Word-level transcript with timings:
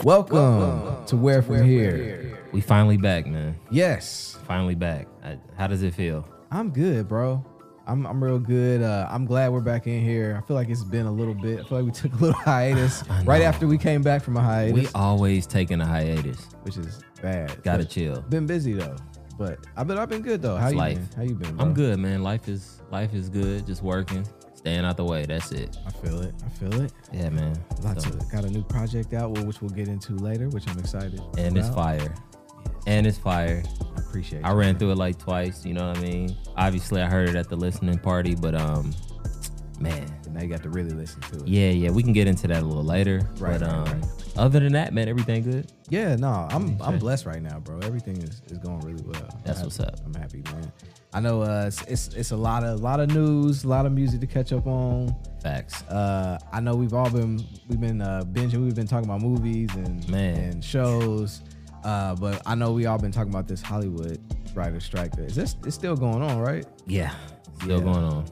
Welcome, 0.00 1.04
to 1.06 1.16
Where 1.16 1.42
From 1.42 1.64
Here. 1.64 2.38
We 2.50 2.60
finally 2.60 2.96
back, 2.96 3.26
man. 3.26 3.56
Yes, 3.70 4.36
Finally 4.48 4.74
back. 4.74 5.06
I, 5.24 5.38
how 5.56 5.66
does 5.68 5.82
it 5.84 5.94
feel? 5.94 6.26
I'm 6.50 6.70
good, 6.70 7.06
bro. 7.08 7.44
I'm 7.86 8.04
I'm 8.06 8.22
real 8.22 8.38
good. 8.40 8.82
Uh, 8.82 9.06
I'm 9.10 9.24
glad 9.26 9.52
we're 9.52 9.60
back 9.60 9.86
in 9.86 10.02
here. 10.02 10.38
I 10.42 10.46
feel 10.46 10.56
like 10.56 10.68
it's 10.68 10.82
been 10.82 11.06
a 11.06 11.12
little 11.12 11.34
bit. 11.34 11.60
I 11.60 11.64
feel 11.64 11.78
like 11.78 11.84
we 11.86 11.92
took 12.08 12.12
a 12.14 12.16
little 12.16 12.40
hiatus 12.40 13.04
right 13.24 13.42
after 13.42 13.66
we 13.68 13.78
came 13.78 14.02
back 14.02 14.22
from 14.22 14.36
a 14.36 14.40
hiatus, 14.42 14.74
We 14.74 14.88
always 14.94 15.46
taking 15.46 15.80
a 15.80 15.86
hiatus. 15.86 16.48
which 16.62 16.76
is 16.76 17.00
bad. 17.22 17.62
Gotta 17.62 17.84
chill. 17.84 18.20
Been 18.22 18.46
busy 18.46 18.72
though, 18.72 18.96
but 19.38 19.58
I've 19.76 19.86
been 19.86 19.98
I've 19.98 20.08
been 20.08 20.22
good 20.22 20.42
though. 20.42 20.56
How 20.56 20.66
It's 20.66 20.72
you 20.72 20.78
life. 20.78 20.96
been? 20.96 21.08
How 21.16 21.22
you 21.22 21.34
been? 21.34 21.56
Bro? 21.56 21.64
I'm 21.66 21.74
good, 21.74 21.98
man. 22.00 22.22
Life 22.22 22.48
is 22.48 22.80
life 22.90 23.14
is 23.14 23.28
good. 23.28 23.66
Just 23.66 23.82
working, 23.82 24.26
staying 24.62 24.84
out 24.84 24.96
the 24.96 25.04
way. 25.04 25.26
That's 25.26 25.50
it. 25.50 25.76
I 25.84 25.90
feel 25.90 26.20
it. 26.20 26.32
I 26.46 26.48
feel 26.50 26.80
it. 26.82 26.92
Yeah, 27.12 27.30
man. 27.30 27.58
Lots 27.82 28.06
of 28.06 28.30
got 28.30 28.44
a 28.44 28.48
new 28.50 28.62
project 28.62 29.12
out, 29.12 29.32
which 29.44 29.60
we'll 29.60 29.70
get 29.70 29.88
into 29.88 30.14
later, 30.14 30.48
which 30.50 30.68
I'm 30.68 30.78
excited. 30.78 31.20
and 31.36 31.58
it's 31.58 31.66
about. 31.66 31.98
fire. 31.98 32.14
And 32.86 33.06
it's 33.06 33.18
fire. 33.18 33.62
I 33.96 34.00
appreciate. 34.00 34.38
It. 34.40 34.44
I 34.44 34.50
ran 34.52 34.68
man. 34.72 34.78
through 34.78 34.92
it 34.92 34.98
like 34.98 35.18
twice. 35.18 35.66
You 35.66 35.74
know 35.74 35.88
what 35.88 35.98
I 35.98 36.02
mean? 36.02 36.36
Obviously, 36.56 37.02
I 37.02 37.06
heard 37.06 37.28
it 37.28 37.34
at 37.34 37.48
the 37.48 37.56
listening 37.56 37.98
party, 37.98 38.36
but 38.36 38.54
um, 38.54 38.92
man, 39.80 40.06
Now 40.30 40.42
you 40.42 40.48
got 40.48 40.62
to 40.62 40.68
really 40.70 40.90
listen 40.90 41.20
to 41.22 41.38
it. 41.40 41.48
yeah, 41.48 41.70
yeah. 41.70 41.90
We 41.90 42.04
can 42.04 42.12
get 42.12 42.28
into 42.28 42.46
that 42.48 42.62
a 42.62 42.66
little 42.66 42.84
later. 42.84 43.28
Right, 43.38 43.58
but 43.58 43.62
right, 43.62 43.62
um, 43.62 43.84
right. 44.00 44.21
Other 44.36 44.60
than 44.60 44.72
that, 44.72 44.92
man, 44.94 45.08
everything 45.08 45.42
good. 45.42 45.70
Yeah, 45.88 46.16
no, 46.16 46.28
I'm 46.50 46.80
I'm 46.80 46.98
blessed 46.98 47.26
right 47.26 47.42
now, 47.42 47.58
bro. 47.60 47.78
Everything 47.80 48.16
is, 48.18 48.40
is 48.46 48.58
going 48.58 48.80
really 48.80 49.02
well. 49.02 49.22
I'm 49.30 49.40
That's 49.44 49.58
happy. 49.58 49.66
what's 49.66 49.80
up. 49.80 49.96
I'm 50.04 50.14
happy, 50.14 50.42
man. 50.52 50.72
I 51.14 51.20
know 51.20 51.42
uh, 51.42 51.64
it's, 51.66 51.82
it's 51.82 52.08
it's 52.14 52.30
a 52.30 52.36
lot 52.36 52.64
of 52.64 52.80
a 52.80 52.82
lot 52.82 53.00
of 53.00 53.10
news, 53.10 53.64
a 53.64 53.68
lot 53.68 53.84
of 53.86 53.92
music 53.92 54.20
to 54.20 54.26
catch 54.26 54.52
up 54.52 54.66
on. 54.66 55.14
Facts. 55.42 55.82
Uh, 55.84 56.38
I 56.52 56.60
know 56.60 56.74
we've 56.74 56.94
all 56.94 57.10
been 57.10 57.44
we've 57.68 57.80
been 57.80 58.00
uh, 58.00 58.22
binging. 58.32 58.62
We've 58.64 58.74
been 58.74 58.86
talking 58.86 59.08
about 59.08 59.20
movies 59.20 59.68
and 59.74 60.08
Man. 60.08 60.36
and 60.38 60.64
shows. 60.64 61.42
Uh, 61.84 62.14
but 62.14 62.40
I 62.46 62.54
know 62.54 62.72
we 62.72 62.86
all 62.86 62.98
been 62.98 63.10
talking 63.12 63.32
about 63.32 63.48
this 63.48 63.60
Hollywood 63.60 64.18
writer 64.54 64.80
strike. 64.80 65.18
Is 65.18 65.34
this 65.34 65.56
it's 65.66 65.74
still 65.74 65.96
going 65.96 66.22
on, 66.22 66.38
right? 66.38 66.64
Yeah, 66.86 67.12
still 67.60 67.78
Yeah. 67.78 67.84
going 67.84 68.04
on. 68.04 68.24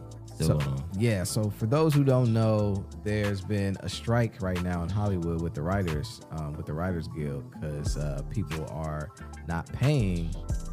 Still 0.44 0.58
So- 0.60 0.66
going 0.66 0.78
on. 0.80 0.84
Yeah, 0.98 1.24
so 1.24 1.50
for 1.50 1.66
those 1.66 1.94
who 1.94 2.04
don't 2.04 2.32
know, 2.32 2.84
there's 3.04 3.40
been 3.40 3.76
a 3.80 3.88
strike 3.88 4.40
right 4.42 4.60
now 4.62 4.82
in 4.82 4.88
Hollywood 4.88 5.40
with 5.40 5.54
the 5.54 5.62
writers, 5.62 6.20
um, 6.32 6.52
with 6.54 6.66
the 6.66 6.72
Writers 6.74 7.08
Guild, 7.08 7.44
because 7.52 7.96
uh, 7.96 8.22
people 8.30 8.66
are 8.70 9.10
not 9.48 9.66
paying 9.72 10.30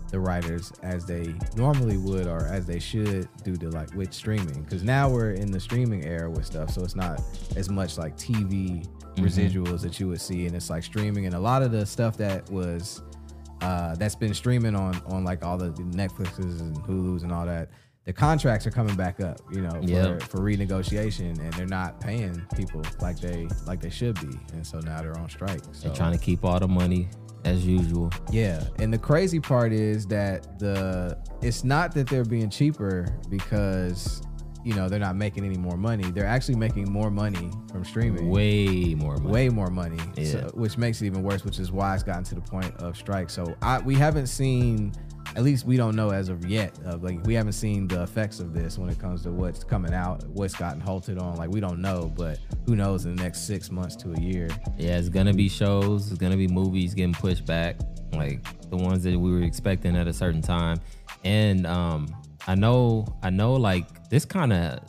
the 0.10 0.20
writers 0.20 0.72
as 0.84 1.06
they 1.06 1.36
normally 1.58 1.98
would 1.98 2.28
or 2.28 2.46
as 2.48 2.66
they 2.66 2.80
should 2.80 3.28
due 3.44 3.58
to 3.58 3.70
like 3.72 3.94
with 3.94 4.14
streaming. 4.14 4.64
Because 4.64 4.84
now 4.84 5.10
we're 5.10 5.32
in 5.32 5.52
the 5.52 5.60
streaming 5.60 6.06
era 6.06 6.30
with 6.30 6.46
stuff, 6.46 6.72
so 6.72 6.82
it's 6.84 6.96
not 6.96 7.22
as 7.58 7.70
much 7.70 7.98
like 7.98 8.16
TV 8.18 8.86
residuals 9.18 9.82
that 9.82 10.00
you 10.00 10.08
would 10.08 10.22
see, 10.22 10.46
and 10.46 10.56
it's 10.56 10.70
like 10.70 10.84
streaming, 10.84 11.26
and 11.26 11.36
a 11.36 11.40
lot 11.40 11.62
of 11.62 11.72
the 11.72 11.86
stuff 11.86 12.16
that 12.18 12.50
was 12.50 13.02
uh, 13.62 13.96
that's 13.96 14.16
been 14.16 14.34
streaming 14.34 14.76
on 14.76 15.02
on 15.08 15.24
like 15.24 15.44
all 15.44 15.58
the 15.58 15.72
Netflixes 15.72 16.62
and 16.62 16.78
Hulu's 16.84 17.24
and 17.24 17.32
all 17.32 17.46
that. 17.46 17.70
The 18.08 18.14
contracts 18.14 18.66
are 18.66 18.72
coming 18.72 18.96
back 18.96 19.20
up, 19.20 19.42
you 19.52 19.62
know, 19.62 19.70
for, 19.70 19.82
Yep. 19.82 20.24
for 20.24 20.38
renegotiation, 20.40 21.38
and 21.40 21.52
they're 21.54 21.66
not 21.68 22.00
paying 22.00 22.42
people 22.56 22.82
like 23.02 23.20
they 23.20 23.48
like 23.68 23.82
they 23.82 23.90
should 23.90 24.16
be, 24.22 24.40
and 24.54 24.66
so 24.66 24.80
now 24.80 25.02
they're 25.02 25.18
on 25.20 25.30
strike. 25.30 25.60
So 25.74 25.88
They're 25.90 25.96
trying 25.96 26.14
to 26.14 26.18
keep 26.18 26.46
all 26.46 26.58
the 26.60 26.70
money 26.70 27.10
as 27.44 27.66
usual. 27.68 28.10
yeah, 28.32 28.64
and 28.80 28.94
the 28.94 28.98
crazy 28.98 29.42
part 29.42 29.74
is 29.74 30.06
that 30.08 30.58
the 30.58 31.18
it's 31.42 31.66
not 31.66 31.94
that 31.96 32.08
they're 32.08 32.24
being 32.24 32.50
cheaper 32.50 33.08
because 33.30 34.22
you 34.64 34.74
know 34.74 34.88
they're 34.90 35.00
not 35.00 35.16
making 35.18 35.44
any 35.46 35.58
more 35.58 35.76
money. 35.78 36.10
They're 36.12 36.26
actually 36.26 36.56
making 36.56 36.90
more 36.90 37.12
money 37.12 37.52
from 37.72 37.84
streaming 37.84 38.30
Way 38.30 38.96
more 38.96 39.18
money. 39.18 39.32
way 39.34 39.50
more 39.50 39.70
money, 39.70 40.00
Yeah. 40.16 40.32
so- 40.32 40.52
which 40.54 40.78
makes 40.78 41.02
it 41.02 41.08
even 41.08 41.24
worse. 41.24 41.44
Which 41.44 41.60
is 41.60 41.74
why 41.74 41.94
it's 41.94 42.04
gotten 42.04 42.24
to 42.26 42.36
the 42.36 42.42
point 42.42 42.74
of 42.78 42.96
strike. 42.96 43.30
So 43.30 43.54
I 43.62 43.80
we 43.80 43.96
haven't 43.96 44.28
seen, 44.28 44.94
at 45.38 45.44
least 45.44 45.66
we 45.66 45.78
don't 45.78 45.96
know 45.96 46.10
as 46.10 46.30
of 46.30 46.46
yet. 46.48 46.74
Of 46.84 47.04
like 47.04 47.24
we 47.26 47.36
haven't 47.36 47.54
seen 47.54 47.88
the 47.88 48.02
effects 48.02 48.40
of 48.40 48.54
this 48.54 48.80
when 48.80 48.90
it 48.90 48.98
comes 48.98 49.22
to 49.24 49.32
what's 49.32 49.64
coming 49.64 49.94
out, 49.94 50.28
what's 50.30 50.56
gotten 50.56 50.82
halted 50.82 51.20
on. 51.20 51.36
Like 51.38 51.52
we 51.52 51.60
don't 51.60 51.80
know, 51.80 52.12
but 52.18 52.40
who 52.66 52.76
knows 52.76 53.06
in 53.06 53.16
the 53.16 53.24
next 53.24 53.46
six 53.46 53.70
months 53.70 53.96
to 53.98 54.14
a 54.14 54.20
year. 54.20 54.50
Yeah, 54.80 54.98
it's 54.98 55.10
gonna 55.10 55.36
be 55.36 55.48
shows. 55.48 56.10
It's 56.10 56.20
gonna 56.20 56.38
be 56.38 56.48
movies 56.48 56.96
getting 56.96 57.14
pushed 57.14 57.46
back, 57.46 57.80
like 58.14 58.44
the 58.72 58.78
ones 58.78 59.04
that 59.04 59.18
we 59.18 59.32
were 59.32 59.44
expecting 59.44 59.96
at 59.96 60.08
a 60.08 60.14
certain 60.14 60.42
time. 60.42 60.82
And 61.24 61.68
um, 61.68 62.08
I 62.48 62.56
know, 62.56 63.06
I 63.22 63.30
know, 63.30 63.54
like 63.54 64.10
this 64.10 64.26
kind 64.26 64.52
of 64.52 64.80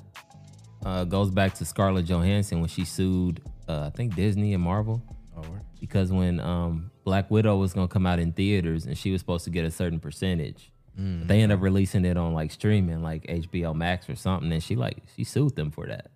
uh, 0.86 1.04
goes 1.04 1.30
back 1.30 1.52
to 1.54 1.66
Scarlett 1.66 2.06
Johansson 2.06 2.60
when 2.60 2.68
she 2.70 2.86
sued, 2.86 3.42
uh, 3.68 3.82
I 3.86 3.90
think 3.90 4.14
Disney 4.14 4.54
and 4.54 4.62
Marvel, 4.62 5.02
Oh, 5.36 5.44
because 5.78 6.10
when 6.10 6.40
um, 6.40 6.90
Black 7.08 7.30
Widow 7.30 7.56
was 7.56 7.72
gonna 7.72 7.88
come 7.88 8.06
out 8.06 8.18
in 8.18 8.32
theaters 8.32 8.84
and 8.86 8.96
she 8.98 9.10
was 9.10 9.20
supposed 9.20 9.44
to 9.44 9.50
get 9.50 9.64
a 9.64 9.70
certain 9.70 9.98
percentage, 10.00 10.70
Mm. 10.98 11.26
they 11.28 11.40
end 11.42 11.52
up 11.52 11.60
releasing 11.62 12.04
it 12.04 12.16
on 12.16 12.34
like 12.34 12.50
streaming, 12.50 13.02
like 13.02 13.24
HBO 13.28 13.72
Max 13.74 14.08
or 14.10 14.16
something, 14.16 14.50
and 14.52 14.62
she 14.62 14.74
like 14.76 14.98
she 15.16 15.24
sued 15.24 15.54
them 15.56 15.70
for 15.70 15.86
that. 15.86 16.10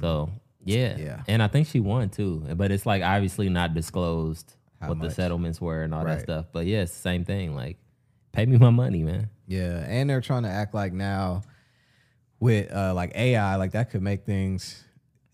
So 0.00 0.30
yeah, 0.64 0.94
Mm. 0.94 0.98
Yeah. 1.04 1.22
and 1.28 1.42
I 1.42 1.48
think 1.48 1.66
she 1.66 1.80
won 1.80 2.08
too. 2.10 2.44
But 2.56 2.70
it's 2.70 2.86
like 2.86 3.02
obviously 3.02 3.48
not 3.48 3.74
disclosed 3.74 4.54
How 4.80 4.88
what 4.88 4.98
much? 4.98 5.08
the 5.08 5.14
settlements 5.14 5.60
were 5.60 5.82
and 5.82 5.94
all 5.94 6.04
that 6.04 6.20
stuff. 6.22 6.46
But 6.52 6.66
yeah, 6.66 6.82
it's 6.82 6.92
the 6.92 6.98
same 7.00 7.24
thing. 7.24 7.54
Like, 7.54 7.78
pay 8.32 8.46
me 8.46 8.56
my 8.58 8.70
money, 8.70 9.02
man. 9.02 9.28
Yeah, 9.46 9.84
and 9.88 10.08
they're 10.08 10.20
trying 10.20 10.44
to 10.44 10.48
act 10.50 10.72
like 10.74 10.92
now 10.92 11.42
with 12.38 12.72
uh, 12.72 12.94
like 12.94 13.12
AI, 13.16 13.56
like 13.56 13.72
that 13.72 13.90
could 13.90 14.02
make 14.02 14.24
things 14.24 14.84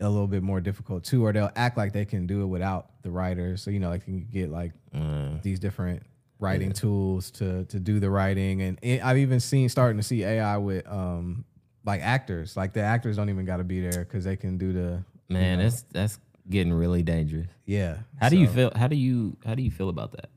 a 0.01 0.09
little 0.09 0.27
bit 0.27 0.43
more 0.43 0.61
difficult 0.61 1.05
too, 1.05 1.25
or 1.25 1.33
they'll 1.33 1.51
act 1.57 1.77
like 1.77 1.93
they 1.93 2.05
can 2.05 2.27
do 2.27 2.43
it 2.43 2.47
without 2.47 2.91
the 3.03 3.11
writer. 3.11 3.57
So 3.57 3.71
you 3.71 3.81
know, 3.81 3.89
like 3.89 4.07
you 4.07 4.15
can 4.21 4.29
get 4.31 4.51
like 4.51 4.73
Uh, 4.95 5.39
these 5.43 5.59
different 5.59 6.03
writing 6.39 6.73
tools 6.73 7.31
to 7.33 7.65
to 7.67 7.81
do 7.81 7.99
the 8.01 8.11
writing, 8.11 8.63
and 8.63 8.79
it, 8.83 9.05
I've 9.05 9.19
even 9.19 9.41
seen 9.41 9.69
starting 9.69 9.97
to 9.97 10.03
see 10.03 10.23
AI 10.25 10.57
with 10.59 10.87
um 10.87 11.45
like 11.85 12.03
actors, 12.03 12.57
like 12.57 12.73
the 12.73 12.81
actors 12.83 13.17
don't 13.17 13.31
even 13.31 13.45
got 13.47 13.59
to 13.59 13.65
be 13.65 13.81
there 13.81 14.05
because 14.05 14.25
they 14.25 14.37
can 14.37 14.59
do 14.59 14.73
the 14.73 15.05
man, 15.29 15.59
that's 15.61 15.83
that's 15.93 16.19
getting 16.51 16.73
really 16.73 17.03
dangerous. 17.03 17.47
yeah. 17.65 17.99
How 18.21 18.29
do 18.29 18.37
you 18.37 18.49
feel? 18.49 18.71
How 18.77 18.89
do 18.89 18.97
you 18.97 19.37
how 19.47 19.55
do 19.55 19.63
you 19.63 19.71
feel 19.71 19.89
about 19.89 20.13
that? 20.13 20.31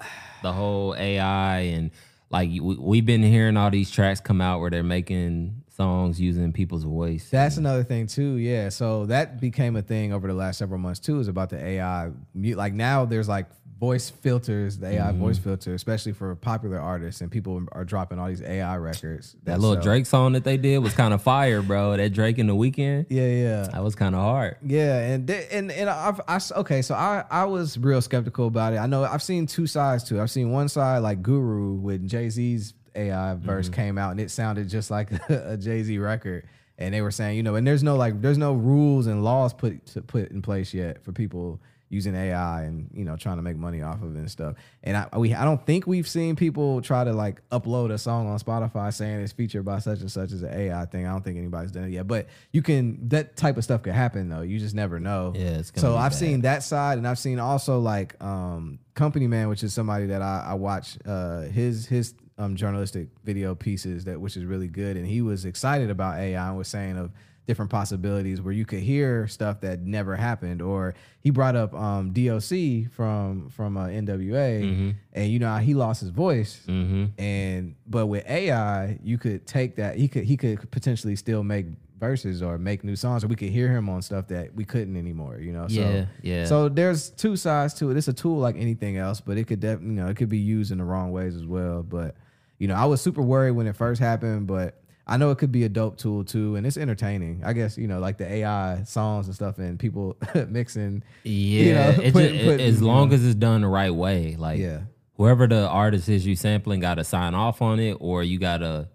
The 0.42 0.52
whole 0.52 0.94
AI 0.96 1.60
and 1.60 1.90
like 2.30 2.48
we, 2.50 2.60
we've 2.60 3.04
been 3.06 3.24
hearing 3.24 3.56
all 3.56 3.70
these 3.70 3.90
tracks 3.90 4.20
come 4.20 4.40
out 4.40 4.60
where 4.60 4.70
they're 4.70 4.84
making 4.84 5.57
songs 5.82 6.20
using 6.20 6.52
people's 6.52 6.82
voice. 6.82 7.28
That's 7.30 7.56
another 7.56 7.84
thing 7.84 8.08
too. 8.08 8.34
Yeah. 8.36 8.68
So 8.68 9.06
that 9.06 9.40
became 9.40 9.76
a 9.76 9.82
thing 9.82 10.12
over 10.12 10.26
the 10.26 10.34
last 10.34 10.58
several 10.58 10.80
months 10.80 10.98
too, 11.00 11.20
is 11.20 11.28
about 11.28 11.50
the 11.50 11.64
AI. 11.64 12.10
Like 12.34 12.74
now 12.74 13.04
there's 13.04 13.28
like 13.28 13.46
voice 13.78 14.10
filters, 14.10 14.76
the 14.78 14.88
AI 14.88 14.98
Mm-hmm. 15.12 15.20
voice 15.20 15.38
filter, 15.38 15.72
especially 15.72 16.10
for 16.10 16.34
popular 16.34 16.80
artists, 16.80 17.20
and 17.20 17.30
people 17.30 17.62
are 17.70 17.84
dropping 17.84 18.18
all 18.18 18.26
these 18.26 18.42
AI 18.42 18.76
records. 18.76 19.36
that 19.44 19.60
little 19.60 19.76
sell- 19.76 19.82
Drake 19.84 20.04
song 20.06 20.32
that 20.32 20.42
they 20.42 20.56
did 20.56 20.78
was 20.78 20.94
kind 20.94 21.14
of 21.14 21.22
fire, 21.22 21.62
bro. 21.62 21.96
That 21.96 22.12
Drake 22.12 22.38
in 22.38 22.48
the 22.48 22.56
Weeknd, 22.56 23.06
Yeah, 23.08 23.28
yeah. 23.28 23.62
that 23.72 23.84
was 23.84 23.94
kind 23.94 24.16
of 24.16 24.20
hard. 24.20 24.56
Yeah, 24.66 24.98
and 24.98 25.28
th- 25.28 25.46
and 25.52 25.70
and 25.70 25.88
I've, 25.88 26.20
I 26.26 26.40
okay, 26.56 26.82
so 26.82 26.96
I 26.96 27.22
I 27.30 27.44
was 27.44 27.78
real 27.78 28.00
skeptical 28.02 28.48
about 28.48 28.72
it. 28.72 28.78
I 28.78 28.86
know 28.88 29.04
I've 29.04 29.22
seen 29.22 29.46
two 29.46 29.68
sides 29.68 30.02
to 30.04 30.18
it. 30.18 30.22
I've 30.22 30.30
seen 30.32 30.50
one 30.50 30.68
side 30.68 30.98
like 30.98 31.22
Guru 31.22 31.74
with 31.74 32.04
Jay 32.08 32.28
Z's 32.30 32.74
AI 32.98 33.34
verse 33.34 33.66
Mm-hmm. 33.66 33.74
came 33.74 33.98
out 33.98 34.10
and 34.10 34.20
it 34.20 34.30
sounded 34.30 34.68
just 34.68 34.90
like 34.90 35.10
a 35.30 35.56
Jay 35.56 35.82
Z 35.82 35.96
record, 35.98 36.44
and 36.76 36.92
they 36.92 37.00
were 37.02 37.10
saying 37.12 37.36
you 37.36 37.42
know, 37.42 37.54
and 37.54 37.66
there's 37.66 37.82
no 37.82 37.96
like 37.96 38.20
there's 38.20 38.38
no 38.38 38.52
rules 38.54 39.06
and 39.06 39.22
laws 39.24 39.54
put 39.54 39.86
to 39.86 40.02
put 40.02 40.30
in 40.30 40.42
place 40.42 40.74
yet 40.74 41.02
for 41.04 41.12
people 41.12 41.60
using 41.90 42.14
AI 42.14 42.64
and 42.64 42.90
you 42.92 43.02
know 43.02 43.16
trying 43.16 43.36
to 43.38 43.42
make 43.42 43.56
money 43.56 43.80
off 43.80 44.02
of 44.02 44.14
it 44.14 44.18
and 44.18 44.30
stuff. 44.30 44.54
And 44.82 44.94
I 44.94 45.08
we 45.16 45.32
I 45.32 45.42
don't 45.46 45.64
think 45.64 45.86
we've 45.86 46.06
seen 46.06 46.36
people 46.36 46.82
try 46.82 47.02
to 47.02 47.14
like 47.14 47.40
upload 47.48 47.90
a 47.90 47.96
song 47.96 48.28
on 48.28 48.38
Spotify 48.38 48.92
saying 48.92 49.20
it's 49.20 49.32
featured 49.32 49.64
by 49.64 49.78
such 49.78 50.00
and 50.00 50.12
such 50.12 50.32
as 50.32 50.42
an 50.42 50.52
AI 50.52 50.84
thing. 50.84 51.06
I 51.06 51.12
don't 51.12 51.24
think 51.24 51.38
anybody's 51.38 51.72
done 51.72 51.84
it 51.84 51.92
yet, 51.92 52.06
but 52.06 52.26
you 52.52 52.60
can 52.60 53.08
that 53.08 53.36
type 53.36 53.56
of 53.56 53.64
stuff 53.64 53.82
could 53.82 53.94
happen 53.94 54.28
though. 54.28 54.42
You 54.42 54.58
just 54.58 54.74
never 54.74 55.00
know. 55.00 55.32
Yeah, 55.34 55.60
it's 55.60 55.72
so 55.76 55.96
I've 55.96 56.10
bad. 56.12 56.18
seen 56.18 56.40
that 56.42 56.62
side, 56.62 56.98
and 56.98 57.08
I've 57.08 57.18
seen 57.18 57.38
also 57.38 57.78
like 57.80 58.22
um 58.22 58.78
Company 58.94 59.26
Man, 59.26 59.48
which 59.48 59.62
is 59.64 59.72
somebody 59.72 60.08
that 60.08 60.20
I, 60.20 60.48
I 60.50 60.54
watch 60.54 60.98
uh 61.06 61.40
his 61.44 61.86
his 61.86 62.12
um 62.38 62.56
journalistic 62.56 63.08
video 63.24 63.54
pieces 63.54 64.04
that 64.04 64.20
which 64.20 64.36
is 64.36 64.44
really 64.44 64.68
good, 64.68 64.96
and 64.96 65.06
he 65.06 65.20
was 65.22 65.44
excited 65.44 65.90
about 65.90 66.18
AI 66.18 66.48
and 66.48 66.56
was 66.56 66.68
saying 66.68 66.96
of 66.96 67.10
different 67.46 67.70
possibilities 67.70 68.42
where 68.42 68.52
you 68.52 68.66
could 68.66 68.80
hear 68.80 69.26
stuff 69.26 69.62
that 69.62 69.80
never 69.80 70.14
happened 70.14 70.60
or 70.60 70.94
he 71.20 71.30
brought 71.30 71.56
up 71.56 71.72
um 71.72 72.12
DOC 72.12 72.90
from 72.92 73.48
from 73.48 73.76
uh, 73.78 73.86
NWA 73.86 74.94
and 75.14 75.30
you 75.32 75.38
know 75.38 75.48
how 75.48 75.56
he 75.58 75.72
lost 75.74 76.00
his 76.02 76.10
voice 76.10 76.60
Mm-hmm. 76.68 77.06
and 77.18 77.74
but 77.86 78.06
with 78.06 78.28
AI, 78.28 78.98
you 79.02 79.16
could 79.18 79.46
take 79.46 79.76
that. 79.76 79.96
He 79.96 80.08
could 80.08 80.24
he 80.24 80.36
could 80.36 80.70
potentially 80.70 81.16
still 81.16 81.42
make 81.42 81.66
verses 81.98 82.42
or 82.42 82.58
make 82.58 82.84
new 82.84 82.94
songs, 82.94 83.24
or 83.24 83.28
we 83.28 83.34
could 83.34 83.48
hear 83.48 83.68
him 83.72 83.88
on 83.88 84.02
stuff 84.02 84.28
that 84.28 84.54
we 84.54 84.64
couldn't 84.64 84.96
anymore. 84.96 85.38
You 85.40 85.52
know. 85.52 85.66
Yeah, 85.70 86.02
So, 86.02 86.06
yeah. 86.22 86.44
So 86.44 86.68
there's 86.68 87.08
two 87.10 87.34
sides 87.36 87.72
to 87.74 87.90
it. 87.90 87.96
It's 87.96 88.08
a 88.08 88.12
tool 88.12 88.38
like 88.38 88.56
anything 88.56 88.98
else, 88.98 89.20
but 89.22 89.38
it 89.38 89.46
could 89.46 89.60
def- 89.60 89.80
you 89.80 89.88
know 89.88 90.06
it 90.08 90.16
could 90.18 90.28
be 90.28 90.38
used 90.38 90.70
in 90.70 90.78
the 90.78 90.84
wrong 90.84 91.12
ways 91.12 91.34
as 91.34 91.46
well. 91.46 91.82
But 91.82 92.14
you 92.58 92.68
know, 92.68 92.74
I 92.74 92.84
was 92.86 93.00
super 93.00 93.22
worried 93.22 93.52
when 93.52 93.66
it 93.66 93.76
first 93.76 94.00
happened, 94.00 94.46
but 94.46 94.80
I 95.06 95.16
know 95.16 95.30
it 95.30 95.38
could 95.38 95.52
be 95.52 95.64
a 95.64 95.68
dope 95.68 95.96
tool 95.96 96.24
too, 96.24 96.56
and 96.56 96.66
it's 96.66 96.76
entertaining. 96.76 97.42
I 97.44 97.52
guess 97.54 97.78
you 97.78 97.86
know, 97.88 97.98
like 97.98 98.18
the 98.18 98.26
AI 98.30 98.82
songs 98.84 99.26
and 99.26 99.34
stuff, 99.34 99.58
and 99.58 99.78
people 99.78 100.16
mixing. 100.48 101.02
Yeah, 101.24 101.92
know, 101.96 102.02
it 102.02 102.12
put- 102.12 102.30
ju- 102.32 102.44
put- 102.44 102.60
as 102.60 102.82
long 102.82 103.08
know. 103.08 103.14
as 103.14 103.24
it's 103.24 103.34
done 103.34 103.62
the 103.62 103.68
right 103.68 103.94
way. 103.94 104.36
Like 104.36 104.58
Yeah. 104.60 104.80
whoever 105.14 105.46
the 105.46 105.66
artist 105.68 106.08
is 106.08 106.26
you 106.26 106.36
sampling 106.36 106.80
got 106.80 106.94
to 106.96 107.04
sign 107.04 107.34
off 107.34 107.62
on 107.62 107.78
it, 107.80 107.96
or 108.00 108.22
you 108.22 108.38
gotta. 108.38 108.88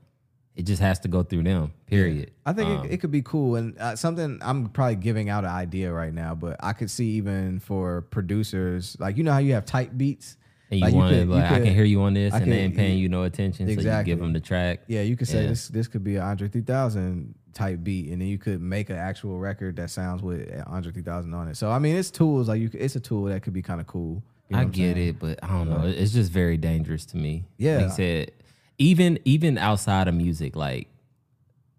It 0.56 0.68
just 0.68 0.84
has 0.84 1.00
to 1.00 1.08
go 1.08 1.24
through 1.24 1.42
them. 1.46 1.74
Period. 1.88 2.30
I 2.46 2.54
think 2.54 2.70
Um, 2.70 2.86
it, 2.86 2.92
it 2.92 2.98
could 2.98 3.10
be 3.10 3.24
cool 3.24 3.56
and 3.56 3.76
uh, 3.80 3.96
something. 3.96 4.38
I'm 4.44 4.70
probably 4.70 4.98
giving 4.98 5.28
out 5.28 5.46
an 5.46 5.50
idea 5.50 5.92
right 5.92 6.14
now, 6.14 6.36
but 6.36 6.58
I 6.60 6.74
could 6.74 6.92
see 6.92 7.14
even 7.14 7.60
for 7.60 8.04
producers, 8.04 8.96
like 9.00 9.18
you 9.18 9.24
know 9.24 9.32
how 9.32 9.40
you 9.40 9.54
have 9.56 9.66
type 9.66 9.92
beats. 9.98 10.38
And 10.72 10.80
you 10.80 10.86
like, 10.86 10.94
want 10.96 11.14
could- 11.14 11.28
like, 11.30 11.52
I 11.52 11.60
can 11.60 11.74
hear 11.74 11.84
you 11.84 12.02
on 12.02 12.14
this, 12.14 12.34
I 12.34 12.40
and 12.40 12.52
they 12.52 12.60
ain't 12.60 12.76
paying 12.76 12.98
you 12.98 13.10
no 13.10 13.24
attention, 13.24 13.68
so 13.68 13.82
you 13.98 14.04
give 14.04 14.20
them 14.20 14.34
the 14.34 14.40
track. 14.40 14.82
Yeah, 14.88 15.02
you 15.02 15.16
could 15.16 15.28
say 15.28 15.44
Yeah. 15.44 15.50
this 15.50 15.68
this 15.68 15.88
could 15.88 16.04
be 16.04 16.16
an 16.16 16.24
Andre 16.24 16.48
3000 16.48 17.36
type 17.54 17.84
beat, 17.84 18.10
and 18.10 18.20
then 18.22 18.28
you 18.28 18.38
could 18.40 18.62
make 18.62 18.90
an 18.90 18.96
actual 18.96 19.38
record 19.38 19.76
that 19.76 19.90
sounds 19.92 20.24
with 20.24 20.50
Andre 20.66 20.92
3000 20.92 21.34
on 21.34 21.48
it. 21.50 21.58
So 21.58 21.70
I 21.70 21.80
mean, 21.80 21.96
it's 21.96 22.10
tools 22.12 22.48
like 22.50 22.60
you. 22.62 22.70
It's 22.74 22.96
a 22.96 23.00
tool 23.00 23.26
that 23.26 23.44
could 23.44 23.54
be 23.54 23.62
kind 23.62 23.80
of 23.80 23.88
cool. 23.88 24.24
You 24.50 24.58
know 24.58 24.62
I 24.64 24.66
get 24.66 24.96
saying? 24.96 25.10
it, 25.10 25.20
but 25.20 25.40
I 25.44 25.48
don't 25.48 25.70
know. 25.70 25.84
It's 25.88 26.12
just 26.12 26.32
very 26.32 26.58
dangerous 26.58 27.06
to 27.08 27.18
me. 27.18 27.46
Yeah. 27.58 27.78
like 27.86 27.92
said, 27.92 28.32
even 28.78 29.20
even 29.26 29.58
outside 29.58 30.08
of 30.08 30.16
music, 30.16 30.56
like 30.56 30.88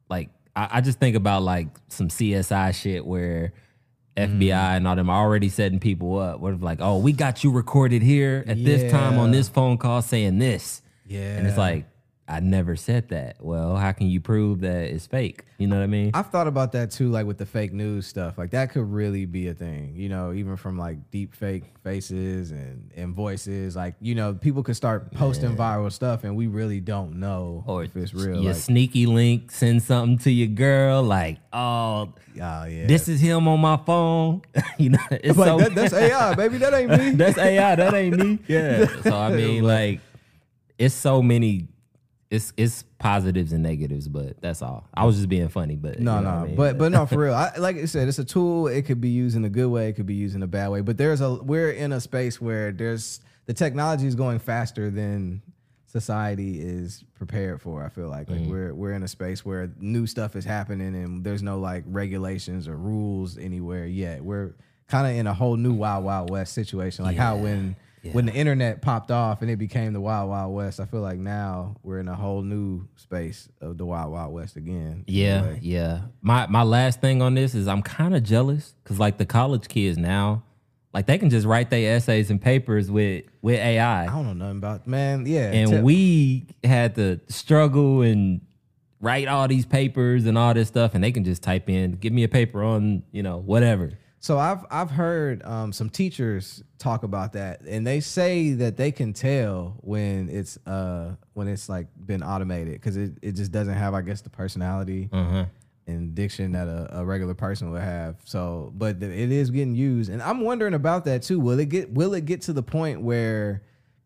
like 0.09 0.29
I, 0.57 0.69
I 0.75 0.81
just 0.81 0.99
think 1.01 1.17
about 1.17 1.43
like 1.43 1.69
some 1.89 2.09
CSI 2.09 2.73
shit 2.75 3.05
where 3.05 3.53
FBI 4.17 4.49
Mm. 4.49 4.77
and 4.77 4.89
all 4.89 4.97
them 4.97 5.11
already 5.11 5.49
setting 5.49 5.81
people 5.81 6.19
up. 6.19 6.41
What 6.41 6.55
if 6.55 6.63
like, 6.63 6.79
oh, 6.81 6.99
we 6.99 7.13
got 7.13 7.43
you 7.45 7.51
recorded 7.51 8.03
here 8.03 8.45
at 8.47 8.63
this 8.63 8.91
time 8.91 9.19
on 9.19 9.31
this 9.33 9.49
phone 9.49 9.77
call 9.79 10.03
saying 10.03 10.39
this, 10.39 10.83
Yeah, 11.07 11.37
and 11.37 11.47
it's 11.47 11.59
like 11.59 11.87
I 12.27 12.41
never 12.41 12.75
said 12.75 13.09
that. 13.11 13.37
Well, 13.41 13.77
how 13.77 13.93
can 13.93 14.07
you 14.07 14.19
prove 14.19 14.61
that 14.61 14.85
it's 14.91 15.07
fake? 15.07 15.45
You 15.59 15.67
know 15.67 15.77
what 15.77 15.83
I 15.83 15.89
mean? 15.89 16.11
I've 16.15 16.31
thought 16.31 16.47
about 16.47 16.73
that 16.73 16.91
too, 16.91 17.11
like 17.11 17.27
with 17.27 17.37
the 17.37 17.45
fake 17.45 17.73
news 17.75 18.07
stuff. 18.07 18.39
Like 18.39 18.51
that 18.53 18.71
could 18.71 18.91
really 18.91 19.27
be 19.27 19.49
a 19.49 19.55
thing, 19.55 19.95
you 19.95 20.09
know, 20.09 20.33
even 20.33 20.57
from 20.57 20.79
like 20.79 21.11
deep 21.11 21.35
fake 21.35 21.65
faces 21.83 22.51
and, 22.51 22.91
and 22.97 23.15
voices. 23.15 23.77
Like, 23.77 23.95
you 24.01 24.15
know, 24.15 24.33
people 24.33 24.63
could 24.63 24.75
start 24.77 25.13
posting 25.13 25.55
viral 25.55 25.93
stuff 25.93 26.25
and 26.25 26.35
we 26.35 26.47
really 26.47 26.81
don't 26.81 27.21
know 27.21 27.63
or 27.67 27.85
if 27.85 27.95
it's 27.95 28.15
real. 28.15 28.43
Your 28.43 28.55
Like, 28.55 28.63
sneaky 28.63 29.05
link 29.05 29.51
send 29.51 29.83
something 29.83 30.17
to 30.21 30.31
your 30.31 30.49
girl 30.49 31.03
like, 31.03 31.39
oh, 31.53 32.15
oh, 32.41 32.65
yeah. 32.65 32.87
this 32.87 33.07
is 33.07 33.21
him 33.21 33.47
on 33.49 33.61
my 33.61 33.77
phone. 33.77 34.41
you 34.79 34.91
know, 34.91 34.99
it's 35.11 35.37
like, 35.37 35.47
so 35.47 35.59
that, 35.59 35.75
that's 35.75 35.93
AI, 35.93 36.35
baby. 36.37 36.57
That 36.57 36.73
ain't 36.73 36.91
me. 36.91 37.11
that's 37.11 37.37
AI. 37.37 37.75
That 37.77 37.93
ain't 37.93 38.17
me. 38.17 38.39
Yeah. 38.49 38.87
So 39.03 39.15
I 39.15 39.31
mean, 39.31 39.63
like, 39.63 40.01
it's 40.79 40.95
so 40.95 41.21
many. 41.23 41.69
It's 42.31 42.53
it's 42.57 42.83
positives 42.99 43.53
and 43.53 43.63
negatives, 43.63 44.09
but 44.09 44.41
that's 44.41 44.63
all. 44.63 44.89
I 44.95 45.05
was 45.05 45.17
just 45.17 45.29
being 45.29 45.49
funny, 45.49 45.77
but 45.77 46.01
No, 46.01 46.17
you 46.19 46.25
know 46.25 46.31
no, 46.31 46.37
I 46.37 46.47
mean? 46.47 46.57
but 46.57 46.79
but 46.79 46.91
no, 46.93 47.07
for 47.07 47.19
real. 47.19 47.35
I, 47.45 47.53
like 47.59 47.77
I 47.77 47.85
said, 47.85 48.09
it's 48.09 48.19
a 48.19 48.25
tool. 48.25 48.67
It 48.67 48.83
could 48.87 49.01
be 49.01 49.11
used 49.11 49.37
in 49.37 49.45
a 49.45 49.49
good 49.51 49.69
way. 49.69 49.89
It 49.89 49.93
could 49.93 50.07
be 50.07 50.15
used 50.15 50.35
in 50.35 50.43
a 50.43 50.47
bad 50.47 50.69
way. 50.69 50.81
But 50.81 50.97
there's 50.97 51.21
a 51.21 51.35
we're 51.35 51.71
in 51.71 51.93
a 51.93 52.01
space 52.01 52.41
where 52.41 52.73
there's 52.73 53.21
the 53.47 53.53
technology 53.55 54.07
is 54.07 54.15
going 54.15 54.39
faster 54.39 54.91
than 54.91 55.43
society 55.87 56.61
is 56.61 57.05
prepared 57.15 57.61
for. 57.61 57.85
I 57.85 57.89
feel 57.89 58.09
like 58.09 58.27
Mm-hmm. 58.29 58.41
like 58.45 58.51
we're 58.51 58.75
we're 58.75 58.93
in 58.95 59.03
a 59.03 59.09
space 59.09 59.45
where 59.45 59.71
new 59.79 60.07
stuff 60.07 60.35
is 60.35 60.45
happening 60.45 60.95
and 60.95 61.23
there's 61.23 61.43
no 61.43 61.59
like 61.59 61.85
regulations 61.87 62.67
or 62.69 62.77
rules 62.77 63.39
anywhere 63.39 63.87
yet. 63.87 64.23
We're 64.25 64.55
kind 64.89 65.07
of 65.07 65.15
in 65.17 65.27
a 65.27 65.35
whole 65.35 65.57
new 65.57 65.73
wild 65.75 66.05
wild 66.05 66.31
west 66.31 66.53
situation. 66.55 67.05
Like 67.05 67.17
how 67.17 67.37
when 67.37 67.77
when 68.13 68.27
the 68.27 68.33
internet 68.33 68.83
popped 68.83 69.11
off 69.11 69.43
and 69.43 69.51
it 69.51 69.57
became 69.57 69.93
the 69.93 70.01
wild 70.01 70.29
wild 70.29 70.55
west. 70.55 70.81
I 70.81 70.85
feel 70.85 71.01
like 71.01 71.19
now 71.19 71.77
we're 71.83 71.99
in 71.99 72.09
a 72.09 72.15
whole 72.15 72.43
new 72.43 72.87
space 72.97 73.49
of 73.61 73.79
the 73.79 73.87
wild 73.87 74.13
wild 74.13 74.33
west 74.33 74.57
again. 74.57 75.05
Yeah, 75.07 75.57
yeah. 75.61 76.03
My 76.23 76.47
my 76.47 76.63
last 76.63 77.01
thing 77.01 77.23
on 77.23 77.35
this 77.35 77.55
is 77.55 77.69
I'm 77.69 77.83
kind 77.83 78.15
of 78.15 78.23
jealous 78.23 78.75
because 78.83 78.99
like 78.99 79.19
the 79.19 79.27
college 79.27 79.69
kids 79.69 79.97
now, 79.97 80.43
like 80.93 81.07
they 81.07 81.19
can 81.19 81.31
just 81.31 81.47
write 81.47 81.71
their 81.71 81.97
essays 81.97 82.31
and 82.31 82.41
papers 82.41 82.91
with 82.91 83.25
with 83.43 83.59
AI. 83.59 84.03
I 84.03 84.07
don't 84.07 84.27
know 84.27 84.33
nothing 84.33 84.59
about 84.59 84.87
man. 84.87 85.27
Yeah, 85.27 85.51
and 85.53 85.71
tell- 85.71 85.83
we 85.83 86.47
had 86.63 86.95
to 86.97 87.21
struggle 87.29 88.03
and 88.03 88.41
write 89.01 89.29
all 89.29 89.47
these 89.47 89.67
papers 89.67 90.25
and 90.25 90.39
all 90.39 90.55
this 90.55 90.69
stuff 90.69 90.95
and 90.95 91.05
they 91.05 91.13
can 91.13 91.25
just 91.25 91.43
type 91.43 91.69
in 91.69 91.93
give 91.93 92.11
me 92.11 92.25
a 92.25 92.29
paper 92.29 92.63
on 92.63 93.03
you 93.13 93.23
know 93.23 93.37
whatever 93.37 93.93
so 94.25 94.39
I've 94.39 94.65
I've 94.71 94.91
heard 94.91 95.45
um, 95.45 95.71
some 95.71 95.91
teachers 95.91 96.63
talk 96.79 97.03
about 97.03 97.35
that, 97.35 97.61
and 97.61 97.87
they 97.87 98.01
say 98.01 98.55
that 98.55 98.79
they 98.79 98.91
can 98.91 99.13
tell 99.13 99.77
when 99.83 100.31
it's 100.31 100.57
uh 100.67 101.15
when 101.35 101.47
it's 101.47 101.69
like 101.69 101.89
been 102.07 102.23
automated 102.23 102.73
because 102.73 102.97
it, 102.97 103.19
it 103.21 103.33
just 103.33 103.53
doesn't 103.53 103.75
have 103.75 103.93
I 103.93 104.01
guess 104.01 104.23
the 104.23 104.31
personality 104.31 105.11
uh-huh 105.13 105.45
and 105.87 106.15
diction 106.15 106.53
that 106.53 106.67
a, 106.67 107.01
a 107.01 107.05
regular 107.05 107.35
person 107.35 107.71
would 107.71 107.83
have. 107.83 108.17
So, 108.25 108.73
but 108.75 109.03
it 109.03 109.31
is 109.31 109.51
getting 109.51 109.75
used, 109.75 110.11
and 110.11 110.23
I'm 110.23 110.41
wondering 110.41 110.73
about 110.73 111.05
that 111.05 111.23
too. 111.23 111.39
Will 111.39 111.59
it 111.59 111.69
get 111.69 111.93
will 111.93 112.15
it 112.15 112.25
get 112.25 112.41
to 112.43 112.55
the 112.55 112.63
point 112.63 113.03
where 113.03 113.61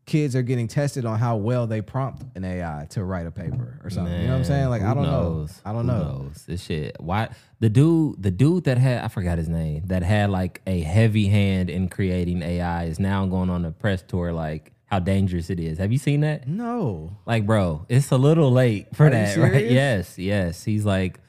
kids 0.08 0.34
are 0.34 0.42
getting 0.42 0.66
tested 0.66 1.04
on 1.06 1.18
how 1.18 1.36
well 1.36 1.66
they 1.68 1.80
prompt 1.80 2.24
an 2.34 2.44
AI 2.44 2.86
to 2.90 3.04
write 3.04 3.26
a 3.26 3.30
paper 3.30 3.78
or 3.84 3.90
something? 3.90 4.12
you 4.20 4.26
know 4.26 4.32
what 4.32 4.38
I'm 4.38 4.44
saying? 4.44 4.68
Like 4.70 4.82
I 4.82 4.92
don't 4.94 5.04
knows? 5.04 5.60
know. 5.64 5.70
I 5.70 5.72
don't 5.74 5.86
Who 5.88 5.92
know. 5.92 6.02
knows? 6.24 6.44
this 6.46 6.64
shit 6.64 6.96
why 6.98 7.28
the 7.60 7.68
dude 7.70 8.20
the 8.22 8.30
dude 8.30 8.64
that 8.64 8.78
had 8.78 9.04
i 9.04 9.08
forgot 9.08 9.38
his 9.38 9.48
name 9.48 9.82
that 9.86 10.02
had 10.02 10.30
like 10.30 10.60
a 10.66 10.80
heavy 10.80 11.26
hand 11.28 11.68
in 11.70 11.88
creating 11.88 12.42
ai 12.42 12.84
is 12.84 12.98
now 12.98 13.26
going 13.26 13.50
on 13.50 13.64
a 13.64 13.70
press 13.72 14.02
tour 14.02 14.32
like 14.32 14.72
how 14.86 14.98
dangerous 14.98 15.50
it 15.50 15.60
is 15.60 15.78
have 15.78 15.92
you 15.92 15.98
seen 15.98 16.20
that 16.22 16.46
No. 16.48 17.16
Like, 17.26 17.44
bro, 17.46 17.84
it's 17.88 18.10
a 18.10 18.16
little 18.16 18.50
late 18.50 18.94
for 18.96 19.06
Are 19.06 19.10
that, 19.10 19.36
right? 19.36 19.70
Yes, 19.70 20.18
yes. 20.18 20.64
He's 20.64 20.84
like, 20.86 21.20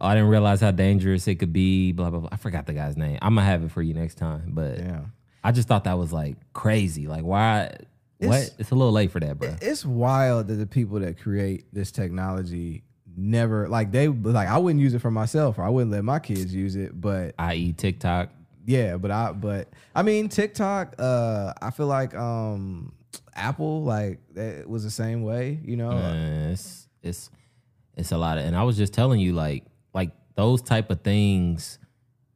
oh, 0.00 0.06
I 0.08 0.14
didn't 0.14 0.28
realize 0.30 0.60
how 0.60 0.72
dangerous 0.72 1.28
it 1.28 1.36
could 1.36 1.52
be. 1.52 1.92
Blah 1.92 2.10
blah 2.10 2.20
blah. 2.20 2.28
I 2.32 2.36
forgot 2.36 2.66
the 2.66 2.72
guy's 2.72 2.96
name. 2.96 3.18
I'm 3.22 3.34
gonna 3.36 3.46
have 3.46 3.62
it 3.62 3.70
for 3.70 3.80
you 3.82 3.94
next 3.94 4.16
time. 4.16 4.46
But 4.48 4.78
Yeah. 4.78 5.02
I 5.44 5.52
just 5.52 5.68
thought 5.68 5.84
that 5.84 5.96
was 5.98 6.12
like 6.12 6.34
crazy. 6.52 7.06
Like, 7.06 7.22
why? 7.22 7.70
What? 8.18 8.26
It's- 8.36 8.50
It's 8.58 8.70
a 8.70 8.74
little 8.74 8.92
late 8.92 9.10
for 9.10 9.20
that, 9.20 9.38
bro. 9.38 9.54
It's 9.60 9.84
wild 9.84 10.46
that 10.48 10.54
the 10.54 10.66
people 10.66 11.00
that 11.00 11.18
create 11.18 11.66
this 11.72 11.90
technology 11.90 12.82
never 13.18 13.66
like 13.68 13.92
they 13.92 14.08
like 14.08 14.48
I 14.48 14.58
wouldn't 14.58 14.80
use 14.82 14.92
it 14.94 14.98
for 15.00 15.10
myself 15.10 15.58
or 15.58 15.62
I 15.64 15.70
wouldn't 15.70 15.90
let 15.92 16.04
my 16.04 16.18
kids 16.18 16.54
use 16.54 16.76
it, 16.76 16.98
but 17.00 17.34
I.e., 17.38 17.72
TikTok. 17.72 18.30
yeah, 18.66 18.96
but 18.98 19.10
I 19.10 19.32
but 19.32 19.68
I 19.94 20.02
mean 20.02 20.28
TikTok, 20.28 20.96
uh 20.98 21.52
I 21.62 21.70
feel 21.70 21.86
like 21.86 22.14
um 22.14 22.92
Apple 23.34 23.82
like 23.84 24.20
that 24.34 24.68
was 24.68 24.82
the 24.84 24.90
same 24.90 25.22
way, 25.22 25.58
you 25.64 25.76
know. 25.76 25.90
Uh, 25.92 26.50
it's 26.52 26.88
it's 27.02 27.30
it's 27.96 28.12
a 28.12 28.18
lot 28.18 28.36
of, 28.36 28.44
and 28.44 28.54
I 28.54 28.62
was 28.64 28.76
just 28.76 28.92
telling 28.92 29.20
you, 29.20 29.32
like 29.32 29.64
like 29.94 30.10
those 30.34 30.60
type 30.60 30.90
of 30.90 31.00
things 31.00 31.78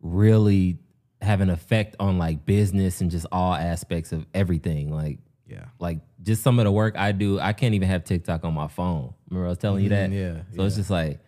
really 0.00 0.78
have 1.20 1.40
an 1.42 1.50
effect 1.50 1.96
on 2.00 2.16
like 2.18 2.46
business 2.46 3.00
and 3.02 3.10
just 3.10 3.26
all 3.30 3.52
aspects 3.54 4.12
of 4.12 4.26
everything. 4.32 4.90
Like 4.94 5.18
yeah. 5.50 5.64
like 5.78 5.98
just 6.22 6.42
some 6.42 6.58
of 6.58 6.64
the 6.64 6.72
work 6.72 6.96
I 6.96 7.12
do, 7.12 7.40
I 7.40 7.52
can't 7.52 7.74
even 7.74 7.88
have 7.88 8.04
TikTok 8.04 8.44
on 8.44 8.54
my 8.54 8.68
phone. 8.68 9.14
Remember 9.28 9.46
I 9.46 9.50
was 9.50 9.58
telling 9.58 9.82
you 9.82 9.90
that? 9.90 10.10
Mhm, 10.10 10.36
yeah, 10.36 10.42
So 10.56 10.64
it's 10.64 10.76
just 10.76 10.90
like 10.90 11.20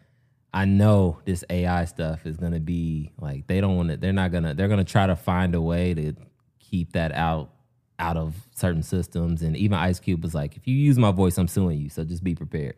I 0.55 0.65
know 0.67 1.19
this 1.25 1.45
AI 1.49 1.85
stuff 1.87 2.27
is 2.27 2.37
gonna 2.37 2.61
be 2.61 3.11
like 3.21 3.47
they 3.47 3.61
don't 3.61 3.77
want 3.77 3.91
to. 3.91 3.97
They're 3.97 4.13
not 4.13 4.33
gonna. 4.33 4.55
They're 4.55 4.69
gonna 4.69 4.85
try 4.85 5.07
to 5.07 5.17
find 5.17 5.55
a 5.55 5.61
way 5.61 5.95
to 5.95 6.15
keep 6.59 6.93
that 6.93 7.13
out 7.13 7.51
out 7.99 8.17
of 8.17 8.35
certain 8.55 8.83
systems. 8.83 9.43
And 9.43 9.57
even 9.57 9.79
Ice 9.79 9.99
Cube 9.99 10.23
was 10.23 10.35
like, 10.35 10.57
if 10.57 10.67
you 10.67 10.75
use 10.75 10.99
my 10.99 11.11
voice, 11.11 11.39
I'm 11.39 11.49
suing 11.49 11.81
you. 11.81 11.89
So 11.89 12.05
just 12.05 12.23
be 12.23 12.35
prepared. 12.35 12.77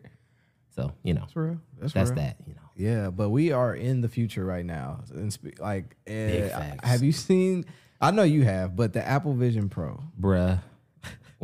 So 0.69 0.93
you 1.03 1.13
know 1.13 1.21
That's 1.21 1.35
real. 1.35 1.57
That's, 1.79 1.93
that's 1.93 2.09
real. 2.11 2.19
that. 2.19 2.37
You 2.47 2.53
know. 2.53 2.61
Yeah, 2.75 3.09
but 3.09 3.29
we 3.29 3.51
are 3.51 3.73
in 3.73 4.01
the 4.01 4.09
future 4.09 4.45
right 4.45 4.65
now. 4.65 5.03
And 5.13 5.31
spe- 5.31 5.59
like 5.59 5.95
facts. 6.05 6.87
have 6.87 7.03
you 7.03 7.11
seen 7.11 7.65
I 8.01 8.11
know 8.11 8.23
you 8.23 8.43
have, 8.43 8.75
but 8.75 8.93
the 8.93 9.05
Apple 9.05 9.33
Vision 9.33 9.69
Pro. 9.69 10.01
bruh. 10.19 10.61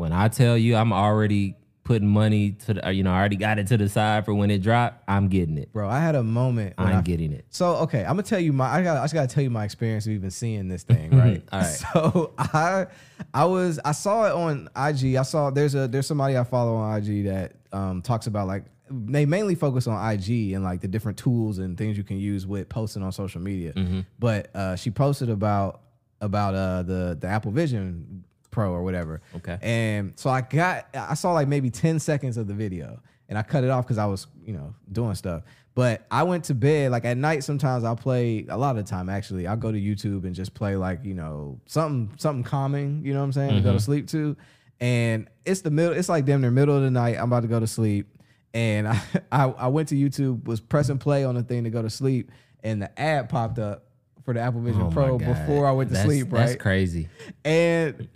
When 0.02 0.12
I 0.12 0.28
tell 0.28 0.58
you 0.58 0.76
I'm 0.76 0.92
already 0.92 1.56
putting 1.84 2.08
money 2.08 2.52
to 2.52 2.74
the, 2.76 2.92
you 2.92 3.04
know, 3.04 3.12
I 3.12 3.20
already 3.20 3.36
got 3.36 3.60
it 3.60 3.68
to 3.68 3.78
the 3.78 3.90
side 3.90 4.26
for 4.26 4.34
when 4.34 4.50
it 4.50 4.62
dropped, 4.62 5.04
I'm 5.08 5.28
getting 5.28 5.58
it. 5.58 5.74
Bro, 5.74 5.90
I 5.90 6.00
had 6.00 6.16
a 6.16 6.24
moment 6.24 6.76
I'm 6.78 6.98
I 6.98 7.02
getting 7.02 7.32
it. 7.34 7.46
So 7.50 7.76
okay, 7.78 8.02
I'm 8.02 8.14
gonna 8.14 8.24
tell 8.24 8.40
you 8.40 8.54
my. 8.54 8.68
I 8.68 8.82
got. 8.82 8.98
I 8.98 9.04
just 9.04 9.14
gotta 9.14 9.28
tell 9.28 9.44
you 9.44 9.50
my 9.50 9.64
experience 9.64 10.06
of 10.06 10.14
even 10.14 10.32
seeing 10.32 10.68
this 10.68 10.84
thing, 10.84 11.12
right? 11.18 11.44
All 11.52 11.60
right. 11.60 11.86
So 11.94 12.34
I, 12.38 12.88
I 13.34 13.46
was. 13.46 13.80
I 13.84 13.92
saw 13.92 14.26
it 14.26 14.32
on 14.32 14.70
IG. 14.76 15.16
I 15.16 15.24
saw 15.24 15.50
there's 15.50 15.76
a 15.76 15.88
there's 15.88 16.08
somebody 16.08 16.38
I 16.38 16.44
follow 16.44 16.76
on 16.76 16.98
IG 16.98 17.26
that 17.26 17.54
um 17.72 18.02
talks 18.02 18.28
about 18.28 18.48
like 18.48 18.66
they 18.90 19.26
mainly 19.26 19.56
focus 19.56 19.88
on 19.88 20.14
IG 20.14 20.54
and 20.54 20.64
like 20.64 20.82
the 20.82 20.88
different 20.88 21.18
tools 21.18 21.60
and 21.60 21.78
things 21.78 21.98
you 21.98 22.04
can 22.04 22.18
use 22.18 22.46
with 22.46 22.70
posting 22.70 23.04
on 23.04 23.12
social 23.12 23.42
media. 23.42 23.74
Mm-hmm. 23.74 24.02
But 24.20 24.54
uh, 24.56 24.76
she 24.76 24.92
posted 24.92 25.30
about 25.30 25.82
about 26.20 26.54
uh 26.54 26.84
the 26.84 27.18
the 27.20 27.28
Apple 27.28 27.52
Vision 27.52 28.24
Pro 28.52 28.72
or 28.72 28.84
whatever. 28.84 29.22
Okay. 29.38 29.58
And 29.62 30.14
so 30.20 30.30
I 30.30 30.42
got, 30.42 30.88
I 30.94 31.14
saw 31.16 31.34
like 31.34 31.48
maybe 31.48 31.70
10 31.70 32.00
seconds 32.00 32.38
of 32.38 32.48
the 32.48 32.54
video 32.54 33.02
and 33.30 33.38
I 33.38 33.44
cut 33.44 33.64
it 33.64 33.70
off 33.70 33.86
because 33.86 33.98
I 33.98 34.06
was, 34.06 34.28
you 34.46 34.54
know, 34.54 34.76
doing 34.92 35.16
stuff. 35.16 35.44
But 35.74 36.06
I 36.12 36.24
went 36.24 36.44
to 36.46 36.54
bed, 36.54 36.92
like 36.92 37.06
at 37.06 37.16
night, 37.16 37.46
sometimes 37.46 37.86
I'll 37.86 37.96
play, 37.96 38.46
a 38.50 38.58
lot 38.58 38.78
of 38.78 38.86
the 38.86 38.90
time 38.90 39.08
actually, 39.08 39.48
I'll 39.48 39.56
go 39.56 39.72
to 39.72 39.80
YouTube 39.80 40.26
and 40.26 40.36
just 40.36 40.54
play 40.54 40.76
like, 40.76 41.06
you 41.06 41.14
know, 41.14 41.60
something, 41.66 42.14
something 42.18 42.44
calming, 42.44 43.06
you 43.06 43.14
know 43.14 43.20
what 43.20 43.26
I'm 43.26 43.32
saying, 43.32 43.56
to 43.56 43.62
go 43.62 43.72
to 43.72 43.78
mm-hmm. 43.78 43.84
sleep 43.86 44.08
to. 44.10 44.36
And 44.82 45.30
it's 45.46 45.62
the 45.62 45.72
middle, 45.72 45.94
it's 45.94 46.10
like 46.10 46.26
damn 46.26 46.42
near 46.42 46.52
middle 46.52 46.76
of 46.76 46.82
the 46.82 46.92
night. 46.92 47.16
I'm 47.18 47.26
about 47.26 47.44
to 47.44 47.48
go 47.48 47.60
to 47.60 47.68
sleep. 47.68 48.08
and 48.54 48.88
I, 48.88 49.02
I 49.32 49.44
I 49.46 49.68
went 49.68 49.88
to 49.90 49.96
YouTube, 49.96 50.46
was 50.46 50.60
pressing 50.60 50.98
play 50.98 51.24
on 51.24 51.36
the 51.36 51.44
thing 51.44 51.64
to 51.64 51.70
go 51.70 51.82
to 51.82 51.90
sleep, 51.90 52.32
and 52.64 52.82
the 52.82 53.00
ad 53.00 53.30
popped 53.30 53.60
up 53.60 53.86
for 54.32 54.36
the 54.36 54.40
Apple 54.46 54.62
Vision 54.62 54.84
Oh 54.84 54.90
Pro 54.92 55.18
before 55.18 55.68
I 55.68 55.72
went 55.74 55.90
to 55.90 55.94
That's- 55.96 56.06
sleep, 56.10 56.30
That's 56.30 56.52
right? 56.52 56.60
crazy. 56.60 57.10
and 57.44 58.08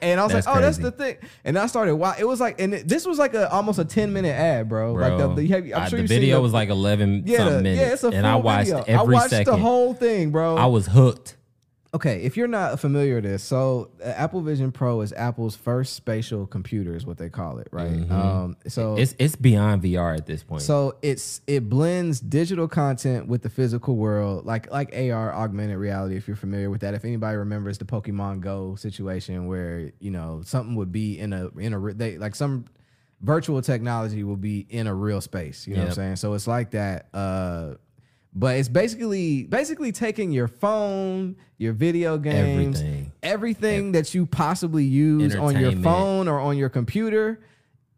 and 0.00 0.20
I 0.20 0.24
was 0.24 0.32
like, 0.34 0.44
oh, 0.46 0.60
that's 0.60 0.78
the 0.78 0.92
thing. 0.92 1.16
And 1.44 1.58
I 1.58 1.66
started. 1.66 1.96
Wow, 1.96 2.14
it 2.18 2.24
was 2.24 2.40
like, 2.40 2.60
and 2.60 2.74
it, 2.74 2.86
this 2.88 3.06
was 3.06 3.18
like 3.18 3.34
a 3.34 3.50
almost 3.50 3.78
a 3.78 3.84
ten 3.84 4.12
minute 4.12 4.30
ad, 4.34 4.68
bro. 4.68 4.94
Bro, 4.94 5.08
Like 5.08 5.18
the, 5.18 5.34
the 5.42 5.46
have 5.48 5.82
I'm 5.84 5.90
sure 5.90 6.00
the 6.00 6.06
video 6.06 6.36
the- 6.36 6.42
was 6.42 6.52
like 6.52 6.68
11 6.68 7.24
yeah, 7.26 7.44
the- 7.44 7.62
minutes. 7.62 7.80
yeah, 7.80 7.92
it's 7.92 8.04
a 8.04 8.10
full 8.10 8.18
and 8.18 8.26
I 8.26 8.36
watched 8.36 8.68
video. 8.70 8.84
every 8.86 9.16
I 9.16 9.18
watched 9.18 9.30
second. 9.30 9.52
the 9.52 9.58
whole 9.58 9.94
thing, 9.94 10.30
bro. 10.30 10.56
I 10.56 10.66
was 10.66 10.86
hooked. 10.86 11.36
Okay, 11.94 12.22
if 12.22 12.38
you're 12.38 12.48
not 12.48 12.80
familiar 12.80 13.16
with 13.16 13.24
this, 13.24 13.42
so 13.42 13.90
uh, 14.02 14.08
Apple 14.08 14.40
Vision 14.40 14.72
Pro 14.72 15.02
is 15.02 15.12
Apple's 15.12 15.54
first 15.56 15.92
spatial 15.92 16.46
computer, 16.46 16.96
is 16.96 17.04
what 17.04 17.18
they 17.18 17.28
call 17.28 17.58
it, 17.58 17.68
right? 17.70 18.10
Um, 18.10 18.56
so 18.66 18.96
It's 18.96 19.14
it's 19.18 19.36
beyond 19.36 19.82
VR 19.82 20.16
at 20.16 20.24
this 20.24 20.42
point. 20.42 20.62
so 20.62 20.96
it's 21.02 21.42
it 21.46 21.68
blends 21.68 22.18
digital 22.18 22.66
content 22.66 23.28
with 23.28 23.42
the 23.42 23.50
physical 23.50 23.96
world, 23.96 24.46
like 24.46 24.72
like 24.72 24.94
AR, 24.96 25.34
augmented 25.34 25.76
reality. 25.76 26.16
If 26.16 26.26
you're 26.26 26.36
familiar 26.36 26.70
with 26.70 26.80
that, 26.80 26.94
if 26.94 27.04
anybody 27.04 27.36
remembers 27.36 27.76
the 27.76 27.84
Pokemon 27.84 28.40
Go 28.40 28.74
situation, 28.74 29.46
where 29.46 29.92
you 30.00 30.10
know 30.10 30.40
something 30.46 30.74
would 30.76 30.92
be 30.92 31.18
in 31.18 31.34
a 31.34 31.48
in 31.58 31.74
a 31.74 31.92
they 31.92 32.16
like 32.16 32.34
some 32.34 32.64
virtual 33.20 33.60
technology 33.60 34.24
will 34.24 34.36
be 34.38 34.66
in 34.70 34.86
a 34.86 34.94
real 34.94 35.20
space. 35.20 35.66
You 35.66 35.74
know 35.74 35.82
what 35.82 35.88
I'm 35.90 35.94
saying? 35.94 36.16
So 36.16 36.32
it's 36.32 36.46
like 36.46 36.70
that. 36.70 37.08
Uh, 37.12 37.74
but 38.34 38.56
it's 38.56 38.68
basically 38.68 39.44
basically 39.44 39.92
taking 39.92 40.32
your 40.32 40.48
phone, 40.48 41.36
your 41.58 41.72
video 41.72 42.18
games, 42.18 42.80
Everything. 42.80 43.12
everything 43.22 43.92
that 43.92 44.14
you 44.14 44.26
possibly 44.26 44.84
use 44.84 45.34
on 45.34 45.58
your 45.58 45.72
phone 45.72 46.28
or 46.28 46.40
on 46.40 46.56
your 46.56 46.68
computer 46.68 47.40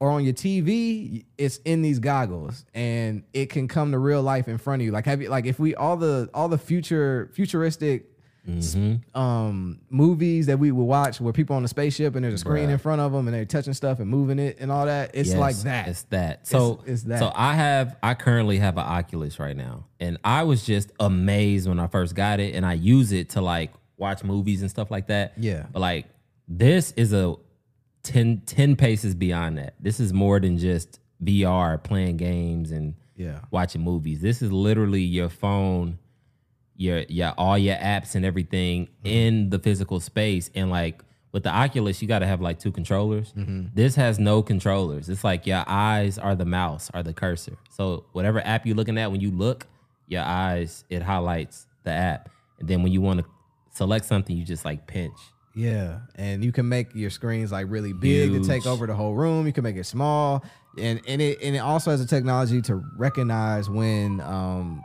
or 0.00 0.10
on 0.10 0.24
your 0.24 0.34
TV, 0.34 1.24
it's 1.38 1.58
in 1.58 1.82
these 1.82 1.98
goggles 2.00 2.64
and 2.74 3.22
it 3.32 3.46
can 3.48 3.68
come 3.68 3.92
to 3.92 3.98
real 3.98 4.22
life 4.22 4.48
in 4.48 4.58
front 4.58 4.82
of 4.82 4.86
you. 4.86 4.92
Like 4.92 5.06
have 5.06 5.22
you 5.22 5.28
like 5.28 5.46
if 5.46 5.58
we 5.58 5.74
all 5.74 5.96
the 5.96 6.28
all 6.34 6.48
the 6.48 6.58
future 6.58 7.30
futuristic 7.34 8.10
Mm-hmm. 8.46 9.18
um 9.18 9.80
movies 9.88 10.46
that 10.46 10.58
we 10.58 10.70
would 10.70 10.84
watch 10.84 11.18
where 11.20 11.32
people 11.32 11.56
on 11.56 11.64
a 11.64 11.68
spaceship 11.68 12.14
and 12.14 12.22
there's 12.24 12.34
a 12.34 12.38
screen 12.38 12.68
in 12.68 12.76
front 12.78 13.00
of 13.00 13.10
them 13.10 13.26
and 13.26 13.34
they're 13.34 13.46
touching 13.46 13.72
stuff 13.72 14.00
and 14.00 14.10
moving 14.10 14.38
it 14.38 14.58
and 14.60 14.70
all 14.70 14.84
that. 14.84 15.12
It's 15.14 15.30
Yes, 15.30 15.38
like 15.38 15.56
that. 15.58 15.88
It's 15.88 16.02
that. 16.04 16.46
So 16.46 16.82
it's 16.84 17.04
that. 17.04 17.20
So 17.20 17.32
I 17.34 17.54
have 17.54 17.96
I 18.02 18.12
currently 18.14 18.58
have 18.58 18.76
an 18.76 18.84
Oculus 18.84 19.38
right 19.38 19.56
now. 19.56 19.86
And 19.98 20.18
I 20.24 20.42
was 20.42 20.64
just 20.66 20.92
amazed 21.00 21.66
when 21.68 21.80
I 21.80 21.86
first 21.86 22.14
got 22.14 22.38
it 22.38 22.54
and 22.54 22.66
I 22.66 22.74
use 22.74 23.12
it 23.12 23.30
to 23.30 23.40
like 23.40 23.72
watch 23.96 24.22
movies 24.22 24.60
and 24.60 24.70
stuff 24.70 24.90
like 24.90 25.06
that. 25.06 25.32
Yeah. 25.38 25.64
But 25.72 25.80
like 25.80 26.06
this 26.46 26.92
is 26.98 27.14
a 27.14 27.36
10, 28.02 28.42
10 28.44 28.76
paces 28.76 29.14
beyond 29.14 29.56
that. 29.56 29.74
This 29.80 29.98
is 30.00 30.12
more 30.12 30.38
than 30.38 30.58
just 30.58 31.00
VR 31.22 31.82
playing 31.82 32.18
games 32.18 32.70
and 32.72 32.94
Yeah. 33.16 33.38
watching 33.50 33.80
movies. 33.80 34.20
This 34.20 34.42
is 34.42 34.52
literally 34.52 35.02
your 35.02 35.30
phone, 35.30 35.98
your 36.76 37.00
your 37.08 37.32
all 37.38 37.56
your 37.56 37.76
apps 37.76 38.14
and 38.14 38.24
everything 38.24 38.88
in 39.04 39.50
the 39.50 39.58
physical 39.58 40.00
space. 40.00 40.50
And 40.54 40.70
like 40.70 41.02
with 41.32 41.42
the 41.42 41.50
Oculus, 41.50 42.00
you 42.00 42.08
got 42.08 42.20
to 42.20 42.26
have 42.26 42.40
like 42.40 42.58
two 42.58 42.70
controllers. 42.72 43.32
This 43.74 43.96
has 43.96 44.18
no 44.18 44.42
controllers. 44.42 45.08
It's 45.08 45.24
like 45.24 45.46
your 45.46 45.64
eyes 45.66 46.18
are 46.18 46.34
the 46.34 46.44
mouse, 46.44 46.90
are 46.94 47.02
the 47.02 47.12
cursor. 47.12 47.56
So 47.70 48.04
whatever 48.12 48.40
app 48.44 48.66
you're 48.66 48.76
looking 48.76 48.98
at, 48.98 49.10
when 49.10 49.20
you 49.20 49.30
look, 49.30 49.66
your 50.08 50.22
eyes 50.22 50.84
it 50.90 51.02
highlights 51.02 51.66
the 51.84 51.90
app. 51.90 52.28
And 52.58 52.68
then 52.68 52.82
when 52.82 52.92
you 52.92 53.00
want 53.00 53.20
to 53.20 53.26
select 53.72 54.04
something, 54.04 54.36
you 54.36 54.44
just 54.44 54.64
like 54.64 54.86
pinch. 54.86 55.18
Yeah, 55.56 56.00
and 56.16 56.44
you 56.44 56.50
can 56.50 56.68
make 56.68 56.94
your 56.96 57.10
screens 57.10 57.52
like 57.52 57.66
really 57.68 57.92
big 57.92 58.32
to 58.32 58.44
take 58.44 58.66
over 58.66 58.88
the 58.88 58.94
whole 58.94 59.14
room. 59.14 59.46
You 59.46 59.52
can 59.52 59.62
make 59.62 59.76
it 59.76 59.84
small, 59.86 60.44
and 60.76 61.00
and 61.06 61.22
it 61.22 61.38
and 61.40 61.54
it 61.54 61.60
also 61.60 61.92
has 61.92 62.00
a 62.00 62.06
technology 62.06 62.60
to 62.62 62.82
recognize 62.96 63.70
when. 63.70 64.20
um 64.20 64.82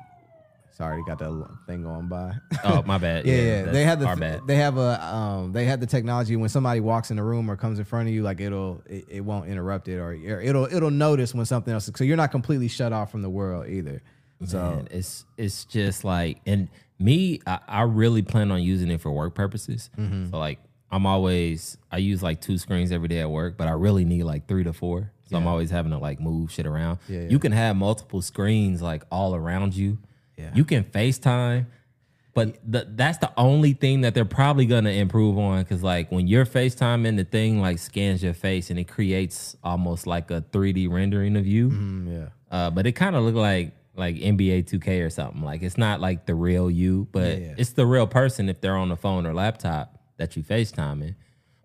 Sorry, 0.80 1.04
got 1.06 1.20
that 1.20 1.48
thing 1.68 1.84
going 1.84 2.08
by. 2.08 2.34
Oh 2.64 2.82
my 2.84 2.98
bad. 2.98 3.26
yeah, 3.26 3.36
yeah. 3.36 3.64
They 3.66 3.84
have 3.84 4.00
the 4.00 4.08
our 4.08 4.16
bad. 4.16 4.48
they 4.48 4.56
have 4.56 4.78
a 4.78 5.06
um 5.06 5.52
they 5.52 5.66
have 5.66 5.82
the 5.82 5.86
technology 5.86 6.38
when 6.38 6.48
somebody 6.48 6.80
walks 6.80 7.12
in 7.12 7.18
the 7.18 7.24
room 7.24 7.52
or 7.52 7.58
comes 7.58 7.80
in 7.80 7.86
front 7.86 8.08
of 8.08 8.14
you, 8.14 8.24
like 8.24 8.40
it'll 8.40 8.82
it, 8.86 9.06
it 9.10 9.22
won't 9.22 9.50
interrupt 9.50 9.90
it 9.90 9.98
or 9.98 10.12
or 10.12 10.42
it'll 10.42 10.66
it'll 10.74 10.90
notice 10.90 11.36
when 11.36 11.46
something 11.46 11.74
else. 11.74 11.90
So 11.94 12.04
you're 12.06 12.16
not 12.16 12.32
completely 12.32 12.70
shut 12.70 12.94
off 12.94 13.12
from 13.12 13.22
the 13.22 13.30
world 13.30 13.68
either. 13.68 14.02
So 14.46 14.58
Man, 14.58 14.88
it's 14.90 15.26
it's 15.38 15.66
just 15.66 16.06
like 16.06 16.40
and 16.46 16.70
me, 16.98 17.42
I, 17.46 17.60
I 17.68 17.82
really 17.82 18.22
plan 18.22 18.50
on 18.50 18.64
using 18.64 18.90
it 18.90 19.02
for 19.02 19.12
work 19.12 19.36
purposes. 19.36 19.90
Mm-hmm. 19.98 20.30
So 20.30 20.38
like 20.38 20.60
I'm 20.92 21.06
always 21.06 21.78
I 21.92 21.98
use 21.98 22.24
like 22.24 22.40
two 22.40 22.58
screens 22.58 22.94
every 22.94 23.10
day 23.10 23.20
at 23.20 23.30
work, 23.30 23.58
but 23.58 23.68
I 23.68 23.72
really 23.72 24.06
need 24.06 24.24
like 24.24 24.48
three 24.48 24.64
to 24.64 24.72
four. 24.72 25.12
So 25.30 25.38
I'm 25.38 25.46
always 25.46 25.70
having 25.70 25.92
to 25.92 26.00
like 26.00 26.20
move 26.20 26.52
shit 26.52 26.66
around. 26.66 27.00
Yeah, 27.08 27.22
yeah. 27.22 27.30
You 27.30 27.38
can 27.38 27.52
have 27.52 27.76
multiple 27.76 28.22
screens 28.22 28.82
like 28.82 29.04
all 29.12 29.36
around 29.36 29.76
you. 29.76 30.00
Yeah. 30.40 30.52
You 30.56 30.64
can 30.66 30.84
FaceTime. 30.86 31.66
But 32.36 32.58
the, 32.64 32.88
that's 32.90 33.18
the 33.18 33.32
only 33.38 33.74
thing 33.74 34.02
that 34.02 34.14
they're 34.14 34.24
probably 34.24 34.66
gonna 34.66 34.92
improve 34.92 35.38
on, 35.38 35.62
because 35.64 35.84
like 35.84 36.12
when 36.12 36.28
you're 36.28 36.46
FaceTiming, 36.46 37.18
the 37.18 37.24
thing 37.26 37.60
like 37.60 37.80
scans 37.80 38.24
your 38.24 38.34
face 38.36 38.70
and 38.70 38.80
it 38.80 38.88
creates 38.88 39.58
almost 39.64 40.08
like 40.08 40.32
a 40.32 40.42
3D 40.52 40.90
rendering 40.90 41.36
of 41.36 41.46
you. 41.46 41.70
mm, 41.70 42.14
yeah, 42.22 42.28
Uh, 42.50 42.70
but 42.70 42.86
it 42.88 42.94
kind 42.94 43.16
of 43.16 43.24
looked 43.24 43.36
like 43.38 43.74
like 43.96 44.16
NBA 44.16 44.64
2K 44.70 45.04
or 45.06 45.10
something. 45.10 45.42
Like 45.42 45.62
it's 45.64 45.78
not 45.78 46.00
like 46.00 46.26
the 46.28 46.36
real 46.36 46.72
you, 46.72 47.08
but 47.12 47.40
Yeah, 47.40 47.48
yeah. 47.48 47.56
it's 47.58 47.72
the 47.74 47.86
real 47.86 48.08
person 48.08 48.48
if 48.48 48.62
they're 48.62 48.78
on 48.78 48.88
the 48.90 48.96
phone 48.96 49.26
or 49.26 49.34
laptop 49.34 50.00
that 50.18 50.38
you 50.38 50.44
FaceTiming. 50.44 51.16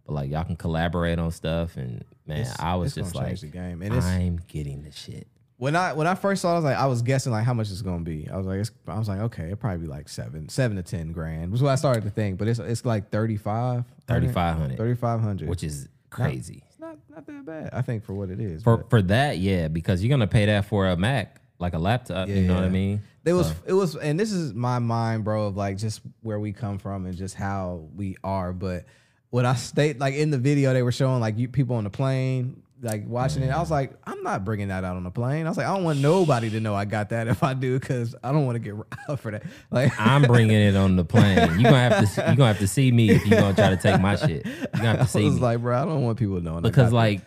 But 0.07 0.13
like 0.15 0.31
y'all 0.31 0.43
can 0.45 0.57
collaborate 0.57 1.19
on 1.21 1.31
stuff, 1.31 1.77
and 1.77 2.05
man, 2.27 2.41
It's- 2.41 2.57
I 2.59 2.75
was 2.75 2.95
just 2.95 3.15
like, 3.15 3.39
the 3.39 3.47
game. 3.49 3.83
And 3.83 3.95
I'm 3.95 4.41
getting 4.49 4.83
the 4.83 4.91
shit. 4.91 5.29
When 5.57 5.77
I 5.77 5.93
when 5.93 6.07
I 6.07 6.15
first 6.15 6.43
saw 6.43 6.51
it, 6.51 6.53
I 6.53 6.57
was 6.57 6.65
like, 6.65 6.77
I 6.77 6.87
was 6.87 7.03
guessing 7.03 7.33
like 7.33 7.45
how 7.45 7.55
much 7.55 7.71
it's 7.71 7.83
gonna 7.83 8.01
be. 8.05 8.29
I 8.31 8.37
was 8.37 8.47
like, 8.47 8.59
it's, 8.59 8.71
I 8.89 8.99
was 8.99 9.09
like, 9.09 9.21
okay, 9.21 9.51
it 9.51 9.61
probably 9.61 9.79
be 9.79 9.87
like 9.87 10.09
seven, 10.09 10.49
seven 10.49 10.77
to 10.77 10.83
ten 10.83 11.13
grand. 11.13 11.53
Was 11.53 11.63
what 11.63 11.71
I 11.71 11.77
started 11.77 12.05
to 12.05 12.11
think, 12.11 12.39
but 12.39 12.49
it's 12.49 12.59
it's 12.59 12.85
like 12.85 13.11
35 13.11 13.85
3,500. 14.09 14.77
3500 14.77 15.49
which 15.49 15.63
is 15.63 15.89
crazy. 16.11 16.63
it's 16.69 16.79
not 16.79 16.97
not 17.09 17.27
that 17.27 17.47
bad. 17.47 17.71
I 17.73 17.83
think 17.83 18.05
for 18.05 18.15
what 18.15 18.31
it 18.31 18.41
is. 18.41 18.63
For 18.63 18.79
but 18.79 18.91
for 18.91 19.03
that, 19.03 19.39
yeah, 19.39 19.69
because 19.69 20.03
you're 20.03 20.11
gonna 20.11 20.27
pay 20.27 20.47
that 20.47 20.67
for 20.67 20.89
a 20.89 20.97
Mac, 20.97 21.41
like 21.59 21.75
a 21.75 21.79
laptop. 21.79 22.29
you 22.29 22.43
know 22.43 22.55
what 22.55 22.65
I 22.65 22.69
mean? 22.69 23.01
it 23.25 23.33
was 23.33 23.55
it 23.67 23.73
was, 23.73 23.97
and 23.97 24.19
this 24.19 24.33
is 24.33 24.53
my 24.53 24.81
mind, 24.81 25.25
bro, 25.25 25.47
of 25.47 25.57
like 25.57 25.79
just 25.79 26.01
where 26.23 26.39
we 26.39 26.53
come 26.53 26.79
from 26.79 27.07
and 27.07 27.17
just 27.17 27.35
how 27.35 27.89
we 27.95 28.17
are. 28.25 28.53
But 28.53 28.87
when 29.31 29.47
I 29.47 29.55
state 29.55 29.99
like 29.99 30.15
in 30.15 30.31
the 30.31 30.39
video, 30.39 30.73
they 30.75 30.83
were 30.83 30.93
showing 30.93 31.21
like 31.21 31.39
you 31.39 31.49
people 31.49 31.77
on 31.77 31.85
the 31.85 31.91
plane. 31.91 32.63
Like 32.83 33.07
watching 33.07 33.43
it, 33.43 33.51
I 33.51 33.61
was 33.61 33.71
like, 33.71 33.93
I'm 34.05 34.23
not 34.23 34.45
bringing 34.45 34.69
that 34.69 34.85
out 34.85 34.97
on 34.97 35.05
the 35.05 35.11
plane. 35.11 35.47
I 35.47 35.49
was 35.49 35.57
like, 35.57 35.67
I 35.67 35.75
don't 35.75 35.85
want 35.85 36.01
nobody 36.01 36.51
to 36.51 36.61
know 36.61 36.75
I 36.75 36.85
got 36.85 37.11
that 37.11 37.29
if 37.29 37.43
I 37.43 37.55
do, 37.55 37.79
because 37.79 38.15
I 38.23 38.31
don't 38.33 38.45
want 38.45 38.57
to 38.57 38.59
get 38.59 38.75
out 39.09 39.21
for 39.21 39.31
that. 39.31 39.45
Like, 39.71 39.93
I'm 39.99 40.23
bringing 40.23 40.51
it 40.61 40.77
on 40.77 40.97
the 40.97 41.05
plane. 41.05 41.39
You 41.59 41.65
gonna 41.65 41.79
have 41.89 42.15
to 42.15 42.21
you 42.31 42.37
gonna 42.37 42.49
have 42.49 42.59
to 42.59 42.67
see 42.69 42.91
me 42.93 43.11
if 43.11 43.25
you 43.25 43.31
gonna 43.31 43.55
try 43.55 43.71
to 43.71 43.77
take 43.77 44.01
my 44.01 44.17
shit. 44.27 44.45
You 44.45 44.53
gonna 44.75 44.99
have 44.99 45.11
to 45.13 45.19
I 45.19 45.25
was 45.25 45.35
me. 45.37 45.41
like, 45.41 45.61
bro, 45.61 45.81
I 45.81 45.85
don't 45.85 46.03
want 46.03 46.19
people 46.19 46.41
knowing 46.41 46.63
because 46.63 46.87
got 46.87 46.91
that. 46.91 46.95
like 46.95 47.21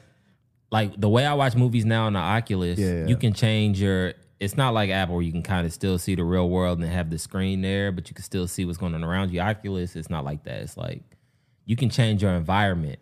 like 0.70 1.00
the 1.00 1.10
way 1.10 1.25
I 1.25 1.34
watch 1.34 1.56
movies 1.56 1.86
now 1.86 2.06
on 2.08 2.13
the 2.13 2.20
Oculus, 2.20 2.77
Yeah, 2.77 2.88
yeah. 3.01 3.08
you 3.08 3.16
can 3.18 3.34
change 3.34 3.82
your 3.82 4.13
it's 4.39 4.56
not 4.58 4.74
like 4.75 4.92
Apple 4.92 5.16
where 5.16 5.24
you 5.24 5.32
can 5.32 5.42
kind 5.44 5.66
of 5.66 5.74
still 5.74 5.98
see 5.98 6.13
the 6.13 6.24
real 6.24 6.48
world 6.50 6.77
and 6.80 6.88
have 6.88 7.10
the 7.10 7.18
screen 7.18 7.62
there, 7.62 7.92
but 7.92 8.08
you 8.10 8.13
can 8.13 8.24
still 8.24 8.48
see 8.48 8.66
what's 8.66 8.77
going 8.77 8.94
on 8.94 9.04
around 9.04 9.32
you. 9.32 9.39
Oculus, 9.39 9.96
it's 9.96 10.10
not 10.12 10.24
like 10.25 10.44
that. 10.44 10.62
It's 10.62 10.77
like 10.77 11.01
you 11.66 11.75
can 11.75 11.89
change 11.89 12.22
your 12.22 12.34
environment. 12.34 13.00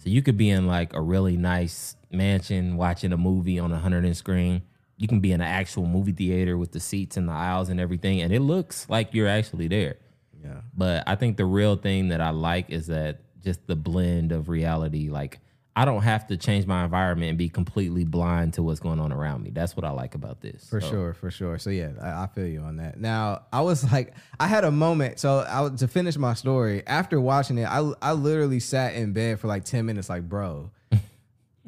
So 0.00 0.08
you 0.08 0.22
could 0.22 0.38
be 0.38 0.48
in 0.48 0.66
like 0.66 0.94
a 0.94 1.00
really 1.00 1.36
nice 1.36 1.94
mansion 2.10 2.76
watching 2.76 3.12
a 3.12 3.18
movie 3.18 3.58
on 3.58 3.70
a 3.70 3.78
hundred 3.78 4.06
inch 4.06 4.16
screen. 4.16 4.62
You 4.96 5.06
can 5.06 5.20
be 5.20 5.32
in 5.32 5.42
an 5.42 5.46
actual 5.46 5.86
movie 5.86 6.12
theater 6.12 6.56
with 6.56 6.72
the 6.72 6.80
seats 6.80 7.18
and 7.18 7.28
the 7.28 7.32
aisles 7.32 7.68
and 7.68 7.78
everything, 7.78 8.22
and 8.22 8.32
it 8.32 8.40
looks 8.40 8.88
like 8.88 9.12
you're 9.12 9.28
actually 9.28 9.68
there. 9.68 9.96
yeah. 10.42 10.62
But 10.74 11.04
I 11.06 11.16
think 11.16 11.36
the 11.36 11.44
real 11.44 11.76
thing 11.76 12.08
that 12.08 12.20
I 12.22 12.30
like 12.30 12.70
is 12.70 12.86
that 12.86 13.20
just 13.42 13.66
the 13.66 13.76
blend 13.76 14.32
of 14.32 14.48
reality. 14.48 15.10
Like 15.10 15.38
I 15.80 15.86
don't 15.86 16.02
have 16.02 16.26
to 16.26 16.36
change 16.36 16.66
my 16.66 16.84
environment 16.84 17.30
and 17.30 17.38
be 17.38 17.48
completely 17.48 18.04
blind 18.04 18.52
to 18.54 18.62
what's 18.62 18.80
going 18.80 19.00
on 19.00 19.12
around 19.12 19.42
me. 19.42 19.48
That's 19.48 19.74
what 19.74 19.86
I 19.86 19.90
like 19.90 20.14
about 20.14 20.42
this. 20.42 20.68
For 20.68 20.78
So, 20.78 20.90
sure, 20.90 21.14
for 21.14 21.30
sure. 21.30 21.58
So 21.58 21.70
yeah, 21.70 21.92
I, 22.02 22.24
I 22.24 22.26
feel 22.26 22.46
you 22.46 22.60
on 22.60 22.76
that. 22.76 23.00
Now 23.00 23.44
I 23.50 23.62
was 23.62 23.90
like, 23.90 24.12
I 24.38 24.46
had 24.46 24.64
a 24.64 24.70
moment. 24.70 25.18
So 25.20 25.42
I 25.48 25.74
to 25.74 25.88
finish 25.88 26.18
my 26.18 26.34
story 26.34 26.82
after 26.86 27.18
watching 27.18 27.56
it, 27.56 27.64
I 27.64 27.92
I 28.02 28.12
literally 28.12 28.60
sat 28.60 28.94
in 28.94 29.14
bed 29.14 29.40
for 29.40 29.46
like 29.48 29.64
ten 29.64 29.86
minutes, 29.86 30.10
like, 30.10 30.28
bro, 30.28 30.70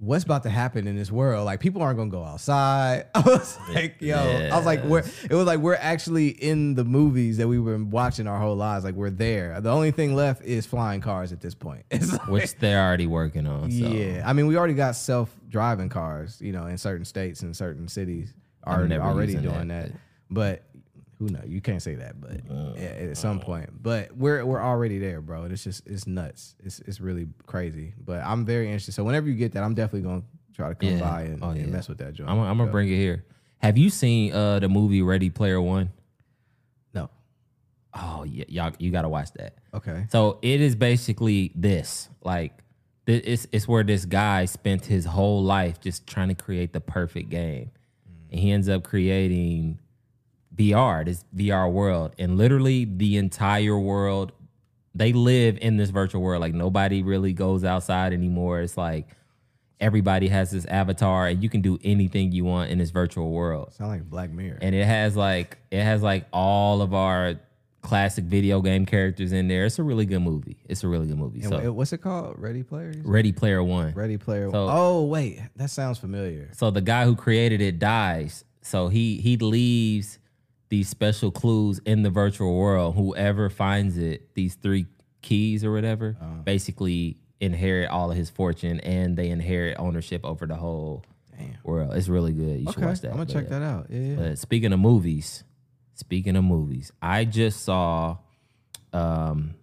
what's 0.02 0.24
about 0.24 0.42
to 0.42 0.50
happen 0.50 0.88
in 0.88 0.96
this 0.96 1.12
world? 1.12 1.44
Like 1.44 1.60
people 1.60 1.80
aren't 1.80 1.96
gonna 1.96 2.10
go 2.10 2.24
outside. 2.24 3.06
I 3.14 3.20
was 3.20 3.56
like, 3.72 3.96
yo, 4.00 4.16
I 4.16 4.56
was 4.56 4.66
like, 4.66 4.82
we're 4.82 5.04
it 5.30 5.34
was 5.34 5.46
like 5.46 5.60
we're 5.60 5.76
actually 5.76 6.28
in 6.28 6.74
the 6.74 6.84
movies 6.84 7.36
that 7.36 7.46
we've 7.46 7.64
been 7.64 7.88
watching 7.90 8.26
our 8.26 8.38
whole 8.38 8.56
lives. 8.56 8.84
Like 8.84 8.96
we're 8.96 9.10
there. 9.10 9.60
The 9.60 9.70
only 9.70 9.92
thing 9.92 10.16
left 10.16 10.44
is 10.44 10.66
flying 10.66 11.00
cars 11.00 11.32
at 11.32 11.40
this 11.40 11.54
point. 11.54 11.84
Like, 12.12 12.26
Which 12.26 12.56
they're 12.56 12.84
already 12.84 13.06
working 13.06 13.46
on. 13.46 13.70
So. 13.70 13.86
yeah, 13.86 14.24
I 14.26 14.32
mean, 14.32 14.48
we 14.48 14.56
already 14.56 14.74
got 14.74 14.96
self-driving 14.96 15.88
cars, 15.88 16.40
you 16.40 16.52
know, 16.52 16.66
in 16.66 16.76
certain 16.76 17.04
states 17.04 17.42
and 17.42 17.56
certain 17.56 17.86
cities 17.86 18.34
are 18.64 18.82
already 18.84 19.36
doing 19.36 19.68
that, 19.68 19.92
that. 19.92 19.92
But 20.28 20.64
who 21.22 21.28
knows? 21.32 21.44
You 21.46 21.60
can't 21.60 21.80
say 21.82 21.94
that, 21.94 22.20
but 22.20 22.32
uh, 22.50 22.72
yeah, 22.76 22.82
at 22.82 23.10
uh. 23.10 23.14
some 23.14 23.38
point. 23.40 23.70
But 23.82 24.16
we're 24.16 24.44
we're 24.44 24.60
already 24.62 24.98
there, 24.98 25.20
bro. 25.20 25.44
It's 25.44 25.62
just 25.62 25.86
it's 25.86 26.06
nuts. 26.06 26.54
It's 26.64 26.80
it's 26.80 27.00
really 27.00 27.28
crazy. 27.46 27.94
But 28.04 28.22
I'm 28.24 28.44
very 28.44 28.66
interested. 28.66 28.92
So 28.92 29.04
whenever 29.04 29.28
you 29.28 29.34
get 29.34 29.52
that, 29.52 29.62
I'm 29.62 29.74
definitely 29.74 30.08
gonna 30.08 30.22
try 30.54 30.68
to 30.70 30.74
come 30.74 30.90
Yeah. 30.90 31.00
by 31.00 31.22
and, 31.22 31.42
Oh, 31.44 31.50
and 31.50 31.60
yeah. 31.60 31.66
mess 31.66 31.88
with 31.88 31.98
that 31.98 32.14
joint. 32.14 32.28
I'm, 32.28 32.38
I'm 32.40 32.58
gonna 32.58 32.70
bring 32.72 32.88
it 32.88 32.96
here. 32.96 33.24
Have 33.58 33.78
you 33.78 33.90
seen 33.90 34.32
uh 34.32 34.58
the 34.58 34.68
movie 34.68 35.02
Ready 35.02 35.30
Player 35.30 35.60
One? 35.60 35.90
no. 36.92 37.08
Oh 37.94 38.24
yeah, 38.24 38.44
y'all 38.48 38.72
you 38.78 38.90
gotta 38.90 39.08
watch 39.08 39.32
that. 39.34 39.54
Okay. 39.72 40.06
So 40.10 40.38
it 40.42 40.60
is 40.60 40.74
basically 40.74 41.52
this. 41.54 42.08
Like 42.24 42.52
th- 43.06 43.22
it's 43.24 43.46
it's 43.52 43.68
where 43.68 43.84
this 43.84 44.04
guy 44.04 44.46
spent 44.46 44.86
his 44.86 45.04
whole 45.04 45.42
life 45.44 45.80
just 45.80 46.06
trying 46.06 46.28
to 46.28 46.34
create 46.34 46.72
the 46.72 46.80
perfect 46.80 47.28
game. 47.30 47.70
Mm. 48.10 48.30
And 48.32 48.40
he 48.40 48.50
ends 48.50 48.68
up 48.68 48.82
creating 48.82 49.78
VR, 50.56 51.04
this 51.04 51.24
VR 51.34 51.70
world. 51.70 52.14
And 52.18 52.36
literally 52.36 52.84
the 52.84 53.16
entire 53.16 53.78
world, 53.78 54.32
they 54.94 55.12
live 55.12 55.58
in 55.60 55.76
this 55.76 55.90
virtual 55.90 56.20
world. 56.22 56.40
Like 56.40 56.54
nobody 56.54 57.02
really 57.02 57.32
goes 57.32 57.64
outside 57.64 58.12
anymore. 58.12 58.60
It's 58.60 58.76
like 58.76 59.08
everybody 59.80 60.28
has 60.28 60.50
this 60.50 60.64
avatar 60.66 61.26
and 61.26 61.42
you 61.42 61.48
can 61.48 61.60
do 61.60 61.78
anything 61.82 62.30
you 62.32 62.44
want 62.44 62.70
in 62.70 62.78
this 62.78 62.90
virtual 62.90 63.30
world 63.32 63.72
Sound 63.72 63.90
like 63.90 64.04
Black 64.08 64.30
Mirror. 64.30 64.58
and 64.62 64.74
it 64.76 64.84
has 64.86 65.16
like 65.16 65.58
it 65.72 65.82
has 65.82 66.02
like 66.02 66.26
all 66.32 66.82
of 66.82 66.94
our 66.94 67.34
classic 67.80 68.22
video 68.26 68.60
game 68.60 68.86
characters 68.86 69.32
in 69.32 69.48
there. 69.48 69.64
It's 69.64 69.80
a 69.80 69.82
really 69.82 70.06
good 70.06 70.20
movie. 70.20 70.58
It's 70.68 70.84
a 70.84 70.88
really 70.88 71.08
good 71.08 71.18
movie. 71.18 71.40
And 71.40 71.48
So 71.48 71.58
wh- 71.58 71.74
what's 71.76 71.92
it 71.92 71.98
called? 71.98 72.38
Ready 72.38 72.62
Player. 72.62 72.92
Ready 73.02 73.32
Player 73.32 73.60
One. 73.60 73.92
Ready 73.94 74.18
Player. 74.18 74.48
So- 74.52 74.68
oh 74.70 75.02
wait, 75.06 75.40
that 75.56 75.70
sounds 75.70 75.98
familiar. 75.98 76.50
So 76.52 76.70
the 76.70 76.80
guy 76.80 77.04
who 77.04 77.16
created 77.16 77.60
it 77.60 77.80
dies. 77.80 78.44
So 78.60 78.86
he 78.86 79.16
he 79.16 79.36
leaves 79.36 80.20
these 80.72 80.88
special 80.88 81.30
clues 81.30 81.80
in 81.84 82.02
the 82.02 82.08
virtual 82.08 82.56
world. 82.56 82.94
Whoever 82.94 83.50
finds 83.50 83.98
it, 83.98 84.32
these 84.34 84.54
three 84.54 84.86
keys 85.20 85.64
or 85.66 85.70
whatever, 85.72 86.16
Uh-huh. 86.18 86.42
basically 86.44 87.18
inherit 87.40 87.90
all 87.90 88.10
of 88.10 88.16
his 88.16 88.30
fortune 88.30 88.80
and 88.80 89.14
they 89.14 89.28
inherit 89.28 89.76
ownership 89.78 90.24
over 90.24 90.46
the 90.46 90.54
whole 90.56 91.04
Damn. 91.36 91.56
world. 91.62 91.92
It's 91.94 92.08
really 92.08 92.32
good. 92.32 92.60
You 92.60 92.66
should 92.72 92.78
Okay, 92.78 92.86
watch 92.86 93.00
that. 93.02 93.08
I'm 93.10 93.16
gonna 93.18 93.26
But 93.26 93.32
check 93.34 93.48
that 93.50 93.60
out. 93.60 93.86
Yeah. 93.90 94.00
yeah. 94.00 94.16
But 94.16 94.38
speaking 94.38 94.72
of 94.72 94.80
movies, 94.80 95.44
speaking 95.92 96.36
of 96.36 96.44
movies, 96.44 96.90
I 97.02 97.26
just 97.26 97.60
saw 97.64 98.16
um 98.94 99.54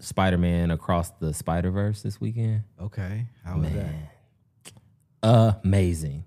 Spider-Man 0.00 0.70
Across 0.70 1.10
the 1.20 1.34
Spider-Verse 1.34 2.00
this 2.02 2.18
weekend. 2.22 2.62
okay. 2.80 3.26
How 3.44 3.58
was 3.58 3.68
that? 5.22 5.54
Amazing. 5.62 6.24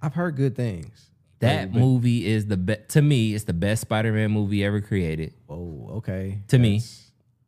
I've 0.00 0.14
heard 0.14 0.36
good 0.36 0.54
things. 0.56 1.07
That 1.40 1.72
But- 1.72 1.78
movie 1.78 2.26
is 2.26 2.46
the 2.46 2.56
best 2.56 2.88
to 2.90 3.02
me, 3.02 3.34
it's 3.34 3.44
the 3.44 3.52
best 3.52 3.82
Spider-Man 3.82 4.30
movie 4.30 4.64
ever 4.64 4.80
created. 4.80 5.34
Oh, 5.48 5.88
okay. 5.98 6.40
To 6.48 6.58
me. 6.58 6.78
That's- 6.78 7.04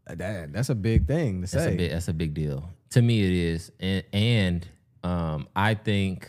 uh, 0.06 0.14
that 0.16 0.52
that's 0.52 0.68
a 0.70 0.74
big 0.74 1.06
thing 1.06 1.36
to 1.36 1.40
That's 1.50 1.52
say. 1.64 1.74
a 1.74 1.76
big 1.76 1.90
that's 1.92 2.08
a 2.08 2.12
big 2.12 2.34
deal. 2.34 2.68
To 2.90 3.02
me 3.02 3.22
it 3.22 3.32
is. 3.32 3.70
And 3.80 4.04
and 4.12 4.68
um 5.04 5.48
I 5.54 5.74
think 5.74 6.28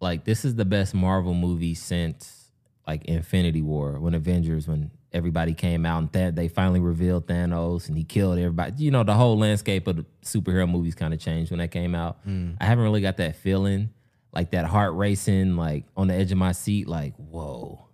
like 0.00 0.24
this 0.24 0.44
is 0.44 0.54
the 0.54 0.64
best 0.64 0.94
Marvel 0.94 1.34
movie 1.34 1.74
since 1.74 2.50
like 2.86 3.04
Infinity 3.04 3.60
War, 3.62 3.98
when 4.00 4.14
Avengers, 4.14 4.66
when 4.66 4.90
everybody 5.12 5.52
came 5.54 5.84
out 5.84 5.98
and 5.98 6.12
Than- 6.12 6.34
they 6.34 6.48
finally 6.48 6.80
revealed 6.80 7.26
Thanos 7.26 7.88
and 7.88 7.96
he 7.98 8.04
killed 8.04 8.38
everybody. 8.38 8.82
You 8.82 8.90
know, 8.90 9.04
the 9.04 9.14
whole 9.14 9.38
landscape 9.38 9.86
of 9.86 9.96
the 9.96 10.06
superhero 10.24 10.70
movies 10.70 10.94
kind 10.94 11.12
of 11.12 11.20
changed 11.20 11.50
when 11.50 11.58
that 11.58 11.70
came 11.70 11.94
out. 11.94 12.18
I 12.26 12.64
haven't 12.64 12.84
really 12.84 13.00
got 13.02 13.16
that 13.18 13.36
feeling, 13.36 13.90
like 14.38 14.52
that 14.52 14.66
heart 14.66 14.94
racing, 14.94 15.56
like 15.56 15.84
on 15.96 16.06
the 16.06 16.14
edge 16.14 16.30
of 16.30 16.38
my 16.38 16.52
seat, 16.52 16.86
like, 16.86 17.12
whoa. 17.16 17.84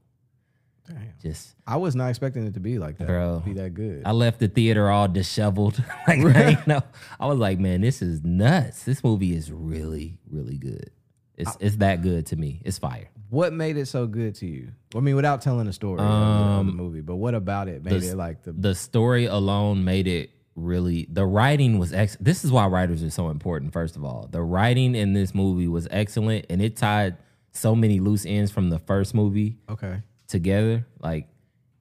Damn. 0.87 0.99
Just 1.23 1.55
I 1.67 1.79
was 1.79 1.97
not 1.97 2.11
expecting 2.11 2.47
it 2.47 2.53
to 2.53 2.61
be 2.61 2.79
like 2.79 2.99
that. 2.99 3.07
Bro. 3.07 3.43
Be 3.47 3.55
that 3.55 3.73
good. 3.73 4.03
I 4.05 4.11
left 4.13 4.41
the 4.41 4.49
theater 4.49 4.91
all 4.91 5.09
disheveled. 5.09 5.83
like 6.07 6.19
I, 6.19 6.43
ain't 6.51 6.67
know. 6.67 6.83
I 7.19 7.25
was 7.29 7.39
like, 7.39 7.59
man, 7.59 7.81
this 7.81 8.03
is 8.03 8.23
nuts. 8.23 8.83
This 8.85 9.03
movie 9.03 9.35
is 9.35 9.51
really, 9.51 10.19
really 10.31 10.59
good. 10.59 10.91
It's 11.39 11.57
it's 11.61 11.77
that 11.77 12.03
good 12.03 12.27
to 12.27 12.37
me. 12.37 12.61
It's 12.63 12.77
fire. 12.77 13.09
what 13.31 13.55
made 13.55 13.79
it 13.79 13.87
so 13.87 14.07
good 14.07 14.35
to 14.37 14.47
you? 14.47 14.73
I 14.95 15.01
mean, 15.01 15.17
without 15.17 15.41
telling 15.41 15.65
the 15.65 15.73
story 15.73 15.99
of 16.01 16.05
the- 16.07 16.13
of 16.13 16.67
the 16.67 16.71
Um, 16.73 16.77
movie, 16.77 17.01
but 17.01 17.17
what 17.17 17.35
about 17.35 17.69
it 17.69 17.83
made 17.83 18.03
the- 18.03 18.11
it 18.11 18.17
like 18.19 18.43
the? 18.43 18.53
The 18.53 18.75
story 18.75 19.25
alone 19.25 19.83
made 19.85 20.07
it 20.07 20.31
really. 20.57 21.07
The 21.11 21.25
writing 21.25 21.79
was 21.79 21.93
ex. 21.93 22.17
This 22.21 22.45
is 22.45 22.53
why 22.53 22.67
writers 22.67 23.03
are 23.03 23.11
so 23.11 23.31
important. 23.31 23.73
First 23.73 23.97
of 23.97 24.05
all, 24.05 24.29
the 24.31 24.43
writing 24.43 24.95
in 24.95 25.13
this 25.13 25.35
movie 25.35 25.69
was 25.69 25.89
excellent, 25.91 26.47
and 26.51 26.63
it 26.63 26.77
tied 26.77 27.17
so 27.53 27.75
many 27.75 28.01
loose 28.01 28.27
ends 28.27 28.51
from 28.51 28.71
the 28.71 28.79
first 28.79 29.15
movie 29.15 29.57
okay. 29.69 30.03
together. 30.27 30.87
Like 31.01 31.29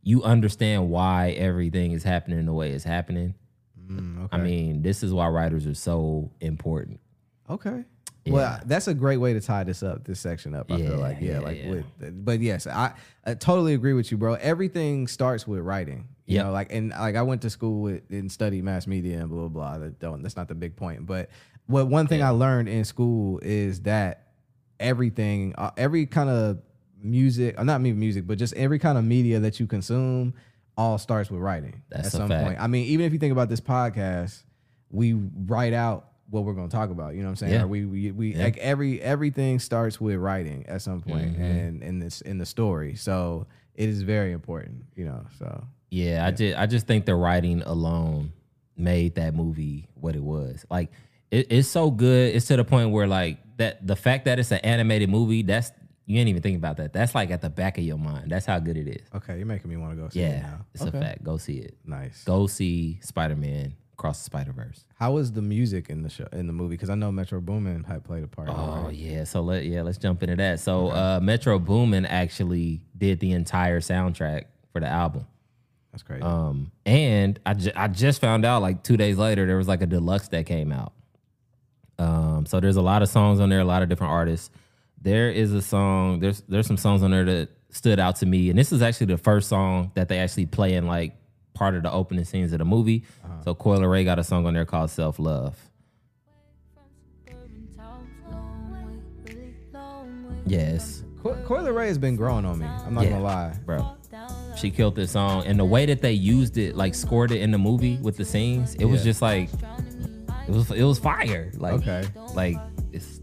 you 0.04 0.24
understand 0.24 0.90
why 0.90 1.32
everything 1.32 1.92
is 1.92 2.04
happening 2.04 2.46
the 2.46 2.54
way 2.54 2.72
it's 2.72 2.84
happening. 2.84 3.34
Mm, 3.88 4.26
okay. 4.26 4.38
I 4.38 4.42
mean, 4.42 4.82
this 4.82 5.04
is 5.04 5.14
why 5.14 5.28
writers 5.28 5.66
are 5.66 5.74
so 5.74 6.32
important. 6.40 7.00
Okay. 7.50 7.84
Yeah. 8.26 8.34
Well, 8.34 8.60
that's 8.66 8.88
a 8.88 8.94
great 8.94 9.18
way 9.18 9.34
to 9.34 9.42
tie 9.42 9.66
this 9.66 9.84
up, 9.84 10.06
this 10.06 10.20
section 10.20 10.56
up. 10.56 10.72
I 10.72 10.78
Yeah, 10.78 10.88
feel 10.88 10.98
like, 10.98 11.18
yeah, 11.20 11.32
yeah, 11.34 11.40
like 11.40 11.62
with, 11.66 12.26
but 12.26 12.40
yes, 12.40 12.68
I, 12.68 12.94
I 13.26 13.34
totally 13.34 13.74
agree 13.74 13.94
with 13.94 14.12
you, 14.12 14.18
bro. 14.18 14.36
Everything 14.36 15.08
starts 15.08 15.46
with 15.46 15.60
writing. 15.60 16.08
You 16.26 16.36
Yep. 16.38 16.46
know, 16.46 16.52
like, 16.54 16.72
and 16.74 16.90
like 16.92 17.16
I 17.16 17.22
went 17.22 17.42
to 17.42 17.50
school 17.50 17.82
with 17.82 18.04
and 18.10 18.32
studied 18.32 18.64
mass 18.64 18.88
media 18.88 19.20
and 19.20 19.30
blah 19.30 19.48
blah 19.48 19.50
blah. 19.50 19.78
That 19.80 20.00
don't. 20.00 20.22
That's 20.22 20.38
not 20.38 20.48
the 20.48 20.56
big 20.56 20.76
point, 20.76 21.06
but 21.06 21.30
what 21.68 21.88
one 21.88 22.08
thing 22.08 22.22
I 22.24 22.30
learned 22.30 22.70
in 22.70 22.84
school 22.86 23.40
is 23.44 23.82
that 23.82 24.28
everything, 24.80 25.54
uh, 25.58 25.72
every 25.78 26.06
kind 26.06 26.30
of 26.30 26.60
music, 27.02 27.56
or 27.60 27.64
not 27.66 27.82
me 27.82 27.92
music, 27.94 28.26
but 28.28 28.38
just 28.38 28.54
every 28.56 28.80
kind 28.80 28.98
of 28.98 29.04
media 29.04 29.40
that 29.42 29.60
you 29.60 29.68
consume, 29.68 30.34
all 30.78 30.98
starts 30.98 31.30
with 31.30 31.42
writing. 31.42 31.82
That's 31.90 32.08
at 32.08 32.12
some 32.14 32.30
fact. 32.30 32.46
point. 32.46 32.60
I 32.60 32.68
mean, 32.68 32.86
even 32.88 33.06
if 33.06 33.14
you 33.14 33.20
think 33.20 33.32
about 33.32 33.50
this 33.50 33.62
podcast, 33.62 34.44
we 34.90 35.14
write 35.14 35.74
out 35.74 36.10
what 36.30 36.44
we're 36.46 36.54
going 36.54 36.70
to 36.70 36.76
talk 36.76 36.90
about. 36.90 37.14
You 37.16 37.20
know 37.22 37.28
what 37.28 37.32
I'm 37.32 37.36
saying? 37.36 37.54
Yeah. 37.54 37.64
Or 37.64 37.68
we 37.68 37.86
we, 37.86 38.12
we 38.12 38.36
Yeah. 38.36 38.44
like 38.46 38.58
every 38.58 39.02
everything 39.02 39.60
starts 39.60 40.00
with 40.02 40.16
writing 40.16 40.66
at 40.68 40.82
some 40.82 41.02
point 41.02 41.34
Mm-hmm. 41.34 41.42
and 41.44 41.84
in 41.84 42.00
this 42.00 42.22
in 42.22 42.38
the 42.40 42.46
story. 42.46 42.96
So 42.96 43.46
it 43.76 43.90
is 43.90 44.02
very 44.04 44.32
important. 44.32 44.86
You 44.96 45.06
know. 45.06 45.26
So 45.38 45.64
Yeah, 45.94 46.26
I 46.26 46.32
just 46.32 46.58
I 46.58 46.66
just 46.66 46.88
think 46.88 47.06
the 47.06 47.14
writing 47.16 47.62
alone 47.62 48.34
made 48.76 49.16
that 49.16 49.36
movie 49.36 49.88
what 49.94 50.16
it 50.16 50.24
was. 50.24 50.66
Like 50.72 50.92
it, 51.30 51.48
it's 51.52 51.68
so 51.68 51.92
good. 51.92 52.36
It's 52.36 52.48
to 52.48 52.58
the 52.58 52.64
point 52.66 52.90
where 52.90 53.06
like 53.08 53.38
that 53.58 53.86
the 53.86 53.96
fact 53.96 54.26
that 54.26 54.40
it's 54.40 54.52
an 54.52 54.58
animated 54.64 55.10
movie, 55.10 55.44
that's 55.44 55.72
you 56.08 56.20
ain't 56.20 56.30
even 56.30 56.42
think 56.42 56.58
about 56.58 56.78
that. 56.78 56.94
That's 56.94 57.14
like 57.14 57.30
at 57.30 57.42
the 57.42 57.50
back 57.50 57.78
of 57.78 57.84
your 57.84 58.00
mind. 58.00 58.32
That's 58.32 58.46
how 58.48 58.58
good 58.60 58.76
it 58.76 58.88
is. 58.88 59.08
okay, 59.16 59.38
you're 59.38 59.46
making 59.46 59.70
me 59.70 59.78
want 59.78 59.96
to 59.96 60.02
go 60.02 60.10
see 60.10 60.20
it 60.22 60.30
Yeah, 60.32 60.42
now. 60.42 60.66
it's 60.74 60.82
okay. 60.84 60.98
a 60.98 61.02
fact. 61.02 61.24
Go 61.24 61.38
see 61.38 61.58
it. 61.60 61.78
Nice. 61.86 62.24
Go 62.24 62.48
see 62.48 63.00
Spider 63.04 63.36
Man 63.36 63.76
Across 63.94 64.18
the 64.20 64.24
Spider 64.26 64.52
Verse. 64.52 64.84
How 65.00 65.12
was 65.14 65.32
the 65.32 65.44
music 65.44 65.90
in 65.92 66.02
the 66.02 66.10
show 66.10 66.28
in 66.34 66.48
the 66.48 66.54
movie? 66.54 66.74
Because 66.74 66.90
I 66.90 66.96
know 66.96 67.12
Metro 67.12 67.40
Boomin 67.40 67.84
had 67.84 68.04
played 68.04 68.24
a 68.24 68.28
part. 68.28 68.50
Oh 68.50 68.86
right? 68.86 68.96
yeah, 68.96 69.24
so 69.26 69.42
let 69.42 69.64
yeah 69.66 69.84
let's 69.84 70.00
jump 70.00 70.24
into 70.24 70.36
that. 70.38 70.60
So 70.60 70.88
uh, 70.88 71.20
Metro 71.22 71.60
Boomin 71.60 72.06
actually 72.08 72.82
did 72.98 73.20
the 73.20 73.32
entire 73.34 73.80
soundtrack 73.80 74.46
for 74.74 74.80
the 74.80 74.88
album. 74.88 75.28
That's 75.94 76.04
crazy. 76.04 76.24
Um, 76.24 76.72
and 76.86 77.40
I, 77.46 77.54
ju- 77.54 77.72
I 77.76 77.88
just 77.88 78.20
found 78.20 78.44
out 78.44 78.62
like 78.62 78.84
two 78.84 78.98
days 78.98 79.18
later 79.18 79.46
there 79.46 79.56
was 79.58 79.68
like 79.70 79.82
a 79.82 79.86
deluxe 79.86 80.28
that 80.30 80.46
came 80.48 80.72
out. 80.74 80.92
Um, 82.00 82.46
so 82.46 82.60
there's 82.60 82.76
a 82.78 82.82
lot 82.82 83.02
of 83.04 83.08
songs 83.10 83.40
on 83.40 83.48
there, 83.50 83.60
a 83.62 83.64
lot 83.66 83.82
of 83.84 83.90
different 83.90 84.12
artists. 84.12 84.50
There 85.02 85.30
is 85.30 85.54
a 85.54 85.62
song. 85.62 86.20
There's 86.20 86.42
there's 86.50 86.66
some 86.68 86.78
songs 86.78 87.04
on 87.04 87.12
there 87.12 87.24
that 87.26 87.50
stood 87.70 88.00
out 88.00 88.16
to 88.18 88.26
me, 88.26 88.50
and 88.50 88.58
this 88.58 88.72
is 88.72 88.82
actually 88.82 89.08
the 89.08 89.18
first 89.18 89.48
song 89.50 89.92
that 89.94 90.10
they 90.10 90.18
actually 90.20 90.48
play 90.48 90.74
in 90.74 90.88
like 90.88 91.16
part 91.54 91.76
of 91.76 91.84
the 91.84 91.92
opening 91.92 92.26
scenes 92.26 92.52
of 92.54 92.60
the 92.60 92.66
movie. 92.66 93.04
So 93.44 93.54
Coi 93.54 93.78
Leray 93.78 94.04
got 94.06 94.18
a 94.18 94.24
song 94.24 94.46
on 94.48 94.54
there 94.56 94.66
called 94.66 94.90
Self 94.90 95.20
Love. 95.20 95.56
Yes, 100.46 101.04
Co- 101.22 101.36
Coi 101.46 101.62
Leray 101.64 101.88
has 101.88 101.98
been 101.98 102.16
growing 102.16 102.46
on 102.46 102.60
me. 102.60 102.66
I'm 102.66 102.94
not 102.94 103.04
Yeah. 103.06 103.12
gonna 103.12 103.24
lie. 103.24 103.54
bro. 103.66 103.96
She 104.56 104.70
killed 104.72 104.96
this 104.96 105.12
song, 105.12 105.44
and 105.46 105.60
the 105.60 105.66
way 105.66 105.86
that 105.88 106.02
they 106.02 106.12
used 106.14 106.58
it, 106.58 106.76
like 106.76 106.94
scored 106.96 107.32
it 107.32 107.42
in 107.42 107.52
the 107.52 107.58
movie 107.58 107.98
with 108.02 108.18
the 108.18 108.26
scenes, 108.26 108.76
it 108.76 108.86
was 108.86 109.04
just 109.04 109.22
like 109.22 109.50
it 110.48 110.52
was 110.52 110.70
it 110.72 110.84
was 110.84 111.00
fire. 111.00 111.52
Like 111.58 111.74
Okay. 111.76 112.04
like 112.36 112.58
it's, 112.92 113.20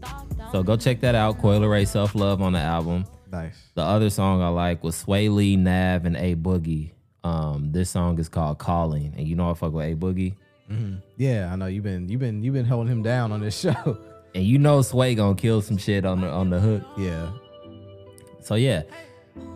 so 0.51 0.61
go 0.63 0.75
check 0.75 0.99
that 1.01 1.15
out. 1.15 1.39
Coi 1.41 1.57
Leray 1.59 1.87
Self 1.87 2.15
Love 2.15 2.41
on 2.41 2.53
the 2.53 2.59
album. 2.59 3.05
Nice. 3.31 3.55
The 3.75 3.81
other 3.83 4.09
song 4.09 4.41
I 4.41 4.49
like 4.49 4.83
was 4.83 5.01
Swae 5.01 5.33
Lee, 5.33 5.55
Nav, 5.55 6.05
and 6.05 6.17
A 6.17 6.35
Boogie. 6.35 6.91
Um, 7.23 7.71
this 7.71 7.89
song 7.91 8.19
is 8.19 8.27
called 8.27 8.57
Calling, 8.59 9.13
and 9.17 9.25
you 9.27 9.35
know 9.35 9.49
I 9.51 9.53
fuck 9.53 9.71
with 9.73 9.85
A 9.85 9.95
Boogie, 9.95 10.33
Yeah, 11.17 11.49
I 11.51 11.55
know 11.55 11.67
you've 11.67 11.83
been 11.83 12.09
you've 12.09 12.19
been 12.19 12.43
you've 12.43 12.53
been 12.55 12.65
holding 12.65 12.91
him 12.91 13.03
down 13.03 13.31
on 13.31 13.39
this 13.39 13.57
show. 13.61 13.97
and 14.35 14.43
you 14.43 14.57
know 14.59 14.79
Swae 14.79 15.15
gonna 15.15 15.35
kill 15.35 15.61
some 15.61 15.77
shit 15.77 16.03
on 16.05 16.21
the 16.21 16.27
on 16.29 16.49
the 16.49 16.59
hook. 16.59 16.83
yeah. 16.97 17.29
So 18.41 18.55
yeah, 18.55 18.81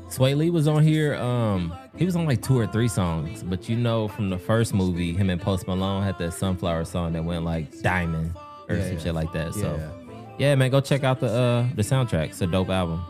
Swae 0.09 0.35
Lee 0.37 0.49
was 0.49 0.67
on 0.67 0.83
here. 0.83 1.15
Um, 1.15 1.73
he 1.97 2.05
was 2.05 2.15
on 2.15 2.25
like 2.25 2.41
two 2.41 2.57
or 2.57 2.67
three 2.67 2.87
songs, 2.87 3.43
but 3.43 3.67
you 3.67 3.75
know 3.75 4.07
from 4.07 4.29
the 4.29 4.37
first 4.37 4.73
movie, 4.73 5.13
him 5.13 5.29
and 5.29 5.41
Post 5.41 5.67
Malone 5.67 6.03
had 6.03 6.17
that 6.19 6.33
Sunflower 6.33 6.85
song 6.85 7.13
that 7.13 7.23
went 7.23 7.43
like 7.43 7.81
Diamond 7.81 8.33
or 8.69 8.75
Yeah, 8.75 8.83
some 8.87 8.97
yeah. 8.97 9.03
shit 9.03 9.13
like 9.15 9.33
that. 9.33 9.53
So 9.53 9.75
Yeah. 9.75 10.25
yeah, 10.37 10.55
man, 10.55 10.71
go 10.71 10.79
check 10.81 11.03
out 11.03 11.19
the 11.19 11.27
uh 11.27 11.67
the 11.75 11.81
soundtrack. 11.81 12.29
It's 12.29 12.41
a 12.41 12.47
dope 12.47 12.69
album. 12.69 13.03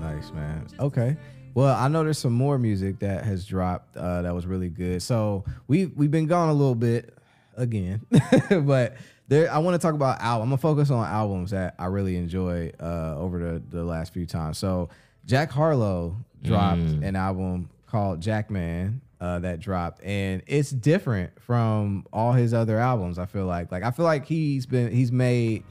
Nice, 0.00 0.32
man. 0.32 0.66
Okay. 0.78 1.16
Well, 1.54 1.74
I 1.74 1.88
know 1.88 2.04
there's 2.04 2.18
some 2.18 2.32
more 2.32 2.58
music 2.58 3.00
that 3.00 3.24
has 3.24 3.44
dropped 3.44 3.96
uh, 3.96 4.22
that 4.22 4.34
was 4.34 4.46
really 4.46 4.68
good. 4.70 5.02
So 5.02 5.44
we 5.68 5.86
we've 5.86 6.10
been 6.10 6.26
gone 6.26 6.48
a 6.48 6.54
little 6.54 6.76
bit 6.76 7.12
again, 7.56 8.00
but 8.62 8.96
there. 9.28 9.52
I 9.52 9.58
want 9.58 9.74
to 9.74 9.84
talk 9.84 9.94
about 9.94 10.20
album. 10.20 10.44
I'm 10.44 10.48
gonna 10.50 10.58
focus 10.58 10.90
on 10.90 11.04
albums 11.06 11.50
that 11.50 11.74
I 11.78 11.86
really 11.86 12.16
enjoy 12.16 12.72
uh, 12.80 13.16
over 13.18 13.38
the 13.38 13.62
the 13.78 13.84
last 13.84 14.12
few 14.14 14.26
times. 14.26 14.58
So 14.58 14.88
Jack 15.26 15.50
Harlow 15.50 16.16
dropped 16.42 16.80
Mm. 16.80 17.06
an 17.06 17.16
album 17.16 17.68
called 17.86 18.20
Jackman. 18.20 19.00
Uh, 19.20 19.38
that 19.40 19.60
dropped 19.60 20.02
and 20.02 20.40
it's 20.46 20.70
different 20.70 21.30
from 21.42 22.06
all 22.10 22.32
his 22.32 22.54
other 22.54 22.78
albums. 22.78 23.18
I 23.18 23.26
feel 23.26 23.44
like, 23.44 23.70
like 23.70 23.82
I 23.82 23.90
feel 23.90 24.06
like 24.06 24.24
he's 24.24 24.64
been 24.64 24.90
he's 24.90 25.12
made 25.12 25.62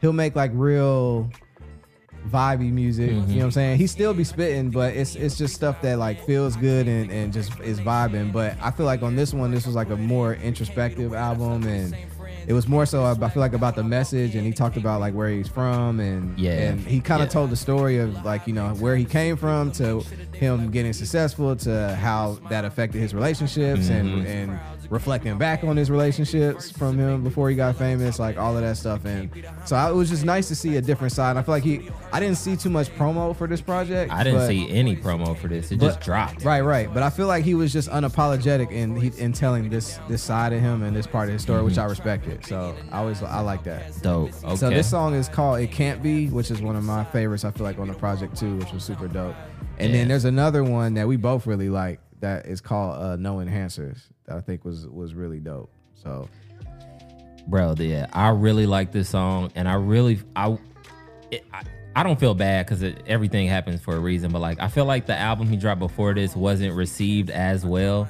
he'll 0.00 0.12
make 0.12 0.36
like 0.36 0.52
real 0.54 1.28
vibey 2.28 2.70
music. 2.72 3.10
You 3.10 3.16
know 3.16 3.34
what 3.38 3.44
I'm 3.46 3.50
saying? 3.50 3.78
He 3.78 3.88
still 3.88 4.14
be 4.14 4.22
spitting, 4.22 4.70
but 4.70 4.94
it's 4.94 5.16
it's 5.16 5.36
just 5.36 5.52
stuff 5.54 5.82
that 5.82 5.98
like 5.98 6.24
feels 6.24 6.54
good 6.54 6.86
and, 6.86 7.10
and 7.10 7.32
just 7.32 7.58
is 7.58 7.80
vibing. 7.80 8.32
But 8.32 8.56
I 8.62 8.70
feel 8.70 8.86
like 8.86 9.02
on 9.02 9.16
this 9.16 9.34
one, 9.34 9.50
this 9.50 9.66
was 9.66 9.74
like 9.74 9.90
a 9.90 9.96
more 9.96 10.34
introspective 10.34 11.12
album 11.12 11.64
and 11.66 11.96
it 12.46 12.52
was 12.52 12.68
more 12.68 12.86
so 12.86 13.04
I 13.04 13.14
feel 13.28 13.40
like 13.40 13.52
about 13.52 13.76
the 13.76 13.84
message 13.84 14.34
and 14.34 14.44
he 14.46 14.52
talked 14.52 14.76
about 14.76 15.00
like 15.00 15.14
where 15.14 15.28
he's 15.28 15.48
from 15.48 16.00
and 16.00 16.38
Yeah. 16.38 16.52
and 16.52 16.80
he 16.80 17.00
kind 17.00 17.22
of 17.22 17.28
Yeah. 17.28 17.32
told 17.32 17.50
the 17.50 17.56
story 17.56 17.98
of 17.98 18.24
like 18.24 18.46
you 18.46 18.52
know 18.52 18.70
where 18.74 18.96
he 18.96 19.04
came 19.04 19.36
from 19.36 19.70
to 19.72 20.00
him 20.34 20.70
getting 20.70 20.92
successful 20.92 21.54
to 21.56 21.94
how 21.96 22.38
that 22.50 22.64
affected 22.64 23.00
his 23.00 23.14
relationships 23.14 23.88
and 23.88 24.08
mm-hmm. 24.08 24.26
and 24.26 24.60
reflecting 24.90 25.38
back 25.38 25.64
on 25.64 25.76
his 25.76 25.90
relationships 25.90 26.70
from 26.70 26.98
him 26.98 27.22
before 27.24 27.48
he 27.50 27.56
got 27.56 27.76
famous 27.76 28.18
like 28.18 28.36
all 28.36 28.56
of 28.56 28.62
that 28.62 28.76
stuff 28.76 29.04
and 29.04 29.30
so 29.64 29.76
I, 29.76 29.90
it 29.90 29.94
was 29.94 30.10
just 30.10 30.24
nice 30.24 30.48
to 30.48 30.54
see 30.54 30.76
a 30.76 30.82
different 30.82 31.12
side 31.12 31.36
I 31.36 31.42
feel 31.42 31.54
like 31.54 31.62
he 31.64 31.88
I 32.12 32.20
didn't 32.20 32.36
see 32.36 32.56
too 32.56 32.70
much 32.70 32.88
promo 32.96 33.34
for 33.36 33.46
this 33.46 33.60
project 33.60 34.12
I 34.12 34.22
didn't 34.24 34.40
but- 34.40 34.48
see 34.48 34.68
any 34.70 34.96
promo 34.96 35.36
for 35.36 35.48
this. 35.48 35.70
It 35.72 35.78
but- 35.78 35.86
just 35.86 36.00
dropped. 36.00 36.44
Right, 36.44 36.60
right. 36.60 36.92
But 36.92 37.02
I 37.02 37.10
feel 37.10 37.26
like 37.26 37.44
he 37.44 37.54
was 37.54 37.72
just 37.72 37.88
unapologetic 37.88 38.70
in 38.70 38.96
he, 38.96 39.08
in 39.18 39.32
telling 39.32 39.70
this 39.70 39.98
this 40.08 40.22
side 40.22 40.52
of 40.52 40.60
him 40.60 40.82
and 40.82 40.94
this 40.94 41.06
part 41.06 41.28
of 41.28 41.32
his 41.34 41.42
story, 41.42 41.62
which 41.62 41.78
I 41.78 41.84
respected. 41.84 42.44
So 42.44 42.74
I 42.90 42.98
always 42.98 43.22
I 43.22 43.40
like 43.40 43.64
that. 43.64 44.00
Dope. 44.02 44.30
Okay. 44.44 44.56
So 44.56 44.68
this 44.70 44.88
song 44.90 45.14
is 45.14 45.28
called 45.28 45.60
"It 45.60 45.70
Can't 45.72 46.02
Be," 46.02 46.28
which 46.28 46.50
is 46.50 46.60
one 46.60 46.76
of 46.76 46.84
my 46.84 47.04
favorites. 47.04 47.44
I 47.44 47.50
feel 47.50 47.64
like 47.64 47.78
on 47.78 47.88
the 47.88 47.94
project 47.94 48.36
too, 48.36 48.56
which 48.56 48.72
was 48.72 48.84
super 48.84 49.08
dope. 49.08 49.34
And 49.78 49.90
Yeah. 49.90 49.98
then 49.98 50.08
there's 50.08 50.24
another 50.26 50.62
one 50.62 50.94
that 50.94 51.08
we 51.08 51.16
both 51.16 51.46
really 51.46 51.68
like 51.70 52.00
that 52.20 52.46
is 52.46 52.60
called 52.60 53.00
uh, 53.02 53.16
"No 53.16 53.36
Enhancers" 53.36 54.00
I 54.32 54.40
think 54.40 54.64
was 54.64 54.86
was 54.86 55.14
really 55.14 55.40
dope. 55.40 55.70
So 55.94 56.28
bro 57.48 57.74
yeah 57.78 58.06
i 58.12 58.28
really 58.28 58.66
like 58.66 58.92
this 58.92 59.08
song 59.08 59.50
and 59.56 59.68
i 59.68 59.74
really 59.74 60.20
i 60.36 60.56
it, 61.32 61.44
I, 61.52 61.62
I 61.96 62.02
don't 62.04 62.20
feel 62.20 62.34
bad 62.34 62.66
because 62.66 62.84
everything 63.06 63.48
happens 63.48 63.80
for 63.80 63.96
a 63.96 63.98
reason 63.98 64.30
but 64.30 64.38
like 64.38 64.60
i 64.60 64.68
feel 64.68 64.84
like 64.84 65.06
the 65.06 65.18
album 65.18 65.48
he 65.48 65.56
dropped 65.56 65.80
before 65.80 66.14
this 66.14 66.36
wasn't 66.36 66.72
received 66.74 67.30
as 67.30 67.66
well 67.66 68.08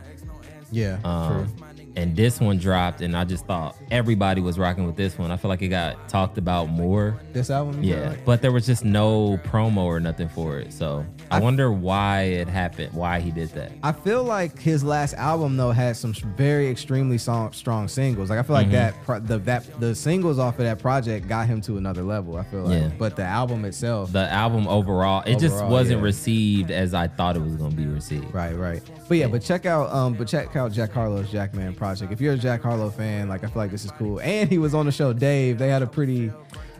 yeah, 0.72 0.98
um, 1.04 1.54
and 1.96 2.16
this 2.16 2.40
one 2.40 2.58
dropped 2.58 3.00
and 3.00 3.16
i 3.16 3.24
just 3.24 3.46
thought 3.46 3.76
everybody 3.90 4.40
was 4.40 4.58
rocking 4.58 4.86
with 4.86 4.96
this 4.96 5.18
one 5.18 5.30
i 5.30 5.36
feel 5.36 5.48
like 5.48 5.62
it 5.62 5.68
got 5.68 6.08
talked 6.08 6.38
about 6.38 6.68
more 6.68 7.18
this 7.32 7.50
album. 7.50 7.82
yeah 7.82 8.10
like? 8.10 8.24
but 8.24 8.40
there 8.42 8.52
was 8.52 8.64
just 8.66 8.84
no 8.84 9.38
promo 9.44 9.78
or 9.84 10.00
nothing 10.00 10.28
for 10.28 10.58
it 10.58 10.72
so 10.72 11.04
i, 11.30 11.36
I- 11.36 11.40
wonder 11.40 11.70
why 11.72 12.22
it 12.22 12.48
happened 12.48 12.92
why 12.94 13.20
he 13.20 13.30
did 13.30 13.48
that 13.50 13.72
I 13.82 13.92
feel 13.92 14.22
like 14.24 14.58
his 14.58 14.84
last 14.84 15.14
album 15.14 15.56
though 15.56 15.70
had 15.72 15.96
some 15.96 16.12
very 16.36 16.68
extremely 16.68 17.18
song, 17.18 17.52
strong 17.52 17.88
singles. 17.88 18.30
Like 18.30 18.38
I 18.38 18.42
feel 18.42 18.54
like 18.54 18.66
Mm-hmm. 18.68 18.72
that 18.72 18.94
pro- 19.04 19.18
the 19.20 19.38
that 19.38 19.80
the 19.80 19.94
singles 19.94 20.38
off 20.38 20.58
of 20.58 20.64
that 20.64 20.78
project 20.78 21.26
got 21.28 21.46
him 21.48 21.60
to 21.62 21.76
another 21.78 22.02
level. 22.02 22.36
I 22.36 22.44
feel 22.44 22.62
like, 22.64 22.80
Yeah. 22.80 22.90
but 22.98 23.16
the 23.16 23.24
album 23.24 23.64
itself, 23.64 24.12
the 24.12 24.30
album 24.30 24.68
overall 24.68 25.22
it 25.26 25.38
just 25.40 25.64
wasn't 25.64 25.98
yeah. 25.98 26.04
received 26.04 26.70
as 26.70 26.94
i 26.94 27.08
thought 27.08 27.36
it 27.36 27.42
was 27.42 27.56
going 27.56 27.70
to 27.70 27.76
be 27.76 27.86
received 27.86 28.32
right, 28.32 28.54
right. 28.56 28.82
But 29.12 29.18
yeah, 29.18 29.26
but 29.26 29.42
check 29.42 29.66
out 29.66 29.92
um, 29.92 30.14
but 30.14 30.26
check 30.26 30.56
out 30.56 30.72
Jack 30.72 30.90
Harlow's 30.90 31.30
Jackman 31.30 31.74
project. 31.74 32.10
If 32.14 32.20
you're 32.22 32.32
a 32.32 32.38
Jack 32.38 32.62
Harlow 32.62 32.88
fan, 32.88 33.28
like 33.28 33.44
I 33.44 33.48
feel 33.48 33.56
like 33.60 33.70
this 33.70 33.84
is 33.84 33.90
cool. 33.90 34.18
And 34.22 34.48
he 34.48 34.56
was 34.56 34.72
on 34.74 34.86
the 34.86 34.92
show 34.92 35.12
Dave. 35.12 35.58
They 35.58 35.68
had 35.68 35.82
a 35.82 35.86
pretty, 35.86 36.32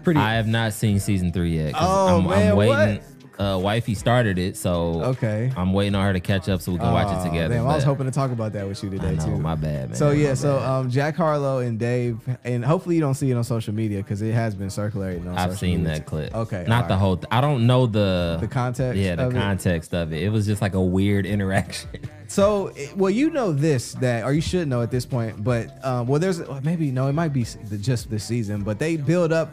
pretty. 0.03 0.19
I 0.19 0.33
have 0.37 0.47
not 0.49 0.73
seen 0.73 0.99
season 0.99 1.31
three 1.31 1.59
yet. 1.59 1.75
Oh, 1.79 2.21
I'm, 2.21 2.27
man, 2.31 2.53
I'm 2.53 2.57
waiting. 2.57 2.75
what? 3.03 3.03
Uh, 3.39 3.59
wifey 3.59 3.95
started 3.95 4.39
it, 4.39 4.57
so 4.59 5.03
Okay. 5.03 5.51
I'm 5.57 5.73
waiting 5.73 5.95
on 5.95 6.05
her 6.05 6.13
to 6.13 6.21
catch 6.21 6.49
up 6.51 6.61
so 6.61 6.71
we 6.73 6.79
can 6.79 6.93
watch 6.93 7.09
it 7.19 7.29
together. 7.29 7.55
Damn, 7.55 7.67
I 7.67 7.75
was 7.75 7.83
hoping 7.83 8.05
to 8.05 8.13
talk 8.13 8.31
about 8.31 8.53
that 8.53 8.69
with 8.69 8.81
you 8.85 8.91
today 8.91 9.15
know, 9.17 9.25
too. 9.25 9.37
my 9.39 9.55
bad, 9.55 9.89
man. 9.89 9.95
So 9.97 10.11
yeah, 10.11 10.29
my 10.29 10.35
so 10.35 10.59
um, 10.61 10.91
Jack 10.91 11.17
Harlow 11.17 11.59
and 11.59 11.77
Dave, 11.79 12.21
and 12.45 12.65
hopefully 12.65 12.95
you 12.95 13.01
don't 13.01 13.15
see 13.15 13.31
it 13.31 13.35
on 13.35 13.43
social 13.43 13.75
media 13.75 13.99
because 13.99 14.21
it 14.23 14.33
has 14.33 14.55
been 14.55 14.71
circulating 14.71 15.27
on. 15.27 15.37
I've 15.39 15.59
seen 15.59 15.83
media. 15.83 15.95
that 15.99 16.07
clip. 16.07 16.35
Okay, 16.35 16.67
not 16.69 16.87
the 16.89 16.95
right. 16.95 17.01
whole. 17.01 17.17
Th- 17.17 17.27
I 17.33 17.41
don't 17.41 17.67
know 17.67 17.87
the 17.87 18.37
The 18.39 18.47
context 18.49 19.01
Yeah, 19.01 19.17
the 19.17 19.27
of 19.27 19.35
it? 19.35 19.39
context 19.39 19.93
of 19.95 20.13
it. 20.13 20.23
It 20.23 20.29
was 20.29 20.47
just 20.47 20.61
like 20.63 20.75
a 20.75 20.83
weird 20.83 21.25
interaction. 21.35 21.89
So, 22.33 22.73
well, 22.97 23.11
you 23.11 23.29
know 23.29 23.53
this 23.53 23.93
that, 23.95 24.25
or 24.25 24.33
you 24.33 24.41
should 24.41 24.67
know 24.67 24.81
at 24.81 24.91
this 24.91 25.05
point, 25.05 25.45
but 25.45 25.85
um, 25.85 26.07
well, 26.07 26.19
there's 26.19 26.41
maybe 26.63 26.91
no, 26.91 27.07
it 27.09 27.13
might 27.13 27.33
be 27.35 27.45
just 27.81 28.09
this 28.11 28.25
season, 28.25 28.63
but 28.63 28.79
they 28.79 28.97
build 28.97 29.33
up 29.33 29.53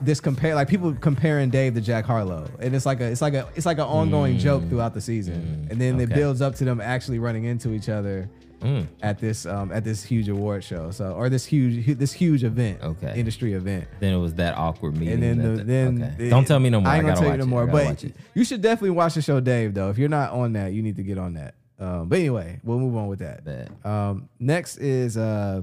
this 0.00 0.18
compare 0.20 0.54
like 0.56 0.68
people 0.68 0.92
comparing 0.94 1.48
Dave 1.50 1.74
to 1.74 1.80
Jack 1.80 2.04
Harlow, 2.04 2.48
and 2.60 2.74
it's 2.74 2.84
like 2.86 3.00
a 3.00 3.04
it's 3.04 3.22
like 3.22 3.34
a 3.34 3.46
it's 3.54 3.66
like 3.66 3.78
an 3.78 3.84
ongoing 3.84 4.36
joke 4.38 4.68
throughout 4.68 4.94
the 4.94 5.00
season, 5.00 5.68
and 5.70 5.80
then 5.80 6.00
it 6.00 6.08
builds 6.08 6.42
up 6.42 6.56
to 6.56 6.64
them 6.64 6.80
actually 6.80 7.20
running 7.20 7.44
into 7.44 7.72
each 7.72 7.88
other 7.88 8.28
Mm. 8.60 8.88
at 9.02 9.20
this 9.20 9.46
um, 9.46 9.70
at 9.70 9.84
this 9.84 10.02
huge 10.02 10.28
award 10.28 10.64
show, 10.64 10.90
so 10.90 11.12
or 11.12 11.28
this 11.28 11.46
huge 11.46 11.96
this 11.96 12.12
huge 12.12 12.42
event, 12.42 12.82
Okay. 12.82 13.12
industry 13.16 13.52
event. 13.52 13.86
then 14.00 14.12
it 14.12 14.16
was 14.18 14.34
that 14.34 14.56
awkward 14.58 14.96
meeting. 14.96 15.14
And 15.14 15.22
then 15.22 15.38
the, 15.38 15.48
the- 15.58 15.62
then 15.64 16.02
okay. 16.02 16.26
it- 16.26 16.30
don't 16.30 16.44
tell 16.44 16.58
me 16.58 16.68
no 16.68 16.80
more. 16.80 16.90
I 16.90 16.94
I, 16.94 16.96
ain't 16.96 17.02
gonna 17.06 17.14
gotta 17.14 17.26
tell 17.26 17.36
you 17.36 17.38
no 17.38 17.46
more. 17.46 17.68
But 17.68 18.04
you 18.34 18.42
should 18.42 18.60
definitely 18.60 18.90
watch 18.90 19.14
the 19.14 19.22
show, 19.22 19.38
Dave. 19.38 19.74
Though 19.74 19.90
if 19.90 19.96
you're 19.98 20.08
not 20.08 20.32
on 20.32 20.54
that, 20.54 20.72
you 20.72 20.82
need 20.82 20.96
to 20.96 21.04
get 21.04 21.18
on 21.18 21.34
that. 21.34 21.54
Um, 21.78 22.08
but 22.08 22.18
anyway, 22.18 22.60
we'll 22.64 22.78
move 22.78 22.96
on 22.96 23.06
with 23.08 23.20
that. 23.20 23.44
Bet. 23.44 23.70
Um, 23.84 24.28
next 24.40 24.78
is 24.78 25.16
uh, 25.16 25.62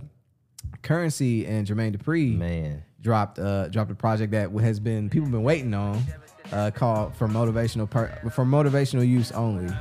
Currency 0.82 1.45
and 1.45 1.67
Jermaine 1.67 1.95
Dupri 1.95 2.38
Man, 2.38 2.84
dropped 3.01 3.39
uh, 3.39 3.67
dropped 3.67 3.91
a 3.91 3.95
project 3.95 4.32
that 4.32 4.51
has 4.51 4.80
been 4.80 5.10
people 5.10 5.30
been 5.30 5.43
waiting 5.43 5.73
on, 5.73 6.01
uh, 6.51 6.71
called 6.73 7.15
for 7.15 7.28
motivational 7.28 7.89
per- 7.89 8.30
for 8.32 8.45
motivational 8.45 9.08
use 9.08 9.32
only. 9.32 9.73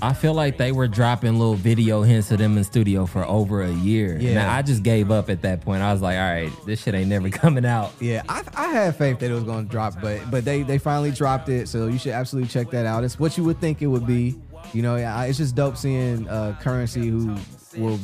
I 0.00 0.12
feel 0.12 0.32
like 0.32 0.58
they 0.58 0.70
were 0.70 0.86
dropping 0.86 1.38
little 1.38 1.56
video 1.56 2.02
hints 2.02 2.30
of 2.30 2.38
them 2.38 2.56
in 2.56 2.62
studio 2.62 3.04
for 3.04 3.24
over 3.24 3.62
a 3.62 3.70
year. 3.72 4.16
Yeah. 4.20 4.30
Yeah, 4.34 4.54
I 4.54 4.62
just 4.62 4.84
gave 4.84 5.10
up 5.10 5.28
at 5.28 5.42
that 5.42 5.60
point. 5.60 5.82
I 5.82 5.92
was 5.92 6.00
like, 6.00 6.16
all 6.16 6.22
right, 6.22 6.52
this 6.66 6.82
shit 6.82 6.94
ain't 6.94 7.08
never 7.08 7.28
coming 7.30 7.66
out. 7.66 7.92
Yeah, 8.00 8.22
I, 8.28 8.44
I 8.54 8.66
had 8.68 8.94
faith 8.96 9.18
that 9.18 9.30
it 9.30 9.34
was 9.34 9.42
going 9.42 9.64
to 9.66 9.70
drop, 9.70 9.94
but 10.00 10.30
but 10.30 10.44
they 10.44 10.62
they 10.62 10.78
finally 10.78 11.10
dropped 11.10 11.48
it, 11.48 11.68
so 11.68 11.86
you 11.88 11.98
should 11.98 12.12
absolutely 12.12 12.48
check 12.48 12.70
that 12.70 12.86
out. 12.86 13.02
It's 13.02 13.18
what 13.18 13.36
you 13.36 13.44
would 13.44 13.60
think 13.60 13.82
it 13.82 13.86
would 13.86 14.06
be. 14.06 14.36
You 14.72 14.82
know, 14.82 14.96
it's 14.96 15.38
just 15.38 15.54
dope 15.54 15.76
seeing 15.76 16.28
uh, 16.28 16.56
Currency 16.60 17.08
who 17.08 17.34
will 17.76 17.98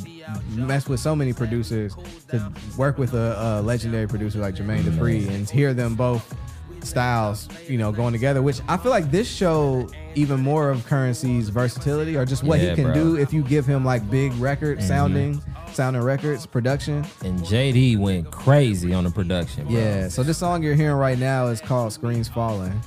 mess 0.51 0.89
with 0.89 1.01
so 1.01 1.15
many 1.17 1.33
producers 1.33 1.95
to 2.29 2.53
work 2.77 2.99
with 2.99 3.15
a, 3.15 3.59
a 3.61 3.63
legendary 3.63 4.07
producer 4.07 4.39
like 4.39 4.55
Jermaine 4.55 4.83
Dupri 4.83 5.29
and 5.29 5.49
hear 5.49 5.75
them 5.75 5.95
both 5.95 6.35
styles, 6.83 7.49
you 7.69 7.79
know, 7.79 7.91
going 7.93 8.13
together. 8.13 8.43
Which 8.43 8.61
I 8.69 8.77
feel 8.77 8.91
like 8.91 9.11
this 9.11 9.31
show 9.31 9.89
even 10.15 10.41
more 10.41 10.71
of 10.71 10.85
Currency's 10.87 11.49
versatility 11.49 12.17
or 12.17 12.25
just 12.25 12.43
what 12.45 12.61
Yeah, 12.61 12.71
he 12.71 12.75
can 12.77 12.85
bro. 12.87 12.95
do 12.95 13.17
if 13.17 13.33
you 13.33 13.43
give 13.43 13.67
him 13.67 13.85
like 13.85 14.09
big 14.11 14.33
record 14.35 14.83
sounding, 14.83 15.43
sounding 15.73 16.03
records 16.03 16.47
production. 16.47 17.05
And 17.25 17.41
JD 17.41 17.99
went 17.99 18.31
crazy 18.31 18.93
on 18.95 19.05
the 19.05 19.11
production. 19.11 19.67
Bro. 19.67 19.75
Yeah. 19.77 20.09
So 20.09 20.23
this 20.23 20.39
song 20.39 20.63
you're 20.63 20.75
hearing 20.75 20.97
right 20.97 21.19
now 21.19 21.47
is 21.47 21.61
called 21.61 21.93
"Screens 21.93 22.29
Falling," 22.29 22.79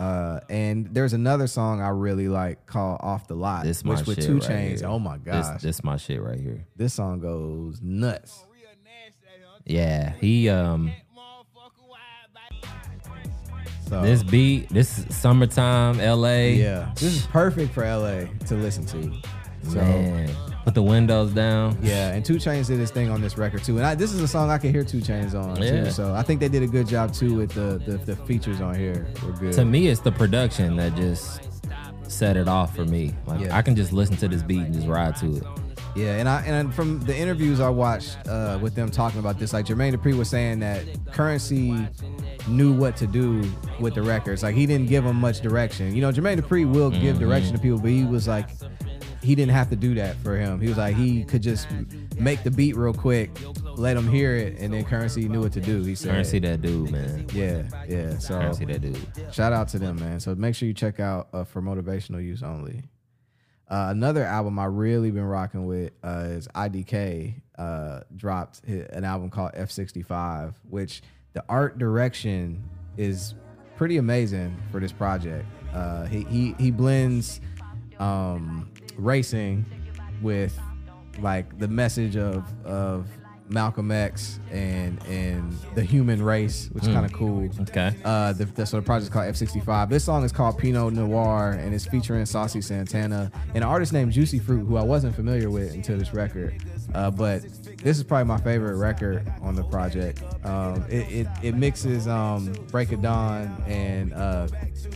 uh, 0.00 0.40
and 0.48 0.86
there's 0.94 1.12
another 1.12 1.46
song 1.46 1.80
I 1.82 1.88
really 1.90 2.28
like 2.28 2.64
called 2.66 3.00
"Off 3.02 3.28
the 3.28 3.34
Lot," 3.34 3.64
this 3.64 3.84
which 3.84 4.06
with 4.06 4.24
Two 4.24 4.38
right 4.38 4.42
Chains. 4.48 4.80
here. 4.80 4.88
Oh 4.88 4.98
my 4.98 5.18
gosh, 5.18 5.54
this, 5.54 5.62
this 5.62 5.84
my 5.84 5.96
shit 5.96 6.22
right 6.22 6.40
here. 6.40 6.66
This 6.76 6.94
song 6.94 7.20
goes 7.20 7.80
nuts. 7.82 8.44
Yeah, 9.66 10.12
he 10.20 10.48
um 10.48 10.90
So 13.88 14.02
this 14.02 14.22
beat, 14.22 14.68
this 14.68 15.04
summertime 15.10 15.98
LA. 15.98 16.54
yeah, 16.54 16.92
this 16.94 17.16
is 17.16 17.26
perfect 17.26 17.74
for 17.74 17.82
LA 17.84 18.26
to 18.46 18.54
listen 18.54 18.86
to. 18.86 19.12
So. 19.68 19.74
Man, 19.80 20.30
put 20.64 20.74
the 20.74 20.82
windows 20.82 21.32
down. 21.32 21.78
Yeah, 21.82 22.12
and 22.12 22.24
2 22.24 22.34
Chainz 22.36 22.66
did 22.68 22.78
his 22.78 22.90
thing 22.90 23.10
on 23.10 23.20
this 23.20 23.36
record 23.38 23.64
too, 23.64 23.76
and 23.78 23.86
I, 23.86 23.94
this 23.94 24.12
is 24.12 24.20
a 24.20 24.28
song 24.28 24.50
I 24.50 24.58
can 24.58 24.72
hear 24.72 24.84
2 24.84 24.98
Chainz 24.98 25.34
on 25.34 25.60
Yeah. 25.62 25.84
too. 25.84 25.90
So 25.90 26.14
I 26.14 26.22
think 26.22 26.40
they 26.40 26.48
did 26.48 26.62
a 26.62 26.66
good 26.66 26.86
job 26.86 27.12
too 27.12 27.34
with 27.36 27.50
the 27.52 27.78
the, 27.86 27.98
the 27.98 28.16
features 28.16 28.60
on 28.60 28.74
here. 28.74 29.06
Were 29.24 29.32
good. 29.32 29.52
To 29.54 29.64
me, 29.64 29.88
it's 29.88 30.00
the 30.00 30.12
production 30.12 30.76
that 30.76 30.94
just 30.94 31.48
set 32.08 32.36
it 32.36 32.48
off 32.48 32.74
for 32.74 32.84
me. 32.84 33.14
Like 33.26 33.40
Yeah. 33.40 33.56
I 33.56 33.62
can 33.62 33.76
just 33.76 33.92
listen 33.92 34.16
to 34.18 34.28
this 34.28 34.42
beat 34.42 34.60
and 34.62 34.74
just 34.74 34.86
ride 34.86 35.16
to 35.16 35.36
it. 35.36 35.42
Yeah, 35.96 36.18
and 36.18 36.28
I 36.28 36.42
and 36.42 36.72
from 36.72 37.00
the 37.00 37.16
interviews 37.16 37.58
I 37.58 37.68
watched 37.68 38.16
uh, 38.28 38.58
with 38.62 38.76
them 38.76 38.90
talking 38.90 39.18
about 39.18 39.40
this, 39.40 39.52
like 39.52 39.66
Jermaine 39.66 39.92
Dupri 39.92 40.16
was 40.16 40.28
saying 40.30 40.60
that 40.60 40.84
Currency 41.10 41.84
knew 42.46 42.72
what 42.72 42.96
to 42.98 43.08
do 43.08 43.42
with 43.80 43.94
the 43.96 44.02
records. 44.02 44.44
Like 44.44 44.54
he 44.54 44.66
didn't 44.66 44.86
give 44.86 45.02
them 45.02 45.16
much 45.16 45.40
direction. 45.40 45.92
You 45.94 46.00
know, 46.02 46.12
Jermaine 46.12 46.38
Dupri 46.40 46.70
will 46.70 46.90
give 46.90 47.18
direction 47.18 47.52
to 47.54 47.58
people, 47.58 47.78
but 47.80 47.90
he 47.90 48.04
was 48.04 48.28
like, 48.28 48.50
he 49.22 49.34
didn't 49.34 49.52
have 49.52 49.68
to 49.70 49.76
do 49.76 49.94
that 49.94 50.16
for 50.16 50.36
him. 50.36 50.60
He 50.60 50.68
was 50.68 50.76
like, 50.78 50.96
he 50.96 51.24
could 51.24 51.42
just 51.42 51.68
make 52.18 52.42
the 52.42 52.50
beat 52.50 52.76
real 52.76 52.94
quick, 52.94 53.30
let 53.76 53.96
him 53.96 54.08
hear 54.08 54.34
it, 54.36 54.58
and 54.58 54.72
then 54.72 54.84
Currency 54.84 55.28
knew 55.28 55.40
what 55.42 55.52
to 55.52 55.60
do. 55.60 55.82
He 55.82 55.94
said, 55.94 56.12
Currency 56.12 56.38
that 56.40 56.62
dude, 56.62 56.90
man. 56.90 57.26
yeah, 57.32 57.62
yeah. 57.88 58.18
So 58.18 58.38
Currency 58.38 58.64
that 58.66 58.80
dude. 58.80 58.98
Shout 59.32 59.52
out 59.52 59.68
to 59.68 59.78
them, 59.78 59.96
man. 59.96 60.20
So 60.20 60.34
make 60.34 60.54
sure 60.54 60.66
you 60.66 60.74
check 60.74 61.00
out 61.00 61.28
uh, 61.32 61.44
for 61.44 61.60
motivational 61.60 62.22
use 62.24 62.42
only. 62.42 62.82
Uh, 63.68 63.88
another 63.90 64.24
album 64.24 64.58
I 64.58 64.64
really 64.64 65.10
been 65.12 65.22
rocking 65.24 65.66
with 65.66 65.92
uh, 66.02 66.24
is 66.30 66.48
IDK. 66.48 67.34
Uh, 67.56 68.00
dropped 68.16 68.62
hi- 68.66 68.86
an 68.92 69.04
album 69.04 69.30
called 69.30 69.52
F65, 69.52 70.54
which 70.68 71.02
the 71.34 71.44
art 71.48 71.78
direction 71.78 72.64
is 72.96 73.34
pretty 73.76 73.98
amazing 73.98 74.56
for 74.72 74.80
this 74.80 74.90
project. 74.92 75.46
Uh, 75.72 76.06
he 76.06 76.24
he 76.24 76.54
he 76.58 76.70
blends 76.72 77.40
um, 78.00 78.68
racing 79.00 79.64
with 80.22 80.58
like 81.20 81.58
the 81.58 81.68
message 81.68 82.16
of 82.16 82.44
of 82.64 83.06
Malcolm 83.50 83.90
X 83.90 84.38
and 84.50 85.02
and 85.06 85.52
the 85.74 85.82
human 85.82 86.22
race, 86.22 86.68
which 86.72 86.84
is 86.84 86.88
kind 86.88 87.04
of 87.04 87.12
cool. 87.12 87.48
Okay. 87.62 87.94
Uh, 88.04 88.32
the, 88.32 88.44
the, 88.44 88.64
so 88.64 88.76
the 88.76 88.82
project's 88.82 89.12
called 89.12 89.26
F65. 89.26 89.88
This 89.88 90.04
song 90.04 90.24
is 90.24 90.30
called 90.30 90.56
Pinot 90.56 90.92
Noir, 90.92 91.52
and 91.52 91.74
it's 91.74 91.84
featuring 91.84 92.24
Saucy 92.26 92.60
Santana 92.60 93.30
and 93.48 93.56
an 93.56 93.62
artist 93.64 93.92
named 93.92 94.12
Jucee 94.12 94.40
Froot, 94.40 94.66
who 94.66 94.76
I 94.76 94.84
wasn't 94.84 95.16
familiar 95.16 95.50
with 95.50 95.74
until 95.74 95.98
this 95.98 96.14
record. 96.14 96.62
Uh, 96.94 97.10
but 97.10 97.42
this 97.78 97.98
is 97.98 98.04
probably 98.04 98.26
my 98.26 98.38
favorite 98.38 98.76
record 98.76 99.30
on 99.42 99.54
the 99.56 99.64
project. 99.64 100.22
Um, 100.44 100.84
it, 100.88 101.10
it, 101.10 101.26
it 101.42 101.54
mixes 101.56 102.06
um, 102.06 102.52
Break 102.70 102.92
of 102.92 103.02
Dawn 103.02 103.62
and 103.66 104.12
uh, 104.12 104.46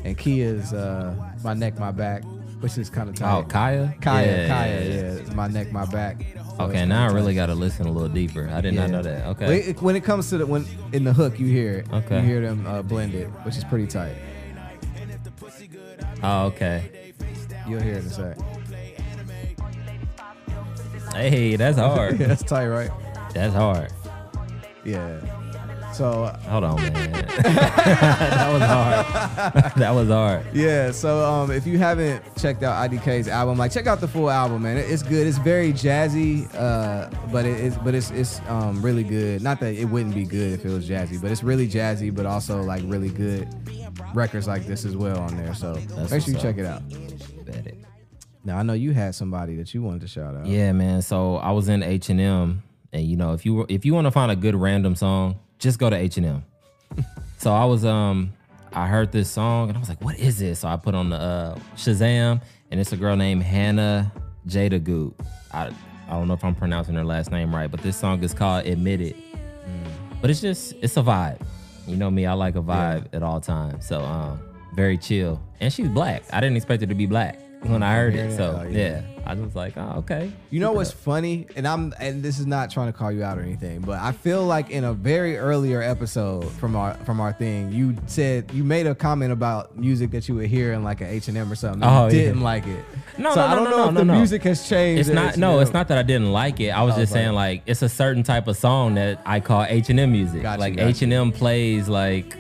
and 0.05 0.17
Khia's 0.17 0.73
uh, 0.73 1.15
My 1.43 1.55
Neck, 1.55 1.79
My 1.79 1.91
Back, 1.91 2.23
which 2.65 2.79
is 2.79 2.89
kind 2.89 3.11
of 3.11 3.15
tight. 3.15 3.31
Oh, 3.31 3.43
Khia. 3.43 3.95
Khia, 4.01 4.27
Yeah, 4.27 4.49
Khia, 4.49 4.49
yeah, 4.49 4.81
yeah, 4.81 4.95
yeah. 4.95 5.13
it's 5.21 5.35
My 5.35 5.49
Neck, 5.49 5.71
My 5.71 5.85
Back. 5.85 6.25
So 6.57 6.65
Okay, 6.65 6.87
now 6.87 7.07
I 7.07 7.13
really 7.13 7.35
got 7.35 7.47
to 7.47 7.55
listen 7.55 7.87
a 7.87 7.93
little 7.93 8.09
deeper. 8.09 8.49
I 8.51 8.63
did 8.63 8.73
not 8.73 8.89
know 8.89 9.03
that. 9.03 9.27
Okay. 9.27 9.47
When 9.47 9.59
it, 9.59 9.83
when 9.83 9.97
it 9.97 10.03
comes 10.03 10.31
to 10.31 10.39
the 10.39 10.47
when 10.47 10.65
in 10.95 11.05
the 11.05 11.13
hook, 11.13 11.39
you 11.39 11.47
hear 11.47 11.81
it. 11.81 11.93
Okay. 11.93 12.21
You 12.21 12.27
hear 12.27 12.41
them 12.41 12.67
uh, 12.67 12.81
blended, 12.81 13.29
which 13.45 13.59
is 13.59 13.65
pretty 13.65 13.87
tight. 13.87 14.15
Oh, 16.23 16.47
okay. 16.47 17.13
You'll 17.69 17.83
hear 17.83 17.97
it 17.97 17.99
in 17.99 18.07
a 18.07 18.11
sec. 18.11 18.39
Hey, 21.13 21.57
that's 21.57 21.77
hard. 21.77 22.19
Yeah, 22.19 22.29
that's 22.29 22.43
tight, 22.43 22.69
right? 22.69 22.91
That's 23.35 23.55
hard. 23.55 23.93
Yeah. 24.87 25.21
So 25.95 26.27
Hold 26.49 26.65
on, 26.65 26.77
man. 26.77 27.13
that 27.43 28.49
was 28.53 28.63
hard. 28.63 29.73
that 29.77 29.91
was 29.93 30.09
hard. 30.09 30.47
yeah, 30.53 30.91
so 30.91 31.25
um, 31.25 31.51
if 31.51 31.67
you 31.67 31.79
haven't 31.79 32.23
checked 32.37 32.63
out 32.63 32.91
IDK's 32.91 33.29
album, 33.29 33.59
like 33.59 33.71
check 33.73 33.87
out 33.87 34.01
the 34.01 34.09
full 34.09 34.31
album, 34.31 34.63
man. 34.63 34.77
It- 34.77 34.91
It's 34.91 35.03
good. 35.03 35.27
It's 35.27 35.39
very 35.39 35.73
jazzy, 35.73 36.53
uh, 36.55 37.09
but 37.33 37.45
it 37.45 37.59
is, 37.61 37.77
but 37.79 37.95
it's 37.95 38.11
it's 38.11 38.41
um 38.49 38.83
really 38.83 39.05
good. 39.05 39.43
Not 39.43 39.61
that 39.61 39.75
it 39.75 39.85
wouldn't 39.87 40.15
be 40.15 40.25
good 40.25 40.53
if 40.53 40.65
it 40.65 40.71
was 40.71 40.89
jazzy, 40.89 41.21
but 41.21 41.31
it's 41.31 41.43
really 41.43 41.69
jazzy, 41.69 42.15
but 42.15 42.27
also 42.27 42.63
like 42.63 42.83
really 42.87 43.09
good 43.11 43.49
records 44.15 44.47
like 44.47 44.67
this 44.67 44.85
as 44.85 44.97
well 44.97 45.19
on 45.21 45.37
there. 45.37 45.55
So 45.55 45.75
That's 45.75 46.11
make 46.11 46.23
sure 46.23 46.35
you 46.35 46.41
check 46.41 46.59
it 46.59 46.67
out. 46.67 46.83
Bet 47.47 47.67
it. 47.67 47.79
Now 48.45 48.59
I 48.59 48.63
know 48.63 48.75
you 48.75 48.93
had 48.93 49.15
somebody 49.15 49.57
that 49.57 49.73
you 49.75 49.83
wanted 49.83 50.03
to 50.03 50.09
shout 50.09 50.35
out. 50.37 50.47
Yeah, 50.47 50.73
man. 50.73 51.03
So 51.03 51.37
I 51.37 51.53
was 51.53 51.69
in 51.69 51.83
H 51.83 52.11
and 52.11 52.21
M, 52.21 52.63
and 52.93 53.03
you 53.05 53.17
know, 53.17 53.33
if 53.33 53.47
you 53.47 53.65
if 53.69 53.85
you 53.85 53.95
want 53.95 54.07
to 54.07 54.11
find 54.11 54.31
a 54.31 54.37
good 54.37 54.55
random 54.55 54.95
song, 54.97 55.39
just 55.65 55.79
go 55.79 55.89
to 55.91 55.97
H 55.97 56.19
and 56.19 56.27
M. 56.27 56.45
So 57.39 57.53
I 57.53 57.67
was 57.67 57.85
um, 57.85 58.33
I 58.73 58.87
heard 58.87 59.13
this 59.13 59.29
song 59.31 59.69
and 59.69 59.77
I 59.77 59.81
was 59.81 59.91
like, 59.91 60.01
what 60.01 60.19
is 60.19 60.39
this? 60.39 60.61
So 60.61 60.69
I 60.69 60.77
put 60.77 60.95
on 60.95 61.11
the 61.11 61.17
uh, 61.17 61.59
Shazam, 61.77 62.41
and 62.71 62.81
it's 62.81 62.93
a 62.93 62.97
girl 62.97 63.17
named 63.17 63.43
Hannah 63.43 64.11
Jada 64.47 64.83
Goop. 64.83 65.23
I 65.53 65.67
I 66.09 66.11
don't 66.11 66.27
know 66.27 66.33
if 66.33 66.43
I'm 66.43 66.55
pronouncing 66.55 66.95
her 66.95 67.05
last 67.05 67.31
name 67.31 67.55
right, 67.55 67.71
but 67.71 67.83
this 67.83 67.99
song 67.99 68.23
is 68.23 68.33
called 68.33 68.65
Admit 68.65 69.03
It. 69.03 69.17
But 70.23 70.31
it's 70.31 70.41
just 70.41 70.75
it's 70.81 70.97
a 70.97 71.03
vibe. 71.03 71.39
You 71.87 71.97
know 71.97 72.11
me, 72.11 72.25
I 72.25 72.33
like 72.33 72.57
a 72.57 72.63
vibe 72.63 73.09
at 73.13 73.23
all 73.23 73.43
times. 73.43 73.87
So 73.87 74.01
um, 74.01 74.41
very 74.75 74.97
chill, 74.97 75.39
and 75.61 75.71
she's 75.71 75.89
black. 75.89 76.23
I 76.33 76.41
didn't 76.41 76.57
expect 76.57 76.81
her 76.81 76.87
to 76.87 76.95
be 76.95 77.05
black 77.05 77.44
when 77.65 77.83
I 77.83 77.95
heard 77.97 78.15
it. 78.15 78.37
So 78.37 78.61
Oh, 78.65 78.69
yeah. 78.69 78.79
yeah, 78.79 79.03
I 79.27 79.35
was 79.35 79.55
like, 79.57 79.77
oh 79.77 79.95
okay. 79.99 80.31
You 80.51 80.61
know 80.61 80.73
what's 80.73 80.91
funny, 80.93 81.47
and 81.57 81.67
I'm 81.67 81.93
and 81.99 82.23
this 82.23 82.39
is 82.39 82.47
not 82.47 82.71
trying 82.71 82.89
to 82.93 82.93
call 82.93 83.11
you 83.11 83.25
out 83.25 83.39
or 83.39 83.43
anything, 83.43 83.81
but 83.81 83.99
I 83.99 84.13
feel 84.13 84.45
like 84.45 84.71
in 84.71 84.85
a 84.85 84.93
very 84.93 85.37
earlier 85.39 85.83
episode 85.83 86.51
from 86.53 86.77
our 86.77 86.95
from 87.05 87.21
our 87.21 87.33
thing, 87.33 87.73
you 87.73 87.97
said 88.07 88.51
you 88.53 88.65
made 88.65 88.87
a 88.87 88.95
comment 88.95 89.33
about 89.33 89.77
music 89.77 90.11
that 90.13 90.29
you 90.29 90.35
would 90.37 90.47
hear 90.47 90.73
in 90.73 90.85
like 90.85 91.01
an 91.01 91.09
H 91.09 91.29
and 91.29 91.37
M 91.37 91.51
or 91.51 91.55
something. 91.55 91.83
and 91.83 91.91
Oh, 91.91 92.09
you 92.09 92.19
yeah. 92.21 92.27
didn't 92.27 92.43
like 92.43 92.67
it. 92.67 92.85
No, 93.19 93.31
so 93.35 93.37
no, 93.41 93.47
I 93.47 93.51
no, 93.51 93.55
don't 93.57 93.65
no, 93.65 93.71
know 93.71 93.77
no, 93.77 93.89
if 93.89 93.95
no, 93.95 94.01
the 94.01 94.05
no. 94.07 94.15
music 94.17 94.43
has 94.43 94.69
changed. 94.69 95.01
It's 95.01 95.09
at 95.09 95.15
not. 95.15 95.37
No, 95.37 95.53
H&M. 95.53 95.63
it's 95.63 95.73
not 95.73 95.89
that 95.89 95.99
I 95.99 96.03
didn't 96.03 96.33
like 96.33 96.61
it. 96.61 96.71
I 96.71 96.83
was 96.83 96.95
Oh, 96.97 96.99
just 97.01 97.13
saying 97.13 97.33
like 97.33 97.63
it's 97.67 97.83
a 97.83 97.89
certain 97.89 98.23
type 98.23 98.47
of 98.49 98.57
song 98.57 98.95
that 98.97 99.21
I 99.25 99.41
call 99.41 99.65
H 99.69 99.89
and 99.91 99.99
M 100.01 100.13
music. 100.13 100.43
Got 100.43 100.55
you, 100.55 100.61
like 100.61 100.79
H 100.79 101.03
and 101.03 101.13
M 101.13 101.33
plays 101.33 101.89
like 101.89 102.37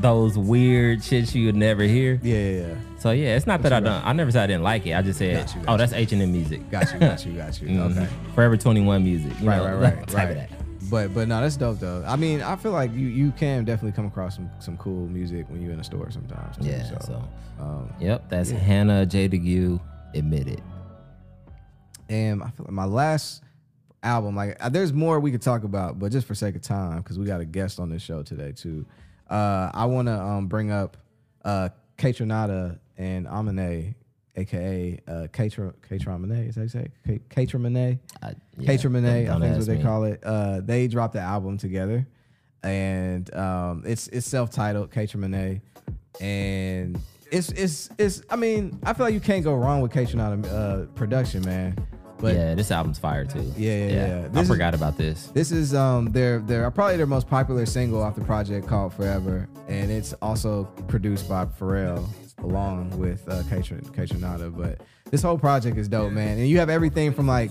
those 0.00 0.38
weird 0.38 1.00
shits 1.00 1.34
you 1.34 1.46
would 1.46 1.56
never 1.56 1.82
hear. 1.82 2.20
Yeah, 2.22 2.36
yeah, 2.38 2.66
yeah. 2.68 2.74
So 2.98 3.12
yeah, 3.12 3.36
it's 3.36 3.46
not 3.46 3.62
that 3.62 3.72
I 3.72 3.80
don't. 3.80 4.04
I 4.04 4.12
never 4.12 4.30
said 4.30 4.42
I 4.44 4.46
didn't 4.48 4.64
like 4.64 4.84
it. 4.86 4.92
I 4.94 5.02
just 5.02 5.18
said, 5.20 5.46
Got 5.46 5.54
you, 5.54 5.60
got 5.62 5.68
oh, 5.68 5.72
you. 5.72 5.78
that's 5.78 5.92
H 5.92 6.12
and 6.12 6.22
M 6.22 6.32
music. 6.32 6.68
Got 6.70 6.92
you, 6.92 6.98
got 6.98 7.24
you, 7.24 7.32
got 7.32 7.62
you. 7.62 7.68
Mhm. 7.68 7.90
Okay. 7.96 8.08
Forever 8.34 8.56
Twenty 8.56 8.80
One 8.80 9.04
music. 9.04 9.32
you 9.40 9.48
Right, 9.48 9.58
know, 9.58 9.76
right, 9.78 9.96
right, 9.96 10.08
type 10.08 10.30
of 10.30 10.36
right. 10.36 10.48
that. 10.50 10.50
But 10.90 11.14
but 11.14 11.28
no, 11.28 11.40
that's 11.40 11.56
dope 11.56 11.78
though. 11.78 12.02
I 12.06 12.16
mean, 12.16 12.42
I 12.42 12.56
feel 12.56 12.72
like 12.72 12.92
you 12.92 13.06
you 13.06 13.30
can 13.32 13.64
definitely 13.64 13.92
come 13.92 14.06
across 14.06 14.34
some 14.36 14.50
some 14.58 14.76
cool 14.78 15.06
music 15.06 15.48
when 15.48 15.62
you're 15.62 15.72
in 15.72 15.80
a 15.80 15.84
store 15.84 16.10
sometimes. 16.10 16.56
too. 16.56 16.64
Yeah. 16.64 16.98
So, 17.00 17.22
um, 17.60 17.92
yep, 18.00 18.28
that's 18.28 18.50
Hannah 18.50 19.06
Jadagu. 19.06 19.80
Admit 20.14 20.48
it. 20.48 20.60
And 22.08 22.42
I 22.42 22.48
feel 22.50 22.64
like 22.64 22.72
my 22.72 22.86
last 22.86 23.42
album, 24.02 24.34
like 24.34 24.56
uh, 24.60 24.70
there's 24.70 24.92
more 24.92 25.20
we 25.20 25.30
could 25.30 25.42
talk 25.42 25.64
about, 25.64 25.98
but 25.98 26.10
just 26.10 26.26
for 26.26 26.34
sake 26.34 26.56
of 26.56 26.62
time, 26.62 26.98
because 26.98 27.18
we 27.18 27.26
got 27.26 27.40
a 27.40 27.44
guest 27.44 27.78
on 27.78 27.90
this 27.90 28.02
show 28.02 28.22
today 28.22 28.52
too. 28.52 28.86
Uh, 29.28 29.70
I 29.74 29.84
want 29.84 30.08
to 30.08 30.18
um, 30.18 30.46
bring 30.46 30.70
up 30.72 30.96
uh, 31.44 31.68
Kaytranada 31.98 32.78
and 32.98 33.26
Amine, 33.26 33.94
aka 34.36 34.98
uh, 35.08 35.12
Katra 35.32 35.72
Kaytraminé. 35.88 36.48
Is 36.48 36.56
that 36.56 36.70
say? 36.70 36.90
it? 37.06 37.20
K- 37.30 37.46
Kaytraminé. 37.46 37.98
I, 38.22 38.34
yeah, 38.58 38.70
Kaytraminé, 38.70 39.28
I 39.30 39.40
think 39.40 39.56
is 39.56 39.58
what 39.58 39.66
they 39.66 39.76
me. 39.78 39.82
call 39.82 40.04
it. 40.04 40.20
Uh, 40.22 40.60
they 40.62 40.86
dropped 40.88 41.14
the 41.14 41.20
album 41.20 41.56
together, 41.58 42.06
and 42.62 43.32
um, 43.34 43.82
it's 43.86 44.08
it's 44.08 44.26
self 44.26 44.50
titled 44.50 44.90
Kaytraminé, 44.90 45.60
and 46.20 46.98
it's 47.30 47.50
it's 47.52 47.90
it's. 47.98 48.22
I 48.30 48.36
mean, 48.36 48.78
I 48.84 48.92
feel 48.92 49.06
like 49.06 49.14
you 49.14 49.20
can't 49.20 49.44
go 49.44 49.54
wrong 49.54 49.80
with 49.80 49.92
Kaytranada 49.92 50.44
uh, 50.52 50.86
production, 50.94 51.42
man. 51.44 51.76
But 52.20 52.34
yeah, 52.34 52.54
this 52.56 52.72
album's 52.72 52.98
fire 52.98 53.24
too. 53.24 53.52
Yeah, 53.56 53.72
yeah, 53.76 53.86
yeah. 53.92 54.24
I 54.24 54.28
This 54.28 54.42
is- 54.42 54.48
forgot 54.48 54.74
about 54.74 54.96
this. 54.98 55.28
this 55.28 55.52
is 55.52 55.72
um 55.72 56.06
their 56.10 56.40
their 56.40 56.68
probably 56.72 56.96
their 56.96 57.06
most 57.06 57.28
popular 57.28 57.64
single 57.64 58.02
off 58.02 58.16
the 58.16 58.24
project 58.24 58.66
called 58.66 58.92
Forever, 58.92 59.48
and 59.68 59.88
it's 59.88 60.14
also 60.14 60.64
produced 60.88 61.28
by 61.28 61.44
Pharrell 61.44 62.04
along 62.42 62.96
with 62.98 63.28
uh, 63.28 63.42
Katrin 63.48 63.80
Kaytranada. 63.82 64.54
But 64.56 64.80
this 65.10 65.22
whole 65.22 65.38
project 65.38 65.76
is 65.78 65.88
dope, 65.88 66.12
man. 66.12 66.38
And 66.38 66.48
you 66.48 66.58
have 66.58 66.70
everything 66.70 67.12
from 67.12 67.26
like 67.26 67.50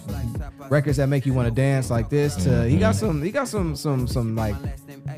records 0.70 0.98
that 0.98 1.08
make 1.08 1.26
you 1.26 1.34
want 1.34 1.48
to 1.48 1.54
dance 1.54 1.90
like 1.90 2.10
this 2.10 2.36
to 2.44 2.68
he 2.68 2.78
got 2.78 2.96
Mm-hmm. 2.96 3.06
some 3.08 3.22
he 3.24 3.32
got 3.32 3.48
some 3.48 3.76
some 3.76 4.08
some 4.08 4.36
like 4.36 4.56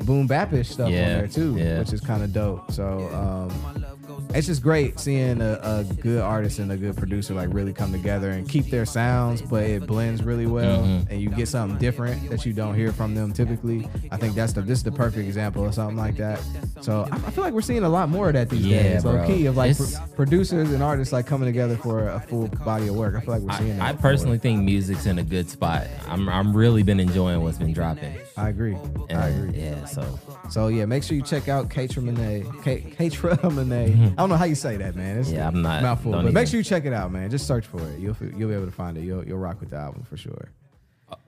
boom 0.06 0.26
bapish 0.28 0.66
stuff 0.66 0.90
Yeah, 0.90 1.02
on 1.02 1.08
there 1.18 1.26
too, 1.28 1.56
yeah. 1.56 1.78
which 1.80 1.92
is 1.92 2.00
kind 2.00 2.22
of 2.22 2.32
dope. 2.32 2.70
So 2.72 3.08
um 3.12 3.84
it's 4.34 4.46
just 4.46 4.62
great 4.62 4.98
seeing 5.00 5.40
a, 5.40 5.58
a 5.62 5.84
good 6.00 6.20
artist 6.20 6.58
and 6.58 6.70
a 6.72 6.76
good 6.76 6.96
producer 6.96 7.34
like 7.34 7.48
really 7.52 7.72
come 7.72 7.92
together 7.92 8.30
and 8.30 8.48
keep 8.48 8.66
their 8.66 8.84
sounds, 8.86 9.42
but 9.42 9.64
it 9.64 9.86
blends 9.86 10.22
really 10.22 10.46
well, 10.46 10.82
Mm-hmm. 10.82 11.10
and 11.12 11.20
you 11.20 11.28
get 11.30 11.48
something 11.48 11.78
different 11.78 12.30
that 12.30 12.44
you 12.46 12.52
don't 12.52 12.74
hear 12.74 12.92
from 12.92 13.14
them 13.14 13.32
typically. 13.32 13.88
I 14.10 14.16
think 14.16 14.34
that's 14.34 14.52
the 14.52 14.62
this 14.62 14.78
is 14.78 14.84
the 14.84 14.92
perfect 14.92 15.26
example 15.26 15.64
of 15.66 15.74
something 15.74 15.96
like 15.96 16.16
that. 16.16 16.40
So 16.80 17.08
I, 17.10 17.16
I 17.16 17.30
feel 17.30 17.44
like 17.44 17.52
we're 17.54 17.60
seeing 17.60 17.82
a 17.84 17.88
lot 17.88 18.08
more 18.08 18.28
of 18.28 18.34
that 18.34 18.48
these 18.50 18.66
Yeah, 18.66 18.82
days, 18.82 19.04
low 19.04 19.26
key, 19.26 19.46
of 19.46 19.56
like 19.56 19.76
pro- 19.76 19.86
producers 20.16 20.70
and 20.72 20.82
artists 20.82 21.12
like 21.12 21.26
coming 21.26 21.46
together 21.46 21.76
for 21.76 22.08
a 22.08 22.20
full 22.20 22.48
body 22.64 22.88
of 22.88 22.94
work. 22.96 23.14
I 23.16 23.20
feel 23.20 23.34
like 23.34 23.42
we're 23.42 23.56
seeing 23.58 23.76
that. 23.78 23.82
I, 23.84 23.88
I 23.90 23.92
personally 23.94 24.38
think 24.38 24.62
music's 24.62 25.06
in 25.06 25.18
a 25.18 25.24
good 25.24 25.50
spot. 25.50 25.86
I'm 26.08 26.28
I'm 26.28 26.56
really 26.56 26.82
been 26.82 27.00
enjoying 27.00 27.42
what's 27.42 27.58
been 27.58 27.72
dropping. 27.72 28.14
I 28.40 28.48
agree. 28.48 28.74
And, 29.08 29.12
I 29.18 29.28
agree. 29.28 29.58
Yeah, 29.60 29.84
so 29.84 30.18
So 30.48 30.68
yeah, 30.68 30.84
make 30.86 31.02
sure 31.02 31.16
you 31.16 31.22
check 31.22 31.48
out 31.48 31.68
Katra 31.68 32.02
Monet. 32.02 32.42
Katra 32.62 33.52
Monet. 33.54 33.92
I 33.92 34.08
don't 34.16 34.28
know 34.28 34.36
how 34.36 34.44
you 34.46 34.54
say 34.54 34.76
that, 34.78 34.96
man. 34.96 35.18
It's 35.18 35.30
Yeah, 35.30 35.48
I'm 35.48 35.62
not- 35.62 35.82
mouthful. 35.82 36.12
But 36.12 36.32
make 36.32 36.48
sure 36.48 36.58
you 36.58 36.64
check 36.64 36.84
it 36.84 36.92
out, 36.92 37.12
man. 37.12 37.30
Just 37.30 37.46
search 37.46 37.66
for 37.66 37.80
it. 37.90 37.98
You'll 37.98 38.16
you'll 38.36 38.48
be 38.48 38.54
able 38.54 38.66
to 38.66 38.72
find 38.72 38.96
it. 38.96 39.02
You'll 39.04 39.26
you'll 39.26 39.38
rock 39.38 39.60
with 39.60 39.70
the 39.70 39.76
album 39.76 40.02
for 40.04 40.16
sure. 40.16 40.50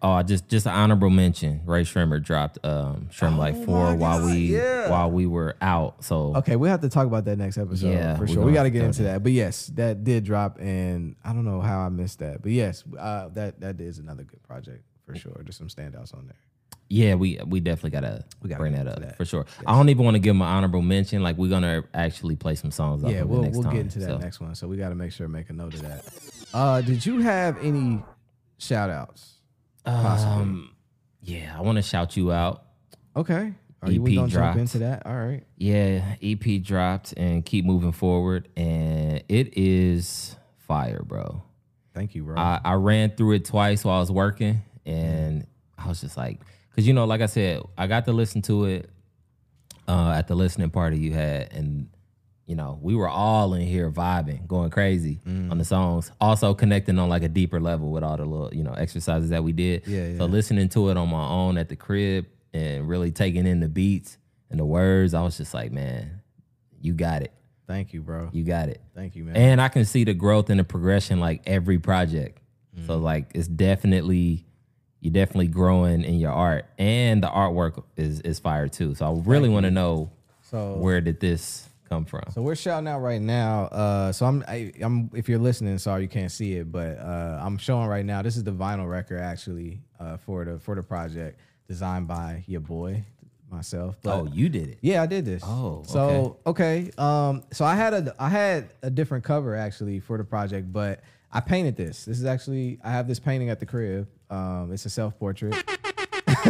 oh, 0.01 0.23
just 0.23 0.49
just 0.49 0.65
an 0.67 0.73
honorable 0.73 1.11
mention. 1.11 1.61
Rae 1.67 1.83
Sremmurd 1.83 2.23
dropped 2.23 2.65
um 2.65 3.09
Shrimmer 3.11 3.37
like 3.37 3.55
Oh 3.57 3.65
four 3.65 3.87
my 3.91 3.95
while 3.95 4.25
we 4.25 4.35
yeah. 4.55 4.89
while 4.89 5.11
we 5.11 5.27
were 5.27 5.57
out. 5.61 6.05
So 6.05 6.37
Okay, 6.37 6.55
we'll 6.57 6.71
have 6.71 6.83
to 6.83 6.89
talk 6.89 7.07
about 7.07 7.25
that 7.25 7.37
next 7.37 7.59
episode 7.59 7.91
Yeah, 7.93 8.17
for 8.17 8.29
sure. 8.29 8.45
We 8.45 8.53
got 8.53 8.63
to 8.63 8.71
get 8.71 8.83
into 8.85 9.03
that. 9.03 9.15
that. 9.15 9.23
But 9.25 9.33
yes, 9.33 9.67
that 9.75 10.05
did 10.05 10.23
drop, 10.25 10.59
and 10.61 11.17
I 11.25 11.33
don't 11.33 11.45
know 11.45 11.61
how 11.61 11.81
I 11.81 11.89
missed 11.89 12.21
that. 12.21 12.43
But 12.43 12.53
yes, 12.53 12.85
uh, 12.99 13.29
that 13.31 13.61
that 13.61 13.81
is 13.81 13.99
another 13.99 14.23
good 14.23 14.43
project 14.45 14.85
for 15.05 15.17
sure. 15.17 15.41
There's 15.43 15.57
some 15.57 15.67
standouts 15.69 16.15
on 16.17 16.27
there. 16.27 16.37
Yeah, 16.93 17.15
we 17.15 17.39
we 17.47 17.61
definitely 17.61 17.91
gotta, 17.91 18.25
We 18.43 18.51
gotta 18.51 18.61
bring 18.61 18.75
that 18.75 18.87
up 18.87 19.01
that. 19.01 19.17
for 19.17 19.25
sure. 19.25 19.47
I 19.67 19.75
don't 19.75 19.89
even 19.89 20.05
want 20.05 20.15
to 20.15 20.19
give 20.19 20.33
him 20.35 20.43
an 20.43 20.49
honorable 20.49 20.83
mention. 20.83 21.23
Like 21.23 21.37
we're 21.39 21.49
gonna 21.49 21.85
actually 21.95 22.37
play 22.37 22.55
some 22.55 22.71
songs. 22.71 23.03
yeah, 23.05 23.23
we'll 23.23 23.43
we'll 23.51 23.63
time. 23.63 23.73
get 23.73 23.81
into 23.81 23.99
that 24.01 24.09
So, 24.09 24.19
next 24.19 24.41
one. 24.41 24.55
So 24.55 24.69
we 24.69 24.77
got 24.77 24.91
to 24.91 24.95
make 24.95 25.11
sure 25.13 25.27
make 25.27 25.49
a 25.49 25.53
note 25.55 25.75
of 25.75 25.83
that. 25.83 26.05
Uh, 26.55 26.83
did 26.83 27.07
you 27.07 27.21
have 27.21 27.57
any 27.65 28.03
shout 28.59 28.91
outs? 28.91 29.37
possibly. 29.87 30.43
Um, 30.43 30.71
yeah, 31.23 31.57
I 31.57 31.63
want 31.63 31.77
to 31.77 31.83
shout 31.83 32.15
you 32.15 32.31
out. 32.31 32.65
Okay. 33.17 33.55
Are 33.81 33.91
you 33.91 34.03
EP 34.03 34.15
gonna 34.15 34.29
jump 34.29 34.33
dropped. 34.33 34.59
into 34.59 34.79
that? 34.81 35.07
All 35.07 35.17
right. 35.17 35.45
Yeah, 35.57 36.17
EP 36.23 36.63
dropped 36.63 37.15
and 37.17 37.43
keep 37.43 37.65
moving 37.65 37.93
forward, 37.93 38.49
and 38.55 39.25
it 39.31 39.57
is 39.57 40.37
fire, 40.59 41.01
bro. 41.03 41.43
Thank 41.95 42.15
you, 42.15 42.25
bro. 42.25 42.37
I, 42.37 42.61
I 42.63 42.75
ran 42.75 43.13
through 43.17 43.33
it 43.37 43.47
twice 43.47 43.83
while 43.83 43.97
I 43.97 44.01
was 44.01 44.11
working, 44.13 44.61
and 44.85 45.47
I 45.79 45.89
was 45.89 46.03
just 46.03 46.19
like, 46.19 46.41
because 46.73 46.87
you 46.89 46.95
know, 46.95 47.05
like 47.05 47.21
I 47.21 47.27
said, 47.27 47.63
I 47.79 47.87
got 47.87 48.07
to 48.07 48.13
listen 48.13 48.43
to 48.43 48.65
it 48.65 48.91
uh, 49.89 50.15
at 50.17 50.29
the 50.29 50.35
listening 50.35 50.71
party 50.71 50.99
you 50.99 51.13
had, 51.13 51.53
and 51.53 51.89
you 52.47 52.57
know, 52.57 52.79
we 52.83 52.95
were 52.95 53.09
all 53.09 53.55
in 53.55 53.63
here 53.63 53.91
vibing, 53.91 54.47
going 54.49 54.69
crazy 54.71 55.21
Mm. 55.27 55.51
on 55.53 55.59
the 55.59 55.65
songs. 55.65 56.11
Also 56.21 56.53
connecting 56.55 56.99
on 56.99 57.09
like 57.09 57.23
a 57.23 57.29
deeper 57.29 57.61
level 57.61 57.91
with 57.91 58.03
all 58.03 58.17
the 58.17 58.25
little, 58.25 58.53
you 58.53 58.63
know, 58.65 58.73
exercises 58.73 59.31
that 59.31 59.45
we 59.45 59.53
did. 59.53 59.87
Yeah, 59.87 60.19
So 60.19 60.27
listening 60.27 60.69
to 60.71 60.89
it 60.91 60.97
on 60.97 61.09
my 61.09 61.25
own 61.27 61.57
at 61.57 61.69
the 61.69 61.77
crib 61.77 62.27
and 62.53 62.87
really 62.89 63.13
taking 63.13 63.47
in 63.47 63.61
the 63.61 63.69
beats 63.69 64.19
and 64.51 64.59
the 64.59 64.65
words, 64.65 65.15
I 65.15 65.23
was 65.23 65.37
just 65.39 65.55
like, 65.55 65.71
man, 65.73 66.21
you 66.81 66.93
got 66.95 67.23
it, 67.23 67.33
Thank 67.69 67.95
you, 67.95 68.03
bro. 68.03 68.29
you 68.33 68.43
got 68.43 68.69
it. 68.69 68.83
Thank 68.95 69.15
you, 69.15 69.25
man. 69.25 69.37
And 69.37 69.61
I 69.61 69.69
can 69.69 69.85
see 69.85 70.03
the 70.05 70.13
growth 70.13 70.51
and 70.51 70.59
the 70.59 70.65
progression 70.65 71.21
like 71.21 71.43
every 71.47 71.79
project. 71.79 72.39
So 72.87 72.99
Mm. 72.99 73.03
like 73.03 73.31
it's 73.35 73.49
definitely 73.49 74.45
you're 75.03 75.13
definitely 75.13 75.49
growing 75.49 76.05
in 76.05 76.15
your 76.15 76.31
art, 76.31 76.65
and 76.79 77.23
the 77.23 77.29
artwork 77.29 77.83
is 77.97 78.21
is 78.21 78.39
fire 78.39 78.69
too. 78.69 78.95
So 78.95 79.07
I 79.07 79.21
really 79.25 79.49
want 79.49 79.65
to 79.65 79.71
know 79.71 80.13
so 80.43 80.75
where 80.75 81.01
did 81.01 81.19
this 81.19 81.69
come 81.89 82.05
from? 82.05 82.23
So 82.31 82.41
we're 82.41 82.55
shouting 82.55 82.87
out 82.87 83.01
right 83.01 83.21
now. 83.21 83.65
Uh, 83.65 84.13
so 84.13 84.27
I'm, 84.27 84.45
I, 84.47 84.73
I'm. 84.81 85.11
If 85.13 85.29
you're 85.29 85.41
listening, 85.41 85.77
sorry 85.79 86.03
you 86.03 86.09
can't 86.09 86.31
see 86.31 86.55
it, 86.55 86.71
but 86.71 86.99
uh, 86.99 87.41
I'm 87.43 87.59
showing 87.59 87.89
right 87.89 88.07
now. 88.07 88.23
This 88.23 88.37
is 88.37 88.45
the 88.45 88.53
vinyl 88.53 88.89
record 88.89 89.19
actually 89.19 89.81
uh, 89.99 90.19
for 90.19 90.45
the 90.45 90.61
for 90.61 90.77
the 90.77 90.85
project, 90.85 91.41
designed 91.67 92.07
by 92.07 92.45
your 92.47 92.61
boy, 92.61 93.05
myself. 93.51 93.97
But 94.05 94.15
oh, 94.15 94.29
you 94.33 94.49
did 94.49 94.69
it. 94.69 94.79
yeah, 94.83 95.03
I 95.03 95.07
did 95.07 95.25
this. 95.25 95.43
Oh, 95.45 95.83
so 95.85 96.39
okay. 96.47 96.93
Um, 96.97 97.43
so 97.51 97.65
I 97.65 97.75
had 97.75 97.93
a 97.93 98.15
I 98.21 98.29
had 98.29 98.73
a 98.83 98.91
different 98.91 99.25
cover 99.25 99.57
actually 99.57 99.99
for 99.99 100.17
the 100.17 100.25
project, 100.25 100.73
but 100.73 101.01
I 101.33 101.41
painted 101.41 101.77
this. 101.77 102.05
This 102.05 102.21
is 102.21 102.25
actually 102.25 102.79
I 102.85 102.93
have 102.93 103.09
this 103.09 103.19
painting 103.19 103.51
at 103.51 103.59
the 103.59 103.67
crib. 103.67 104.07
Um, 104.33 104.73
it's 104.73 104.87
a 104.87 104.91
self 104.91 105.19
portrait. 105.19 105.55
so 106.45 106.49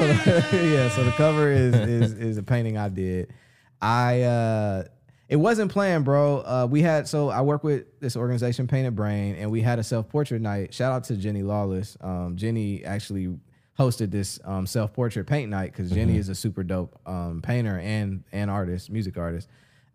yeah, 0.00 0.88
so 0.88 1.04
the 1.04 1.12
cover 1.16 1.52
is 1.52 1.74
is 1.74 2.12
is 2.14 2.38
a 2.38 2.42
painting 2.42 2.78
I 2.78 2.88
did. 2.88 3.32
I 3.80 4.22
uh 4.22 4.84
it 5.28 5.36
wasn't 5.36 5.70
planned, 5.70 6.06
bro. 6.06 6.38
Uh 6.38 6.66
we 6.68 6.80
had 6.80 7.06
so 7.06 7.28
I 7.28 7.42
work 7.42 7.62
with 7.62 8.00
this 8.00 8.16
organization 8.16 8.66
Painted 8.66 8.96
Brain 8.96 9.36
and 9.36 9.50
we 9.50 9.60
had 9.60 9.78
a 9.78 9.84
self-portrait 9.84 10.40
night. 10.40 10.72
Shout 10.72 10.90
out 10.92 11.04
to 11.04 11.16
Jenny 11.16 11.42
Lawless. 11.42 11.96
Um 12.00 12.36
Jenny 12.36 12.84
actually 12.84 13.36
hosted 13.78 14.10
this 14.10 14.40
um 14.44 14.66
self-portrait 14.66 15.26
paint 15.26 15.50
night 15.50 15.74
cuz 15.74 15.90
Jenny 15.90 16.16
is 16.16 16.30
a 16.30 16.34
super 16.34 16.62
dope 16.64 16.98
um 17.06 17.42
painter 17.42 17.78
and 17.78 18.24
and 18.32 18.50
artist, 18.50 18.90
music 18.90 19.18
artist. 19.18 19.48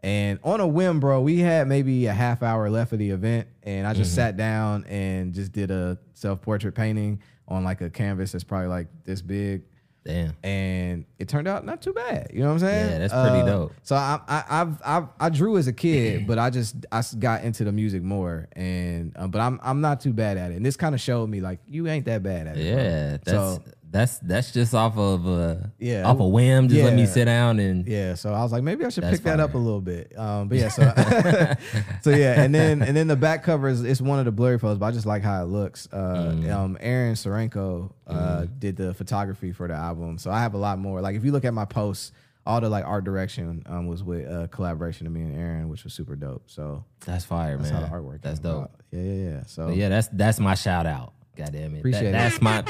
And 0.04 0.38
on 0.44 0.60
a 0.60 0.68
whim, 0.68 1.00
bro, 1.00 1.22
we 1.22 1.40
had 1.40 1.68
maybe 1.68 2.08
a 2.08 2.14
half 2.14 2.44
hour 2.44 2.70
left 2.70 2.92
of 2.92 3.00
the 3.00 3.10
event, 3.12 3.48
and 3.64 3.88
I 3.88 3.94
just 3.94 4.14
sat 4.14 4.36
down 4.36 4.84
and 4.86 5.34
just 5.34 5.54
did 5.54 5.72
a 5.72 5.98
self 6.14 6.42
portrait 6.42 6.76
painting 6.76 7.22
on 7.48 7.64
like 7.64 7.80
a 7.80 7.90
canvas 7.90 8.34
that's 8.34 8.44
probably 8.44 8.68
like 8.68 8.88
this 9.06 9.22
big, 9.22 9.64
Damn. 10.04 10.34
and 10.44 11.06
it 11.20 11.30
turned 11.30 11.48
out 11.48 11.66
not 11.66 11.82
too 11.82 11.94
bad. 11.94 12.32
You 12.34 12.42
know 12.42 12.48
what 12.48 12.54
I'm 12.56 12.60
saying? 12.60 12.90
Yeah, 12.92 12.98
that's 13.08 13.14
pretty 13.14 13.46
dope. 13.46 13.72
So 13.84 13.96
I, 13.96 14.20
I, 14.28 14.44
I've, 14.50 14.82
I've, 14.86 15.08
I 15.22 15.30
drew 15.30 15.56
as 15.56 15.68
a 15.68 15.74
kid, 15.74 16.28
but 16.28 16.38
I 16.38 16.50
just 16.50 16.86
I 16.92 17.02
got 17.18 17.46
into 17.46 17.64
the 17.64 17.72
music 17.72 18.04
more, 18.04 18.50
and 18.58 19.14
um, 19.16 19.32
but 19.32 19.40
I'm 19.40 19.58
I'm 19.64 19.80
not 19.80 20.02
too 20.02 20.12
bad 20.12 20.36
at 20.36 20.52
it, 20.52 20.56
and 20.56 20.66
this 20.66 20.76
kind 20.76 20.94
of 20.94 21.00
showed 21.00 21.30
me 21.30 21.40
like 21.40 21.60
you 21.66 21.88
ain't 21.88 22.06
that 22.08 22.24
bad 22.24 22.48
at 22.48 22.58
it. 22.58 22.74
bro. 22.74 22.84
Yeah, 22.84 23.10
that's 23.24 23.30
So- 23.32 23.64
that's 23.94 24.18
that's 24.20 24.52
just 24.52 24.74
off 24.74 24.98
of 24.98 25.26
uh 25.28 25.56
Yeah. 25.80 26.04
off 26.04 26.20
a 26.20 26.28
whim. 26.28 26.68
Just 26.68 26.84
let 26.84 26.94
me 26.96 27.06
sit 27.06 27.26
down 27.26 27.60
and 27.60 27.88
Yeah, 27.88 28.16
so 28.16 28.34
I 28.34 28.42
was 28.42 28.52
like, 28.52 28.64
maybe 28.64 28.84
I 28.84 28.90
should 28.90 29.04
pick 29.06 29.22
that 29.22 29.40
up 29.40 29.54
a 29.54 29.58
little 29.58 29.80
bit. 29.82 30.12
Um, 30.18 30.50
but 30.50 30.58
yeah, 30.58 30.68
so 30.68 30.82
so 32.02 32.10
yeah, 32.10 32.42
and 32.42 32.54
then 32.54 32.82
and 32.82 32.98
then 32.98 33.08
the 33.08 33.16
back 33.16 33.44
cover 33.44 33.70
is 33.70 33.84
it's 33.84 34.02
one 34.02 34.20
of 34.20 34.26
the 34.26 34.32
blurry 34.32 34.60
photos, 34.60 34.78
but 34.80 34.88
I 34.88 34.92
just 34.92 35.06
like 35.06 35.22
how 35.24 35.42
it 35.44 35.48
looks. 35.48 35.88
Uh, 35.94 36.32
Mm. 36.34 36.52
um, 36.52 36.78
Aaron 36.82 37.14
Sorenko 37.16 37.92
uh, 38.08 38.46
did 38.60 38.76
the 38.76 38.94
photography 38.94 39.52
for 39.52 39.68
the 39.68 39.74
album, 39.76 40.18
so 40.18 40.32
I 40.32 40.42
have 40.42 40.54
a 40.54 40.58
lot 40.58 40.80
more. 40.80 41.00
Like 41.02 41.16
if 41.16 41.24
you 41.24 41.32
look 41.32 41.46
at 41.46 41.54
my 41.54 41.66
posts, 41.66 42.12
all 42.46 42.60
the 42.60 42.70
like 42.70 42.86
art 42.86 43.04
direction 43.04 43.64
um, 43.68 43.88
was 43.88 44.04
with 44.04 44.28
uh, 44.30 44.48
collaboration 44.48 45.06
of 45.08 45.14
me 45.14 45.22
and 45.22 45.36
Aaron, 45.38 45.70
which 45.70 45.84
was 45.84 45.94
super 45.94 46.16
dope. 46.16 46.44
So 46.48 46.84
that's 47.06 47.24
fire, 47.26 47.58
that's 47.58 47.72
man. 47.72 47.84
how 47.84 47.88
the 47.88 47.94
artwork. 47.94 48.22
That's 48.22 48.40
dope. 48.40 48.56
about. 48.66 48.72
Yeah, 48.92 49.02
yeah, 49.02 49.30
yeah. 49.30 49.44
So 49.46 49.68
But 49.68 49.78
yeah, 49.78 49.90
that's 49.90 50.08
that's 50.10 50.40
my 50.40 50.56
shout 50.56 50.86
out. 50.86 51.14
God 51.36 51.52
damn 51.52 51.74
it. 51.76 51.80
Appreciate 51.80 52.12
That- 52.12 52.34
it. 52.36 52.42
That's 52.42 52.42
my 52.42 52.64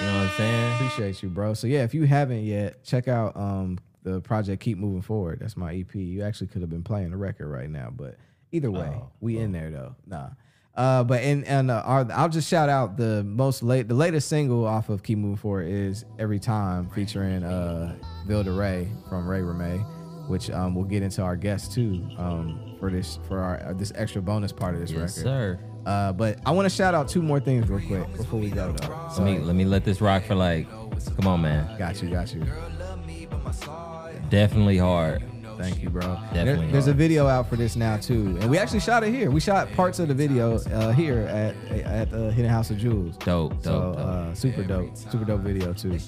You 0.00 0.06
know 0.06 0.14
what 0.18 0.22
I'm 0.22 0.30
saying? 0.36 0.74
Appreciate 0.74 1.22
you, 1.22 1.28
bro. 1.28 1.54
So 1.54 1.66
yeah, 1.66 1.84
if 1.84 1.92
you 1.94 2.04
haven't 2.04 2.44
yet, 2.44 2.82
check 2.84 3.06
out 3.08 3.36
um 3.36 3.78
the 4.02 4.20
project 4.22 4.62
Keep 4.62 4.78
Moving 4.78 5.02
Forward. 5.02 5.40
That's 5.40 5.56
my 5.58 5.74
EP. 5.74 5.94
You 5.94 6.22
actually 6.22 6.46
could 6.46 6.62
have 6.62 6.70
been 6.70 6.82
playing 6.82 7.10
the 7.10 7.18
record 7.18 7.48
right 7.48 7.68
now, 7.68 7.90
but 7.94 8.16
either 8.50 8.70
way, 8.70 8.90
Oh, 8.94 9.10
we 9.20 9.38
in 9.38 9.52
there 9.52 9.70
though. 9.70 9.94
Nah. 10.06 10.30
Uh, 10.74 11.04
but 11.04 11.20
and 11.22 11.44
and 11.44 11.70
uh, 11.70 11.82
our, 11.84 12.06
I'll 12.12 12.28
just 12.30 12.48
shout 12.48 12.70
out 12.70 12.96
the 12.96 13.22
most 13.24 13.62
late 13.62 13.88
the 13.88 13.94
latest 13.94 14.28
single 14.28 14.64
off 14.66 14.88
of 14.88 15.02
Keep 15.02 15.18
Moving 15.18 15.36
Forward 15.36 15.68
is 15.68 16.06
Every 16.18 16.38
Time 16.38 16.88
featuring 16.90 17.42
uh 17.44 17.94
Vilda 18.26 18.56
Ray 18.56 18.88
from 19.10 19.28
Ray 19.28 19.42
Ramay, 19.42 19.78
which 20.28 20.48
um 20.50 20.74
we'll 20.74 20.84
get 20.86 21.02
into 21.02 21.20
our 21.20 21.36
guest 21.36 21.72
too 21.72 22.08
um 22.16 22.76
for 22.80 22.90
this 22.90 23.18
for 23.28 23.40
our 23.40 23.60
uh, 23.66 23.72
this 23.74 23.92
extra 23.96 24.22
bonus 24.22 24.52
part 24.52 24.74
of 24.74 24.80
this 24.80 24.92
Yes, 24.92 25.18
record. 25.18 25.22
sir. 25.22 25.60
Uh, 25.86 26.12
but 26.12 26.38
I 26.46 26.50
want 26.50 26.68
to 26.68 26.74
shout 26.74 26.94
out 26.94 27.08
two 27.08 27.22
more 27.22 27.40
things 27.40 27.68
real 27.68 27.80
quick 27.86 28.16
before 28.16 28.38
we 28.40 28.50
go 28.50 28.72
though. 28.72 29.08
Let 29.18 29.24
me 29.24 29.38
let 29.38 29.56
me 29.56 29.64
let 29.64 29.84
this 29.84 30.00
rock 30.00 30.24
for 30.24 30.34
like 30.34 30.68
come 31.16 31.26
on 31.26 31.40
man. 31.42 31.78
Got 31.78 32.02
you, 32.02 32.10
got 32.10 32.34
you. 32.34 32.44
Definitely 34.28 34.78
hard. 34.78 35.22
Thank 35.58 35.82
you, 35.82 35.90
bro. 35.90 36.00
Definitely 36.32 36.44
There- 36.66 36.72
there's 36.72 36.86
a 36.86 36.94
video 36.94 37.26
out 37.26 37.48
for 37.48 37.56
this 37.56 37.76
now 37.76 37.98
too, 37.98 38.38
and 38.40 38.48
we 38.50 38.56
actually 38.56 38.80
shot 38.80 39.04
it 39.04 39.12
here. 39.12 39.30
We 39.30 39.40
shot 39.40 39.70
parts 39.72 39.98
of 39.98 40.08
the 40.08 40.14
video 40.14 40.56
uh, 40.58 40.92
here 40.92 41.20
at 41.22 41.54
at 41.84 42.10
the 42.10 42.32
Hidden 42.32 42.50
House 42.50 42.70
of 42.70 42.78
Jewels. 42.78 43.16
Dope, 43.18 43.52
dope, 43.54 43.64
So 43.64 43.70
dope. 43.92 43.96
uh, 43.98 44.34
super 44.34 44.62
dope, 44.62 44.96
super 44.96 45.24
dope 45.24 45.40
video 45.42 45.72
too. 45.74 45.98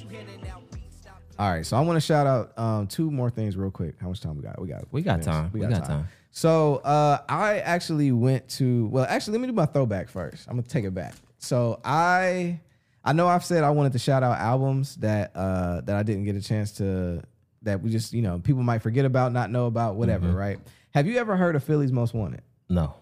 All 1.43 1.51
right, 1.51 1.67
so 1.67 1.77
I 1.77 1.81
want 1.81 1.97
to 1.97 2.01
shout 2.01 2.25
out 2.25 2.57
um, 2.57 2.87
two 2.87 3.11
more 3.11 3.29
things 3.29 3.57
real 3.57 3.73
quick. 3.73 3.97
How 4.01 4.07
much 4.07 4.21
time 4.21 4.37
we 4.37 4.45
got? 4.45 4.61
We 4.61 4.69
got 4.69 4.85
We 4.93 5.03
got 5.03 5.19
minutes. 5.19 5.27
time. 5.27 5.51
We 5.53 5.59
got 5.59 5.85
time. 5.85 6.07
So 6.31 6.77
uh, 6.77 7.19
I 7.29 7.59
actually 7.59 8.13
went 8.13 8.49
to 8.51 8.87
well, 8.87 9.05
actually 9.09 9.33
let 9.33 9.41
me 9.41 9.47
do 9.49 9.53
my 9.53 9.67
throwback 9.67 10.09
first. 10.09 10.47
I'm 10.47 10.55
gonna 10.55 10.69
take 10.69 10.85
it 10.85 10.95
back. 10.95 11.15
So 11.39 11.81
I 11.85 12.61
I 13.05 13.13
know 13.13 13.27
I've 13.27 13.45
said 13.45 13.65
I 13.65 13.71
wanted 13.71 13.91
to 13.95 13.99
shout 13.99 14.23
out 14.23 14.39
albums 14.39 14.95
that 14.99 15.33
uh, 15.35 15.81
that 15.81 15.97
I 15.97 16.05
didn't 16.05 16.27
get 16.27 16.37
a 16.37 16.41
chance 16.41 16.71
to 16.77 17.25
that 17.63 17.83
we 17.83 17.91
just 17.91 18.13
you 18.13 18.23
know 18.23 18.39
people 18.39 18.63
might 18.63 18.83
forget 18.83 19.05
about, 19.05 19.33
not 19.33 19.51
know 19.51 19.67
about, 19.67 19.97
whatever. 19.97 20.29
Mm-hmm. 20.29 20.37
Right? 20.37 20.61
Have 20.95 21.09
you 21.09 21.19
ever 21.19 21.37
heard 21.37 21.57
of 21.57 21.65
Philly's 21.65 21.91
Most 21.91 22.15
Wanted? 22.15 22.43
No. 22.69 22.95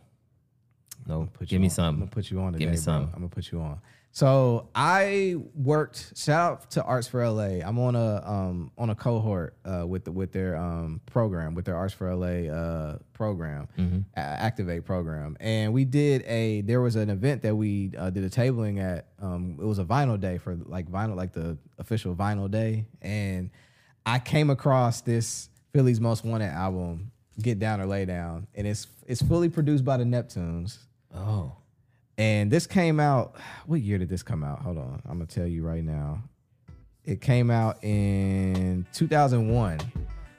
No. 1.06 1.28
Put 1.34 1.46
Give 1.48 1.60
me 1.60 1.68
on. 1.78 1.84
I'm 1.84 1.98
gonna 1.98 2.10
put 2.10 2.30
you 2.30 2.40
on 2.40 2.54
today, 2.54 2.64
Give 2.64 2.70
me 2.70 2.78
some. 2.78 3.02
I'm 3.02 3.20
gonna 3.20 3.28
put 3.28 3.52
you 3.52 3.60
on. 3.60 3.80
So 4.12 4.68
I 4.74 5.36
worked. 5.54 6.18
Shout 6.18 6.52
out 6.52 6.70
to 6.72 6.82
Arts 6.82 7.06
for 7.06 7.26
LA. 7.28 7.64
I'm 7.64 7.78
on 7.78 7.94
a 7.94 8.22
um 8.28 8.72
on 8.76 8.90
a 8.90 8.94
cohort 8.94 9.54
uh, 9.64 9.86
with 9.86 10.04
the, 10.04 10.10
with 10.12 10.32
their 10.32 10.56
um 10.56 11.00
program 11.06 11.54
with 11.54 11.64
their 11.64 11.76
Arts 11.76 11.94
for 11.94 12.12
LA 12.14 12.52
uh 12.52 12.98
program, 13.12 13.68
Mm-hmm. 13.78 13.98
a- 14.16 14.20
Activate 14.20 14.84
program, 14.84 15.36
and 15.38 15.72
we 15.72 15.84
did 15.84 16.22
a. 16.26 16.62
There 16.62 16.80
was 16.80 16.96
an 16.96 17.08
event 17.08 17.42
that 17.42 17.54
we 17.54 17.92
uh, 17.96 18.10
did 18.10 18.24
a 18.24 18.30
tabling 18.30 18.80
at. 18.80 19.06
Um, 19.22 19.56
it 19.60 19.64
was 19.64 19.78
a 19.78 19.84
vinyl 19.84 20.18
day 20.20 20.38
for 20.38 20.56
like 20.56 20.90
vinyl, 20.90 21.14
like 21.14 21.32
the 21.32 21.56
official 21.78 22.14
vinyl 22.16 22.50
day, 22.50 22.86
and 23.00 23.50
I 24.04 24.18
came 24.18 24.50
across 24.50 25.02
this 25.02 25.48
Philly's 25.72 26.00
Most 26.00 26.24
Wanted 26.24 26.48
album, 26.50 27.12
Get 27.40 27.60
Down 27.60 27.80
or 27.80 27.86
Lay 27.86 28.06
Down, 28.06 28.48
and 28.56 28.66
it's 28.66 28.88
it's 29.06 29.22
fully 29.22 29.48
produced 29.48 29.84
by 29.84 29.98
the 29.98 30.04
Neptunes. 30.04 30.78
Oh. 31.14 31.52
And 32.20 32.50
this 32.50 32.66
came 32.66 33.00
out. 33.00 33.34
What 33.66 33.80
year 33.82 33.98
did 33.98 34.08
this 34.08 34.22
come 34.24 34.42
out? 34.42 34.60
Hold 34.62 34.78
on, 34.78 35.00
I'm 35.06 35.18
gonna 35.18 35.26
tell 35.26 35.46
you 35.46 35.62
right 35.62 35.84
now. 35.84 36.22
It 37.04 37.20
came 37.20 37.50
out 37.50 37.82
in 37.84 38.84
2001. 38.92 39.78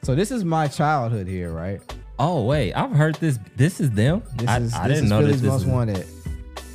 So 0.04 0.16
this 0.16 0.32
is 0.32 0.44
my 0.44 0.68
childhood 0.68 1.28
here, 1.28 1.52
right? 1.52 1.82
Oh 2.20 2.44
wait, 2.46 2.74
I've 2.74 2.92
heard 2.92 3.16
this. 3.16 3.40
This 3.56 3.80
is 3.80 3.90
them. 3.92 4.22
This 4.36 4.50
I, 4.50 4.58
is 4.60 4.74
I 4.74 4.88
this 4.88 4.98
didn't 4.98 5.06
is 5.06 5.10
know 5.10 5.20
Philly's 5.22 5.42
this. 5.42 5.50
Most 5.50 5.66
was, 5.66 5.74
Wanted. 5.74 6.06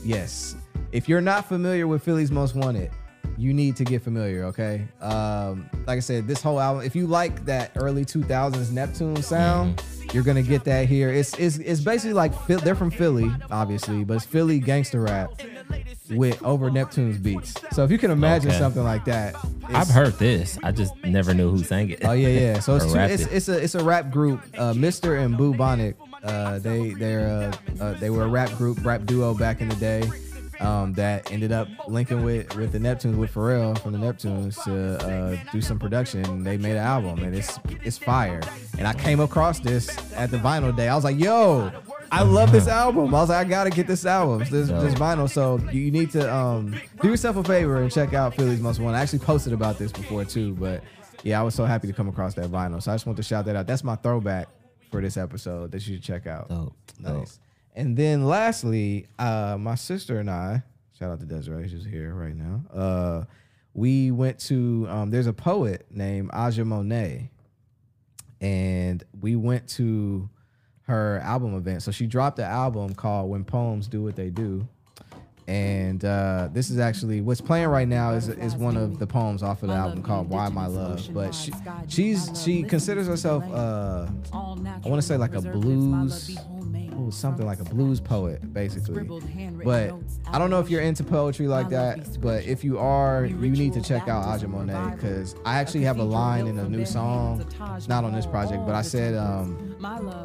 Yes. 0.02 0.56
If 0.92 1.08
you're 1.08 1.20
not 1.20 1.46
familiar 1.46 1.86
with 1.86 2.02
Philly's 2.02 2.32
Most 2.32 2.54
Wanted, 2.54 2.90
you 3.36 3.52
need 3.52 3.76
to 3.76 3.84
get 3.84 4.02
familiar. 4.02 4.44
Okay. 4.46 4.88
Um, 5.02 5.68
like 5.86 5.98
I 5.98 6.00
said, 6.00 6.26
this 6.26 6.40
whole 6.40 6.58
album. 6.58 6.84
If 6.84 6.96
you 6.96 7.06
like 7.06 7.44
that 7.44 7.72
early 7.76 8.04
2000s 8.04 8.72
Neptune 8.72 9.22
sound, 9.22 9.76
Mm-hmm. 9.76 9.95
You're 10.12 10.22
gonna 10.22 10.42
get 10.42 10.64
that 10.64 10.86
here. 10.88 11.10
It's 11.10 11.34
it's 11.38 11.58
it's 11.58 11.80
basically 11.80 12.14
like 12.14 12.32
they're 12.46 12.74
from 12.74 12.90
Philly, 12.90 13.30
obviously, 13.50 14.04
but 14.04 14.14
it's 14.14 14.26
Philly 14.26 14.58
gangster 14.60 15.02
rap 15.02 15.30
with 16.10 16.42
over 16.42 16.70
Neptune's 16.70 17.18
beats. 17.18 17.54
So 17.72 17.84
if 17.84 17.90
you 17.90 17.98
can 17.98 18.10
imagine 18.10 18.50
Okay. 18.50 18.58
something 18.58 18.84
like 18.84 19.04
that, 19.06 19.34
I've 19.68 19.88
heard 19.88 20.14
this. 20.18 20.58
I 20.62 20.72
just 20.72 20.92
never 21.04 21.34
knew 21.34 21.50
who 21.50 21.62
sang 21.64 21.90
it. 21.90 22.04
Oh 22.04 22.12
yeah, 22.12 22.28
yeah. 22.28 22.60
So 22.60 22.76
it's 22.76 22.92
two, 22.92 22.98
it's, 22.98 23.22
it. 23.24 23.32
it's 23.32 23.48
a 23.48 23.58
it's 23.62 23.74
a 23.74 23.84
rap 23.84 24.10
group. 24.10 24.40
Uh, 24.56 24.74
Mister 24.74 25.16
and 25.16 25.36
Boo 25.36 25.54
Bonic. 25.54 25.96
Uh, 26.22 26.58
they 26.58 26.90
they're 26.90 27.52
uh, 27.80 27.82
uh, 27.82 27.92
they 27.94 28.10
were 28.10 28.24
a 28.24 28.28
rap 28.28 28.50
group, 28.56 28.84
rap 28.84 29.04
duo 29.06 29.34
back 29.34 29.60
in 29.60 29.68
the 29.68 29.76
day. 29.76 30.02
Um, 30.60 30.94
that 30.94 31.30
ended 31.30 31.52
up 31.52 31.68
linking 31.86 32.24
with 32.24 32.54
with 32.56 32.72
the 32.72 32.78
Neptunes 32.78 33.16
with 33.16 33.32
Pharrell 33.34 33.78
from 33.78 33.92
the 33.92 33.98
Neptunes 33.98 34.62
to 34.64 35.06
uh, 35.06 35.36
do 35.52 35.60
some 35.60 35.78
production. 35.78 36.44
They 36.44 36.56
made 36.56 36.72
an 36.72 36.78
album 36.78 37.22
and 37.22 37.34
it's 37.34 37.58
it's 37.84 37.98
fire. 37.98 38.40
And 38.78 38.86
I 38.86 38.94
came 38.94 39.20
across 39.20 39.60
this 39.60 39.88
at 40.14 40.30
the 40.30 40.38
vinyl 40.38 40.74
day. 40.74 40.88
I 40.88 40.94
was 40.94 41.04
like, 41.04 41.18
yo, 41.18 41.70
I 42.10 42.22
love 42.22 42.52
this 42.52 42.68
album. 42.82 43.14
I 43.14 43.20
was 43.20 43.28
like, 43.28 43.46
I 43.46 43.48
gotta 43.48 43.70
get 43.70 43.86
this 43.86 44.06
album, 44.06 44.40
this, 44.50 44.68
this 44.68 44.94
vinyl. 44.94 45.28
So 45.28 45.58
you 45.70 45.90
need 45.90 46.10
to 46.12 46.34
um, 46.34 46.74
do 47.02 47.08
yourself 47.08 47.36
a 47.36 47.44
favor 47.44 47.82
and 47.82 47.92
check 47.92 48.14
out 48.14 48.34
Philly's 48.34 48.60
Most 48.60 48.80
Wanted. 48.80 48.96
I 48.96 49.02
actually 49.02 49.20
posted 49.20 49.52
about 49.52 49.78
this 49.78 49.92
before 49.92 50.24
too, 50.24 50.54
but 50.54 50.82
yeah, 51.22 51.40
I 51.40 51.42
was 51.42 51.54
so 51.54 51.64
happy 51.64 51.86
to 51.86 51.92
come 51.92 52.08
across 52.08 52.34
that 52.34 52.50
vinyl. 52.50 52.82
So 52.82 52.92
I 52.92 52.94
just 52.94 53.06
want 53.06 53.16
to 53.16 53.22
shout 53.22 53.44
that 53.46 53.56
out. 53.56 53.66
That's 53.66 53.84
my 53.84 53.96
throwback 53.96 54.48
for 54.90 55.00
this 55.00 55.16
episode 55.16 55.72
that 55.72 55.86
you 55.86 55.96
should 55.96 56.02
check 56.02 56.26
out. 56.26 56.48
Dope. 56.48 56.74
Nice. 57.00 57.12
Dope. 57.12 57.45
And 57.76 57.94
then 57.94 58.24
lastly, 58.24 59.06
uh, 59.18 59.56
my 59.60 59.74
sister 59.74 60.18
and 60.18 60.30
I, 60.30 60.62
shout 60.98 61.10
out 61.10 61.20
to 61.20 61.26
Desiree, 61.26 61.68
she's 61.68 61.84
here 61.84 62.14
right 62.14 62.34
now. 62.34 62.64
Uh, 62.72 63.24
we 63.74 64.10
went 64.10 64.38
to 64.40 64.86
um, 64.88 65.10
there's 65.10 65.26
a 65.26 65.34
poet 65.34 65.84
named 65.90 66.30
Aja 66.32 66.64
Monet, 66.64 67.30
and 68.40 69.04
we 69.20 69.36
went 69.36 69.68
to 69.68 70.30
her 70.86 71.20
album 71.22 71.54
event. 71.54 71.82
So 71.82 71.90
she 71.90 72.06
dropped 72.06 72.38
an 72.38 72.46
album 72.46 72.94
called 72.94 73.28
When 73.28 73.44
Poems 73.44 73.88
Do 73.88 74.02
What 74.02 74.16
They 74.16 74.30
Do. 74.30 74.66
And 75.48 76.04
uh, 76.04 76.48
this 76.52 76.70
is 76.70 76.78
actually 76.80 77.20
what's 77.20 77.40
playing 77.40 77.68
right 77.68 77.86
now 77.86 78.12
is 78.12 78.28
is 78.28 78.56
one 78.56 78.76
of 78.76 78.98
the 78.98 79.06
poems 79.06 79.44
off 79.44 79.62
of 79.62 79.68
the 79.68 79.76
album 79.76 80.02
called 80.02 80.28
"Why 80.28 80.48
My 80.48 80.66
Love." 80.66 81.08
But 81.14 81.32
she, 81.34 81.52
she's 81.86 82.42
she 82.42 82.64
considers 82.64 83.06
herself 83.06 83.44
uh, 83.52 84.08
I 84.32 84.88
want 84.88 85.00
to 85.00 85.02
say 85.02 85.16
like 85.16 85.34
a 85.36 85.40
blues, 85.42 86.36
ooh, 87.06 87.10
something 87.10 87.46
like 87.46 87.60
a 87.60 87.64
blues 87.64 88.00
poet, 88.00 88.52
basically. 88.52 89.04
But 89.64 89.94
I 90.26 90.38
don't 90.38 90.50
know 90.50 90.60
if 90.60 90.68
you're 90.70 90.80
into 90.82 91.04
poetry 91.04 91.46
like 91.48 91.68
that. 91.70 92.20
But 92.20 92.44
if 92.44 92.64
you 92.64 92.78
are, 92.78 93.24
you 93.24 93.36
need 93.50 93.72
to 93.74 93.80
check 93.82 94.08
out 94.08 94.24
Aja 94.24 94.48
Monet 94.48 94.96
because 94.96 95.34
I 95.44 95.58
actually 95.58 95.84
have 95.84 95.98
a 95.98 96.04
line 96.04 96.46
in 96.46 96.58
a 96.58 96.68
new 96.68 96.84
song, 96.84 97.44
not 97.88 98.04
on 98.04 98.12
this 98.12 98.26
project, 98.26 98.64
but 98.66 98.74
I 98.74 98.82
said 98.82 99.14
um, 99.14 99.76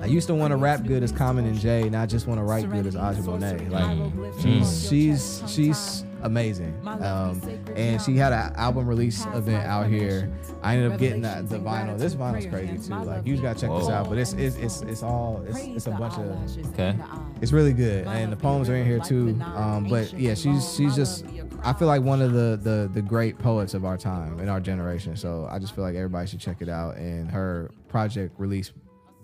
I 0.01 0.05
used 0.05 0.27
to 0.27 0.35
want 0.35 0.51
to 0.51 0.57
rap 0.57 0.85
good 0.85 1.03
as 1.03 1.11
Common 1.11 1.45
and 1.45 1.59
Jay, 1.59 1.83
and 1.83 1.95
I 1.95 2.05
just 2.05 2.27
want 2.27 2.39
to 2.39 2.43
write 2.43 2.69
good 2.71 2.85
as 2.85 2.95
Aja 2.95 3.21
Monet. 3.21 3.67
Like 3.69 3.97
she's 4.41 4.87
she's 4.87 5.43
she's 5.47 6.05
amazing. 6.23 6.75
Um, 6.85 7.41
and 7.75 8.01
she 8.01 8.15
had 8.17 8.33
an 8.33 8.53
album 8.55 8.87
release 8.87 9.25
event 9.33 9.65
out 9.65 9.87
here. 9.87 10.31
I 10.61 10.75
ended 10.75 10.91
up 10.91 10.99
getting 10.99 11.21
the, 11.21 11.45
the 11.47 11.57
vinyl. 11.59 11.97
This 11.97 12.15
vinyl's 12.15 12.45
crazy 12.45 12.77
too. 12.77 12.95
Like 12.95 13.25
you 13.25 13.33
just 13.33 13.43
gotta 13.43 13.59
check 13.59 13.69
this 13.79 13.89
out. 13.89 14.09
But 14.09 14.17
it's 14.17 14.33
it's 14.33 14.55
it's, 14.57 14.81
it's 14.81 15.03
all 15.03 15.43
it's, 15.47 15.59
it's 15.59 15.87
a 15.87 15.91
bunch 15.91 16.13
of 16.17 16.67
Okay. 16.73 16.95
it's 17.41 17.51
really 17.51 17.73
good, 17.73 18.07
and 18.07 18.31
the 18.31 18.37
poems 18.37 18.69
are 18.69 18.75
in 18.75 18.85
here 18.85 18.99
too. 18.99 19.39
Um, 19.55 19.87
but 19.89 20.13
yeah, 20.13 20.33
she's 20.33 20.73
she's 20.75 20.95
just 20.95 21.25
I 21.63 21.73
feel 21.73 21.87
like 21.87 22.01
one 22.01 22.21
of 22.21 22.33
the 22.33 22.59
the 22.61 22.89
the 22.93 23.01
great 23.01 23.37
poets 23.37 23.73
of 23.73 23.85
our 23.85 23.97
time 23.97 24.39
in 24.39 24.49
our 24.49 24.59
generation. 24.59 25.15
So 25.15 25.47
I 25.49 25.59
just 25.59 25.75
feel 25.75 25.83
like 25.83 25.95
everybody 25.95 26.27
should 26.27 26.39
check 26.39 26.57
it 26.61 26.69
out. 26.69 26.97
And 26.97 27.29
her 27.31 27.71
project 27.87 28.33
release 28.39 28.71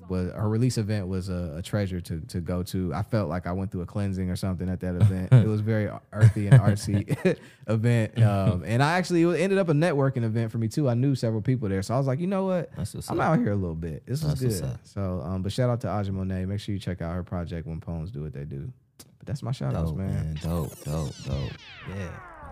was 0.10 0.32
her 0.32 0.48
release 0.48 0.78
event 0.78 1.08
was 1.08 1.30
a, 1.30 1.56
a 1.58 1.62
treasure 1.62 2.02
to 2.02 2.20
to 2.22 2.40
go 2.40 2.64
to. 2.64 2.94
I 2.94 3.02
felt 3.02 3.30
like 3.30 3.48
I 3.48 3.52
went 3.52 3.72
through 3.72 3.82
a 3.82 3.86
cleansing 3.86 4.30
or 4.30 4.36
something 4.36 4.70
at 4.70 4.80
that 4.82 4.96
event. 5.02 5.32
it 5.34 5.48
was 5.48 5.62
very 5.62 5.90
earthy 6.14 6.48
and 6.48 6.60
artsy 6.60 7.38
event, 7.68 8.22
um, 8.22 8.64
and 8.66 8.82
I 8.84 8.98
actually 8.98 9.24
it 9.24 9.42
ended 9.42 9.58
up 9.58 9.70
a 9.70 9.74
networking 9.74 10.24
event 10.24 10.52
for 10.52 10.58
me 10.58 10.68
too. 10.68 10.90
I 10.90 10.94
knew 10.94 11.16
several 11.16 11.42
people 11.42 11.70
there, 11.70 11.82
so 11.82 11.94
I 11.94 11.98
was 11.98 12.08
like, 12.08 12.20
you 12.20 12.28
know 12.28 12.46
what, 12.46 12.70
I'm 13.10 13.20
out 13.22 13.40
here 13.40 13.52
a 13.52 13.56
little 13.56 13.76
bit. 13.76 14.06
This 14.06 14.24
is 14.24 14.60
good. 14.62 14.80
So, 14.84 15.22
um, 15.24 15.42
but 15.42 15.52
shout 15.52 15.70
out 15.70 15.82
to 15.82 15.90
Aja 15.90 16.12
Monet. 16.12 16.46
Make 16.46 16.60
sure 16.60 16.74
you 16.74 16.80
check 16.80 17.02
out 17.02 17.14
her 17.14 17.24
project 17.24 17.68
when 17.68 17.80
poems 17.80 18.12
do 18.12 18.24
what 18.24 18.34
they 18.34 18.46
do. 18.46 18.72
But 19.18 19.28
that's 19.28 19.44
my 19.44 19.52
shout 19.52 19.76
outs, 19.76 19.92
man. 19.92 20.08
man. 20.08 20.40
Dope, 20.42 20.84
dope, 20.84 21.14
dope. 21.26 21.52
Yeah. 21.90 22.10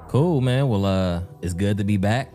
Cool, 0.07 0.41
man. 0.41 0.67
Well, 0.69 0.85
uh, 0.85 1.21
it's 1.41 1.53
good 1.53 1.77
to 1.77 1.83
be 1.83 1.97
back. 1.97 2.31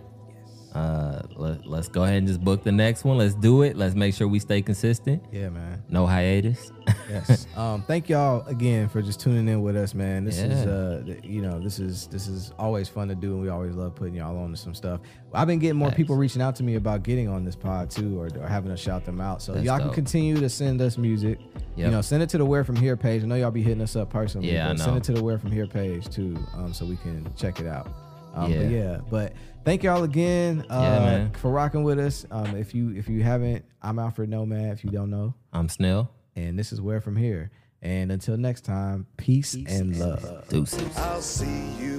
Uh, 0.75 1.23
let, 1.37 1.67
let's 1.67 1.89
go 1.89 2.05
ahead 2.05 2.19
and 2.19 2.29
just 2.29 2.41
book 2.43 2.63
the 2.63 2.71
next 2.71 3.03
one. 3.05 3.19
Let's 3.19 3.35
do 3.35 3.63
it. 3.63 3.77
Let's 3.77 3.95
make 3.97 4.15
sure 4.15 4.29
we 4.29 4.39
stay 4.39 4.63
consistent. 4.63 5.23
Yeah, 5.33 5.49
man. 5.49 5.83
No 5.89 6.07
hiatus. 6.07 6.73
Yes. 7.11 7.49
um, 7.57 7.83
thank 7.83 8.09
y'all 8.09 8.47
again 8.47 8.89
for 8.89 9.03
just 9.03 9.19
tuning 9.19 9.49
in 9.49 9.63
with 9.63 9.77
us, 9.77 9.95
man. 9.95 10.25
This 10.25 10.39
is 10.39 10.65
uh 10.65 11.03
you 11.25 11.43
know, 11.43 11.59
this 11.59 11.81
is 11.81 12.07
this 12.07 12.29
is 12.29 12.53
always 12.57 12.89
fun 12.89 13.09
to 13.09 13.17
do 13.17 13.33
and 13.33 13.43
we 13.43 13.49
always 13.49 13.75
love 13.75 13.97
putting 13.97 14.15
y'all 14.15 14.39
on 14.39 14.53
to 14.53 14.57
some 14.57 14.75
stuff. 14.77 15.01
I've 15.35 15.49
been 15.49 15.59
getting 15.59 15.77
more 15.77 15.89
Thanks. 15.89 15.97
people 15.97 16.15
reaching 16.15 16.41
out 16.41 16.55
to 16.57 16.63
me 16.63 16.77
about 16.77 17.03
getting 17.03 17.29
on 17.29 17.45
this 17.45 17.57
pod 17.57 17.91
too 17.91 18.21
or, 18.21 18.29
or 18.41 18.47
having 18.47 18.71
us 18.71 18.79
shout 18.79 19.05
them 19.05 19.21
out. 19.21 19.43
So 19.43 19.55
That's 19.55 19.65
y'all 19.67 19.81
can 19.81 19.91
continue 19.91 20.37
to 20.39 20.49
send 20.49 20.81
us 20.81 20.97
music. 20.97 21.41
You 21.77 21.91
know, 21.91 22.01
send 22.01 22.23
it 22.23 22.29
to 22.31 22.39
the 22.39 22.45
Where 22.45 22.63
From 22.63 22.77
Here 22.77 22.97
page. 22.97 23.25
I 23.25 23.27
know 23.27 23.35
y'all 23.35 23.51
be 23.51 23.63
hitting 23.63 23.83
us 23.83 23.97
up 23.97 24.09
personally. 24.11 24.53
Yeah, 24.53 24.69
I 24.69 24.73
but 24.75 24.79
Send 24.81 24.97
it 24.97 25.03
to 25.05 25.13
the 25.13 25.25
Where 25.25 25.39
From 25.39 25.51
Here 25.51 25.67
page 25.67 26.09
too, 26.11 26.37
um, 26.55 26.73
so 26.73 26.85
we 26.87 26.97
can 26.97 27.27
check 27.37 27.59
it 27.59 27.67
out. 27.67 27.87
Um, 28.35 28.51
But 28.53 28.61
Yeah. 28.67 28.69
yeah, 28.69 28.99
but 29.11 29.33
thank 29.65 29.83
y'all 29.83 30.05
again 30.05 30.65
uh, 30.71 31.29
yeah, 31.33 31.39
for 31.39 31.51
rocking 31.51 31.83
with 31.83 31.99
us. 31.99 32.27
Um, 32.31 32.57
if 32.57 32.75
you 32.75 32.91
if 32.91 33.09
you 33.09 33.23
haven't, 33.23 33.65
I'm 33.83 33.99
Alfred 33.99 34.29
Nomad. 34.31 34.73
If 34.73 34.85
you 34.85 34.91
don't 34.91 35.11
know, 35.11 35.35
I'm 35.53 35.69
Snell, 35.69 36.11
and 36.37 36.59
this 36.59 36.73
is 36.73 36.81
where 36.81 37.01
from 37.01 37.17
here. 37.17 37.51
And 37.83 38.13
until 38.13 38.37
next 38.37 38.63
time, 38.65 39.07
peace, 39.17 39.55
peace 39.55 39.71
and 39.71 39.97
love. 39.99 40.23
love. 40.23 40.49
Deuces. 40.49 40.99
I'll 40.99 41.23
see 41.23 41.71
you 41.81 41.99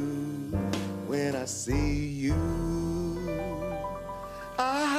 when 1.08 1.36
I 1.36 1.46
see 1.46 2.08
you. 2.08 2.36
I- 4.60 4.91